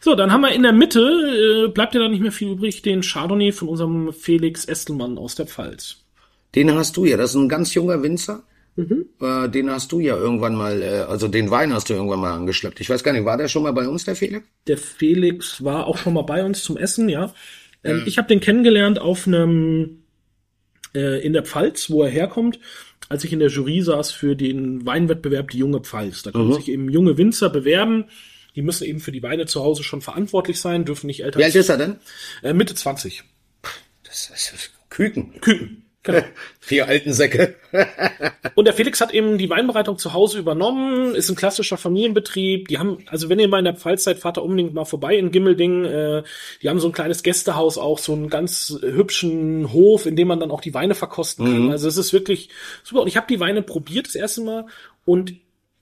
So, 0.00 0.14
dann 0.14 0.32
haben 0.32 0.42
wir 0.42 0.52
in 0.52 0.62
der 0.62 0.72
Mitte, 0.72 1.00
äh, 1.00 1.68
bleibt 1.68 1.94
ja 1.94 2.00
da 2.00 2.08
nicht 2.08 2.20
mehr 2.20 2.32
viel 2.32 2.50
übrig, 2.52 2.82
den 2.82 3.02
Chardonnay 3.02 3.52
von 3.52 3.68
unserem 3.68 4.12
Felix 4.12 4.64
Estelmann 4.66 5.18
aus 5.18 5.34
der 5.34 5.46
Pfalz. 5.46 6.04
Den 6.54 6.72
hast 6.74 6.96
du 6.96 7.04
ja, 7.04 7.16
das 7.16 7.30
ist 7.30 7.36
ein 7.36 7.48
ganz 7.48 7.74
junger 7.74 8.02
Winzer. 8.02 8.44
Mhm. 8.76 9.06
Äh, 9.20 9.48
den 9.48 9.70
hast 9.70 9.92
du 9.92 10.00
ja 10.00 10.16
irgendwann 10.16 10.54
mal, 10.54 10.82
äh, 10.82 11.04
also 11.08 11.28
den 11.28 11.50
Wein 11.50 11.72
hast 11.72 11.88
du 11.88 11.94
irgendwann 11.94 12.20
mal 12.20 12.32
angeschleppt. 12.32 12.80
Ich 12.80 12.90
weiß 12.90 13.04
gar 13.04 13.12
nicht, 13.12 13.24
war 13.24 13.36
der 13.36 13.48
schon 13.48 13.62
mal 13.62 13.72
bei 13.72 13.86
uns, 13.86 14.04
der 14.04 14.16
Felix? 14.16 14.46
Der 14.66 14.78
Felix 14.78 15.62
war 15.62 15.86
auch 15.86 15.96
schon 15.96 16.14
mal 16.14 16.22
bei 16.22 16.44
uns 16.44 16.64
zum 16.64 16.76
Essen, 16.76 17.08
ja. 17.08 17.32
Ähm, 17.84 17.98
ja. 17.98 18.06
Ich 18.06 18.18
habe 18.18 18.28
den 18.28 18.40
kennengelernt 18.40 18.98
auf 18.98 19.26
einem 19.26 20.02
äh, 20.94 21.24
in 21.24 21.32
der 21.32 21.44
Pfalz, 21.44 21.88
wo 21.90 22.02
er 22.02 22.10
herkommt, 22.10 22.58
als 23.08 23.22
ich 23.22 23.32
in 23.32 23.38
der 23.38 23.48
Jury 23.48 23.82
saß 23.82 24.10
für 24.10 24.34
den 24.34 24.84
Weinwettbewerb 24.86 25.50
Die 25.50 25.58
junge 25.58 25.80
Pfalz. 25.80 26.22
Da 26.22 26.32
können 26.32 26.48
mhm. 26.48 26.54
sich 26.54 26.68
eben 26.68 26.88
junge 26.88 27.16
Winzer 27.16 27.50
bewerben. 27.50 28.06
Die 28.56 28.62
müssen 28.62 28.84
eben 28.84 29.00
für 29.00 29.12
die 29.12 29.22
Weine 29.22 29.46
zu 29.46 29.62
Hause 29.62 29.82
schon 29.82 30.00
verantwortlich 30.00 30.60
sein, 30.60 30.84
dürfen 30.84 31.08
nicht 31.08 31.22
älter 31.22 31.38
Wie 31.38 31.44
alt 31.44 31.54
ist 31.54 31.68
er 31.68 31.76
denn? 31.76 31.96
Äh, 32.42 32.54
Mitte 32.54 32.74
20. 32.74 33.24
Das 34.04 34.30
ist 34.30 34.72
Küken. 34.90 35.40
Küken. 35.40 35.83
Genau. 36.04 36.22
Vier 36.60 36.86
alten 36.86 37.12
Säcke. 37.12 37.56
und 38.54 38.66
der 38.66 38.74
Felix 38.74 39.00
hat 39.00 39.12
eben 39.12 39.36
die 39.36 39.50
Weinbereitung 39.50 39.98
zu 39.98 40.12
Hause 40.12 40.38
übernommen, 40.38 41.14
ist 41.14 41.28
ein 41.28 41.36
klassischer 41.36 41.76
Familienbetrieb. 41.76 42.68
Die 42.68 42.78
haben, 42.78 42.98
also 43.08 43.28
wenn 43.28 43.40
ihr 43.40 43.48
mal 43.48 43.58
in 43.58 43.64
der 43.64 43.74
Pfalz 43.74 44.04
seid, 44.04 44.18
fahrt 44.18 44.36
da 44.36 44.42
unbedingt 44.42 44.74
mal 44.74 44.84
vorbei 44.84 45.16
in 45.16 45.32
Gimmelding. 45.32 45.84
Äh, 45.84 46.22
die 46.62 46.68
haben 46.68 46.78
so 46.78 46.88
ein 46.88 46.92
kleines 46.92 47.22
Gästehaus 47.22 47.76
auch, 47.76 47.98
so 47.98 48.12
einen 48.12 48.30
ganz 48.30 48.78
hübschen 48.80 49.72
Hof, 49.72 50.06
in 50.06 50.14
dem 50.14 50.28
man 50.28 50.40
dann 50.40 50.50
auch 50.50 50.60
die 50.60 50.74
Weine 50.74 50.94
verkosten 50.94 51.46
kann. 51.46 51.64
Mhm. 51.64 51.70
Also 51.70 51.88
es 51.88 51.96
ist 51.96 52.12
wirklich 52.12 52.50
super. 52.84 53.02
Und 53.02 53.08
ich 53.08 53.16
habe 53.16 53.26
die 53.28 53.40
Weine 53.40 53.62
probiert 53.62 54.06
das 54.06 54.14
erste 54.14 54.42
Mal 54.42 54.66
und 55.04 55.34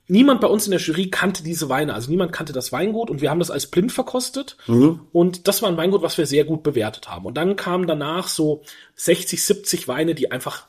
niemand 0.07 0.41
bei 0.41 0.47
uns 0.47 0.65
in 0.65 0.71
der 0.71 0.79
Jury 0.79 1.09
kannte 1.09 1.43
diese 1.43 1.69
Weine. 1.69 1.93
Also 1.93 2.09
niemand 2.09 2.31
kannte 2.31 2.53
das 2.53 2.71
Weingut 2.71 3.09
und 3.09 3.21
wir 3.21 3.29
haben 3.29 3.39
das 3.39 3.51
als 3.51 3.67
blind 3.67 3.91
verkostet. 3.91 4.57
Mhm. 4.67 5.01
Und 5.11 5.47
das 5.47 5.61
war 5.61 5.69
ein 5.69 5.77
Weingut, 5.77 6.01
was 6.01 6.17
wir 6.17 6.25
sehr 6.25 6.45
gut 6.45 6.63
bewertet 6.63 7.09
haben. 7.09 7.25
Und 7.25 7.35
dann 7.35 7.55
kamen 7.55 7.87
danach 7.87 8.27
so 8.27 8.63
60, 8.95 9.43
70 9.43 9.87
Weine, 9.87 10.15
die 10.15 10.31
einfach 10.31 10.67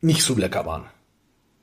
nicht 0.00 0.22
so 0.22 0.34
lecker 0.34 0.66
waren. 0.66 0.86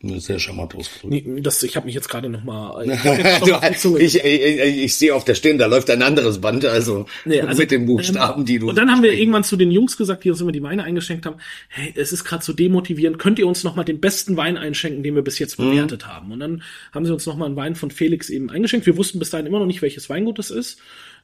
Sehr 0.02 0.40
charmant 0.40 0.74
ausgedrückt. 0.76 1.28
Nee, 1.28 1.42
das, 1.42 1.62
ich 1.62 1.76
habe 1.76 1.86
mich 1.86 1.94
jetzt 1.94 2.08
gerade 2.08 2.30
noch 2.30 2.46
mal. 2.46 2.86
ich, 4.00 4.16
ich, 4.16 4.24
ich, 4.24 4.78
ich 4.84 4.96
sehe 4.96 5.14
auf 5.14 5.26
der 5.26 5.36
Stirn, 5.36 5.58
da 5.58 5.66
läuft 5.66 5.90
ein 5.90 6.02
anderes 6.02 6.40
Band, 6.40 6.64
also, 6.64 7.06
nee, 7.26 7.42
also 7.42 7.62
mit 7.62 7.70
den 7.70 7.86
Buchstaben, 7.86 8.42
ähm, 8.42 8.46
die 8.46 8.60
du. 8.60 8.70
Und 8.70 8.78
dann 8.78 8.90
haben 8.90 9.04
wir 9.04 9.12
irgendwann 9.12 9.44
zu 9.44 9.58
den 9.58 9.72
Jungs 9.72 9.98
gesagt, 9.98 10.24
die 10.24 10.32
uns 10.32 10.40
immer 10.40 10.54
die 10.54 10.64
Weine 10.64 10.86
eingeschenkt 10.86 11.26
haben: 11.26 11.36
Hey, 11.68 11.94
es 11.98 12.14
ist 12.14 12.24
gerade 12.24 12.46
so 12.46 12.54
demotivierend. 12.54 13.20
Könnt 13.20 13.40
ihr 13.40 13.48
uns 13.48 13.66
noch 13.66 13.76
mal 13.76 13.84
den 13.84 14.00
besten 14.00 14.38
Wein 14.38 14.56
einschenken, 14.56 15.04
den 15.04 15.16
wir 15.16 15.22
bis 15.22 15.38
jetzt 15.38 15.60
mhm. 15.60 15.72
bewertet 15.72 16.04
mhm. 16.04 16.08
haben? 16.08 16.32
Und 16.32 16.40
dann 16.40 16.64
haben 16.94 17.06
sie 17.06 17.12
uns 17.12 17.26
noch 17.26 17.36
mal 17.36 17.48
einen 17.48 17.58
Wein 17.58 17.76
von 17.76 17.92
Felix 17.92 18.30
eben 18.30 18.50
eingeschenkt. 18.50 18.86
Wir 18.86 18.96
wussten 18.96 19.20
bis 19.20 19.32
dahin 19.32 19.48
immer 19.48 19.60
noch 19.60 19.66
nicht, 19.66 19.82
welches 19.82 20.10
Weingut 20.10 20.40
das 20.40 20.50
ist. 20.50 20.80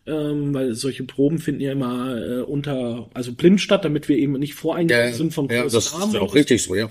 Ähm, 0.06 0.54
weil 0.54 0.76
solche 0.76 1.04
Proben 1.04 1.40
finden 1.40 1.62
ja 1.62 1.72
immer 1.72 2.16
äh, 2.18 2.42
unter, 2.42 3.10
also 3.14 3.32
blind 3.32 3.62
statt, 3.62 3.86
damit 3.86 4.10
wir 4.10 4.18
eben 4.18 4.34
nicht 4.34 4.54
voreingenommen 4.54 5.12
ja, 5.12 5.16
sind 5.16 5.34
von 5.34 5.48
ja, 5.50 5.64
das 5.64 5.74
ist 5.74 5.96
auch 5.96 6.36
richtig 6.36 6.62
so, 6.62 6.76
ja. 6.76 6.90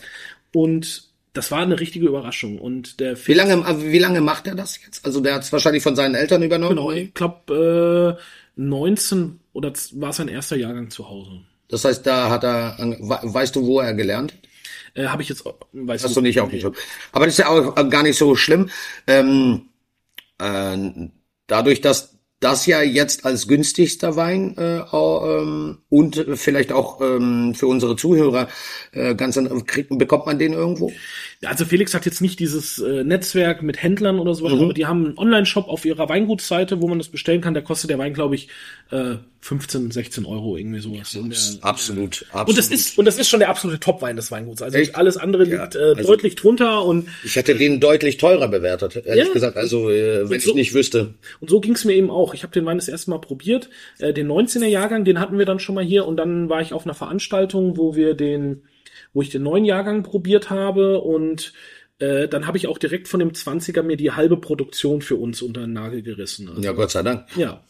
Und 0.52 1.13
das 1.34 1.50
war 1.50 1.60
eine 1.60 1.78
richtige 1.78 2.06
Überraschung. 2.06 2.58
Und 2.58 3.00
der 3.00 3.16
Film, 3.16 3.36
wie 3.36 3.38
lange, 3.38 3.66
also 3.66 3.84
wie 3.84 3.98
lange 3.98 4.20
macht 4.20 4.46
er 4.46 4.54
das 4.54 4.82
jetzt? 4.82 5.04
Also 5.04 5.20
der 5.20 5.34
hat 5.34 5.42
es 5.42 5.52
wahrscheinlich 5.52 5.82
von 5.82 5.96
seinen 5.96 6.14
Eltern 6.14 6.42
übernommen. 6.42 6.76
Genau, 6.76 6.90
ich 6.90 7.12
glaube 7.12 8.18
äh, 8.56 8.60
19 8.60 9.40
oder 9.52 9.72
war 9.92 10.12
sein 10.12 10.28
erster 10.28 10.56
Jahrgang 10.56 10.90
zu 10.90 11.08
Hause. 11.08 11.42
Das 11.68 11.84
heißt, 11.84 12.06
da 12.06 12.30
hat 12.30 12.44
er, 12.44 12.76
weißt 12.78 13.56
du, 13.56 13.66
wo 13.66 13.80
er 13.80 13.94
gelernt? 13.94 14.34
Äh, 14.94 15.06
Habe 15.06 15.22
ich 15.22 15.28
jetzt, 15.28 15.44
weiß 15.72 16.04
Hast 16.04 16.16
du 16.16 16.20
nicht 16.20 16.40
auch 16.40 16.50
nicht. 16.50 16.64
Aber 17.12 17.24
das 17.26 17.34
ist 17.34 17.38
ja 17.38 17.48
auch 17.48 17.74
gar 17.90 18.04
nicht 18.04 18.16
so 18.16 18.36
schlimm. 18.36 18.70
Ähm, 19.06 19.68
äh, 20.38 21.08
dadurch, 21.46 21.80
dass 21.80 22.16
das 22.40 22.66
ja 22.66 22.82
jetzt 22.82 23.24
als 23.24 23.48
günstigster 23.48 24.16
Wein 24.16 24.56
äh, 24.58 24.80
ähm, 24.92 25.78
und 25.88 26.26
vielleicht 26.34 26.72
auch 26.72 27.00
ähm, 27.00 27.54
für 27.54 27.66
unsere 27.66 27.96
Zuhörer 27.96 28.48
äh, 28.92 29.14
ganz 29.14 29.38
kriegt, 29.66 29.96
bekommt 29.96 30.26
man 30.26 30.38
den 30.38 30.52
irgendwo? 30.52 30.92
Also 31.44 31.64
Felix 31.64 31.94
hat 31.94 32.04
jetzt 32.04 32.20
nicht 32.20 32.40
dieses 32.40 32.78
äh, 32.78 33.04
Netzwerk 33.04 33.62
mit 33.62 33.82
Händlern 33.82 34.18
oder 34.18 34.34
so, 34.34 34.48
mhm. 34.48 34.62
aber 34.62 34.74
die 34.74 34.86
haben 34.86 35.06
einen 35.06 35.18
Online-Shop 35.18 35.68
auf 35.68 35.84
ihrer 35.84 36.08
Weingutsseite, 36.08 36.82
wo 36.82 36.88
man 36.88 36.98
das 36.98 37.08
bestellen 37.08 37.40
kann. 37.40 37.54
Da 37.54 37.60
kostet 37.60 37.90
der 37.90 37.98
Wein, 37.98 38.14
glaube 38.14 38.34
ich, 38.34 38.48
äh, 38.90 39.16
15, 39.44 39.90
16 39.90 40.24
Euro 40.24 40.56
irgendwie 40.56 40.80
sowas. 40.80 41.14
in 41.14 41.28
der- 41.28 41.38
Absolut, 41.60 42.24
absolut. 42.30 42.48
Und 42.48 42.56
das 42.58 42.68
ist 42.70 42.96
und 42.98 43.04
das 43.04 43.18
ist 43.18 43.28
schon 43.28 43.40
der 43.40 43.50
absolute 43.50 43.78
Top-Wein 43.78 44.16
des 44.16 44.30
Weinguts. 44.30 44.62
Also 44.62 44.78
Echt? 44.78 44.94
alles 44.96 45.18
andere 45.18 45.46
Ja, 45.46 45.62
liegt 45.64 45.74
äh, 45.74 45.78
also- 45.96 46.02
deutlich 46.08 46.34
drunter 46.34 46.82
und 46.84 47.08
Ich 47.24 47.36
hätte 47.36 47.54
den 47.54 47.78
deutlich 47.78 48.16
teurer 48.16 48.48
bewertet, 48.48 48.96
ehrlich 49.04 49.26
Ja. 49.26 49.32
gesagt. 49.34 49.58
Also, 49.58 49.90
äh, 49.90 50.30
wenn 50.30 50.40
so- 50.40 50.50
ich 50.50 50.54
nicht 50.54 50.72
wüsste. 50.72 51.12
Und 51.40 51.50
so 51.50 51.60
ging's 51.60 51.84
mir 51.84 51.92
eben 51.92 52.10
auch. 52.10 52.32
Ich 52.32 52.42
habe 52.42 52.54
den 52.54 52.64
Wein 52.64 52.78
das 52.78 52.88
erste 52.88 53.10
Mal 53.10 53.18
probiert. 53.20 53.68
Äh, 53.98 54.14
den 54.14 54.26
19er 54.28 54.66
Jahrgang, 54.66 55.04
den 55.04 55.20
hatten 55.20 55.36
wir 55.38 55.44
dann 55.44 55.58
schon 55.58 55.74
mal 55.74 55.84
hier 55.84 56.06
und 56.06 56.16
dann 56.16 56.48
war 56.48 56.62
ich 56.62 56.72
auf 56.72 56.86
einer 56.86 56.94
Veranstaltung, 56.94 57.76
wo 57.76 57.94
wir 57.94 58.14
den, 58.14 58.62
wo 59.12 59.20
ich 59.20 59.28
den 59.28 59.42
neuen 59.42 59.66
Jahrgang 59.66 60.02
probiert 60.04 60.48
habe 60.48 61.00
und 61.02 61.52
äh, 61.98 62.28
dann 62.28 62.46
habe 62.46 62.56
ich 62.56 62.66
auch 62.66 62.78
direkt 62.78 63.08
von 63.08 63.20
dem 63.20 63.34
20er 63.34 63.82
mir 63.82 63.96
die 63.98 64.10
halbe 64.12 64.38
Produktion 64.38 65.02
für 65.02 65.16
uns 65.16 65.42
unter 65.42 65.60
den 65.60 65.74
Nagel 65.74 66.00
gerissen. 66.02 66.48
Also, 66.48 66.62
Ja, 66.62 66.72
Gott 66.72 66.90
sei 66.90 67.02
Dank. 67.02 67.26
ja. 67.36 67.62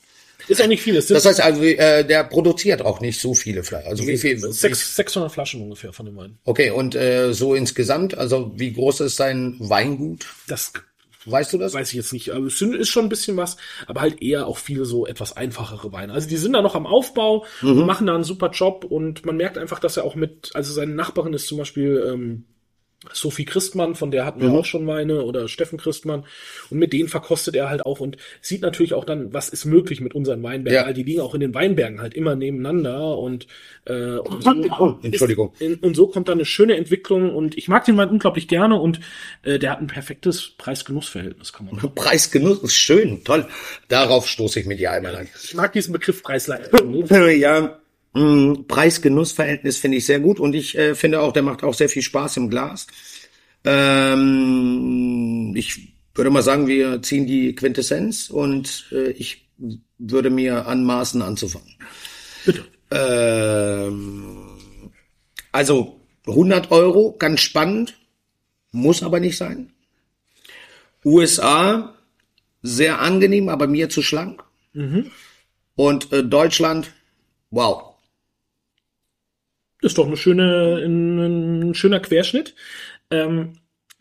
Ist 0.48 0.62
auch 0.62 0.66
nicht 0.66 0.82
viel. 0.82 0.96
Es 0.96 1.06
Das 1.08 1.24
heißt 1.24 1.40
also, 1.40 1.62
äh, 1.62 2.04
der 2.04 2.24
produziert 2.24 2.82
auch 2.82 3.00
nicht 3.00 3.20
so 3.20 3.34
viele 3.34 3.62
Flaschen. 3.62 3.88
Also 3.88 4.06
wie 4.06 4.16
viel? 4.16 4.38
sechs, 4.38 4.96
600 4.96 5.30
Flaschen 5.32 5.62
ungefähr 5.62 5.92
von 5.92 6.06
dem 6.06 6.16
Wein. 6.16 6.38
Okay, 6.44 6.70
und 6.70 6.94
äh, 6.94 7.32
so 7.32 7.54
insgesamt, 7.54 8.16
also 8.16 8.52
wie 8.56 8.72
groß 8.72 9.00
ist 9.00 9.16
sein 9.16 9.56
Weingut? 9.58 10.26
Das 10.48 10.72
Weißt 11.26 11.54
du 11.54 11.58
das? 11.58 11.72
weiß 11.72 11.88
ich 11.88 11.94
jetzt 11.94 12.12
nicht, 12.12 12.28
aber 12.32 12.48
es 12.48 12.58
sind- 12.58 12.74
ist 12.74 12.90
schon 12.90 13.06
ein 13.06 13.08
bisschen 13.08 13.38
was, 13.38 13.56
aber 13.86 14.02
halt 14.02 14.20
eher 14.20 14.46
auch 14.46 14.58
viele 14.58 14.84
so 14.84 15.06
etwas 15.06 15.34
einfachere 15.34 15.90
Weine. 15.90 16.12
Also 16.12 16.28
die 16.28 16.36
sind 16.36 16.52
da 16.52 16.60
noch 16.60 16.74
am 16.74 16.86
Aufbau, 16.86 17.46
Mhm. 17.62 17.86
machen 17.86 18.06
da 18.06 18.14
einen 18.14 18.24
super 18.24 18.50
Job 18.50 18.84
und 18.84 19.24
man 19.24 19.38
merkt 19.38 19.56
einfach, 19.56 19.78
dass 19.80 19.96
er 19.96 20.04
auch 20.04 20.16
mit, 20.16 20.50
also 20.52 20.74
seine 20.74 20.92
Nachbarin 20.94 21.32
ist 21.32 21.46
zum 21.46 21.56
Beispiel 21.56 22.10
ähm, 22.12 22.44
Sophie 23.12 23.44
Christmann, 23.44 23.94
von 23.94 24.10
der 24.10 24.24
hatten 24.24 24.40
wir 24.40 24.48
Mhm. 24.48 24.54
auch 24.56 24.64
schon 24.64 24.86
Weine, 24.86 25.22
oder 25.24 25.48
Steffen 25.48 25.78
Christmann 25.78 26.24
und 26.70 26.78
mit 26.78 26.92
denen 26.92 27.08
verkostet 27.08 27.54
er 27.56 27.68
halt 27.68 27.84
auch 27.84 28.00
und 28.00 28.16
sieht 28.40 28.62
natürlich 28.62 28.94
auch 28.94 29.04
dann, 29.04 29.32
was 29.32 29.48
ist 29.48 29.64
möglich 29.64 30.00
mit 30.00 30.14
unseren 30.14 30.42
Weinbergen, 30.42 30.80
Ja. 30.80 30.86
weil 30.86 30.94
die 30.94 31.02
liegen 31.02 31.20
auch 31.20 31.34
in 31.34 31.40
den 31.40 31.54
Weinbergen 31.54 32.00
halt 32.00 32.14
immer 32.14 32.34
nebeneinander 32.36 33.18
und, 33.18 33.46
äh, 33.86 34.16
und 34.16 34.42
so 34.42 34.98
Entschuldigung. 35.02 35.52
in, 35.58 35.76
und 35.76 35.94
so 35.96 36.06
kommt 36.06 36.28
da 36.28 36.32
eine 36.32 36.44
schöne 36.44 36.76
Entwicklung 36.76 37.34
und 37.34 37.56
ich 37.58 37.68
mag 37.68 37.84
den 37.84 37.96
Wein 37.96 38.08
unglaublich 38.08 38.48
gerne 38.48 38.80
und 38.80 39.00
äh, 39.42 39.58
der 39.58 39.70
hat 39.72 39.80
ein 39.80 39.86
perfektes 39.88 40.50
Preis-Genuss-Verhältnis, 40.58 41.52
kann 41.52 41.66
man 41.66 41.76
sagen. 41.80 41.92
Preisgenuss 41.94 42.62
ist 42.62 42.74
schön, 42.74 43.22
toll. 43.24 43.46
Darauf 43.88 44.28
stoße 44.28 44.60
ich 44.60 44.66
mit 44.66 44.78
dir 44.80 44.92
einmal 44.92 45.14
an. 45.16 45.28
Ich 45.42 45.54
mag 45.54 45.72
diesen 45.72 45.92
Begriff 45.92 46.22
Preisleistung. 46.22 47.04
Ja, 47.38 47.78
Preis-Genuss-Verhältnis 48.14 49.78
finde 49.78 49.98
ich 49.98 50.06
sehr 50.06 50.20
gut 50.20 50.38
und 50.38 50.54
ich 50.54 50.78
äh, 50.78 50.94
finde 50.94 51.20
auch, 51.20 51.32
der 51.32 51.42
macht 51.42 51.64
auch 51.64 51.74
sehr 51.74 51.88
viel 51.88 52.02
Spaß 52.02 52.36
im 52.36 52.48
Glas. 52.48 52.86
Ähm, 53.64 55.52
ich 55.56 55.94
würde 56.14 56.30
mal 56.30 56.42
sagen, 56.42 56.68
wir 56.68 57.02
ziehen 57.02 57.26
die 57.26 57.54
Quintessenz 57.54 58.30
und 58.30 58.86
äh, 58.92 59.10
ich 59.10 59.48
würde 59.98 60.30
mir 60.30 60.66
anmaßen 60.66 61.22
anzufangen. 61.22 61.74
Bitte. 62.44 62.64
Ähm, 62.92 64.60
also 65.50 66.00
100 66.26 66.70
Euro, 66.70 67.16
ganz 67.18 67.40
spannend, 67.40 67.98
muss 68.70 69.02
aber 69.02 69.18
nicht 69.18 69.36
sein. 69.36 69.72
USA, 71.04 71.94
sehr 72.62 73.00
angenehm, 73.00 73.48
aber 73.48 73.66
mir 73.66 73.88
zu 73.88 74.02
schlank. 74.02 74.44
Und 75.74 76.12
äh, 76.12 76.22
Deutschland, 76.22 76.92
wow. 77.50 77.93
Ist 79.84 79.98
doch 79.98 80.06
eine 80.06 80.16
schöne, 80.16 80.82
ein, 80.82 81.68
ein 81.68 81.74
schöner 81.74 82.00
Querschnitt. 82.00 82.54
Ähm, 83.10 83.52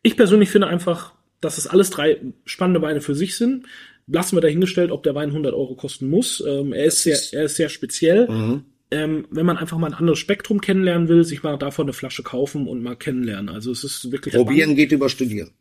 ich 0.01 0.15
persönlich 0.15 0.49
finde 0.49 0.67
einfach, 0.67 1.13
dass 1.41 1.57
es 1.57 1.67
alles 1.67 1.89
drei 1.89 2.21
spannende 2.45 2.81
Weine 2.81 3.01
für 3.01 3.15
sich 3.15 3.35
sind. 3.35 3.65
Lassen 4.07 4.37
wir 4.37 4.41
dahingestellt, 4.41 4.91
ob 4.91 5.03
der 5.03 5.13
Wein 5.13 5.29
100 5.29 5.53
Euro 5.53 5.75
kosten 5.75 6.09
muss. 6.09 6.41
Ähm, 6.47 6.71
er 6.71 6.85
ist 6.85 7.03
sehr, 7.03 7.17
er 7.33 7.43
ist 7.43 7.57
sehr 7.57 7.67
speziell. 7.67 8.27
Ähm, 8.91 9.27
wenn 9.29 9.45
man 9.45 9.57
einfach 9.57 9.77
mal 9.77 9.87
ein 9.87 9.93
anderes 9.93 10.19
Spektrum 10.19 10.61
kennenlernen 10.61 11.09
will, 11.09 11.25
sich 11.25 11.43
mal 11.43 11.57
davon 11.57 11.85
eine 11.85 11.93
Flasche 11.93 12.23
kaufen 12.23 12.67
und 12.67 12.81
mal 12.81 12.95
kennenlernen. 12.95 13.49
Also 13.49 13.71
es 13.71 13.83
ist 13.83 14.09
wirklich 14.11 14.33
spannend. 14.33 14.47
Probieren 14.47 14.75
geht 14.75 14.93
über 14.93 15.09
Studieren. 15.09 15.51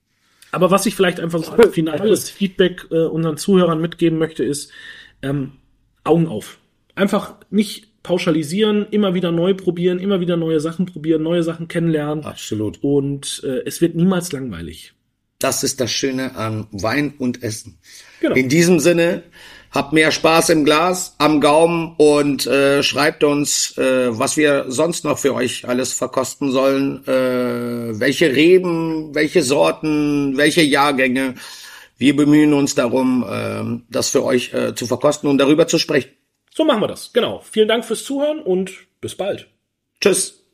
Aber 0.53 0.71
was 0.71 0.87
ich 0.87 0.95
vielleicht 0.95 1.19
einfach 1.19 1.43
so 1.43 1.51
als 1.53 1.75
finales 1.75 2.31
Feedback 2.31 2.87
äh, 2.93 3.07
unseren 3.07 3.39
Zuhörern 3.39 3.81
mitgeben 3.81 4.19
möchte, 4.19 4.45
ist 4.45 4.71
ähm, 5.23 5.53
Augen 6.05 6.29
auf. 6.29 6.59
Einfach 6.95 7.37
nicht 7.51 7.92
pauschalisieren, 8.03 8.87
immer 8.91 9.15
wieder 9.15 9.33
neu 9.33 9.55
probieren, 9.55 9.99
immer 9.99 10.21
wieder 10.21 10.37
neue 10.37 10.61
Sachen 10.61 10.87
probieren, 10.87 11.23
neue 11.23 11.43
Sachen 11.43 11.69
kennenlernen. 11.69 12.25
Absolut. 12.25 12.83
Und 12.83 13.43
äh, 13.45 13.63
es 13.65 13.81
wird 13.81 13.95
niemals 13.95 14.33
langweilig. 14.33 14.95
Das 15.39 15.65
ist 15.65 15.81
das 15.81 15.91
Schöne 15.91 16.37
an 16.37 16.69
Wein 16.71 17.15
und 17.19 17.43
Essen. 17.43 17.79
Genau. 18.21 18.37
In 18.37 18.49
diesem 18.49 18.79
Sinne, 18.79 19.25
habt 19.73 19.93
mehr 19.93 20.13
Spaß 20.13 20.51
im 20.51 20.65
Glas, 20.65 21.15
am 21.19 21.41
Gaumen 21.41 21.95
und 21.97 22.47
äh, 22.47 22.83
schreibt 22.83 23.25
uns, 23.25 23.77
äh, 23.79 24.17
was 24.17 24.37
wir 24.37 24.67
sonst 24.69 25.05
noch 25.05 25.19
für 25.19 25.35
euch 25.35 25.67
alles 25.67 25.93
verkosten 25.95 26.53
sollen, 26.53 27.07
äh, 27.07 27.99
welche 27.99 28.35
Reben, 28.35 29.15
welche 29.15 29.43
Sorten, 29.43 30.37
welche 30.37 30.63
Jahrgänge. 30.63 31.35
Wir 31.99 32.15
bemühen 32.15 32.53
uns 32.53 32.75
darum, 32.75 33.25
äh, 33.29 33.83
das 33.91 34.11
für 34.11 34.25
euch 34.25 34.53
äh, 34.53 34.75
zu 34.75 34.87
verkosten 34.87 35.29
und 35.29 35.39
darüber 35.39 35.67
zu 35.67 35.79
sprechen. 35.79 36.11
So 36.55 36.65
machen 36.65 36.81
wir 36.81 36.89
das. 36.89 37.13
Genau. 37.13 37.41
Vielen 37.41 37.69
Dank 37.69 37.85
fürs 37.85 38.05
Zuhören 38.05 38.41
und 38.41 38.73
bis 39.01 39.17
bald. 39.17 39.49
Tschüss. 40.01 40.42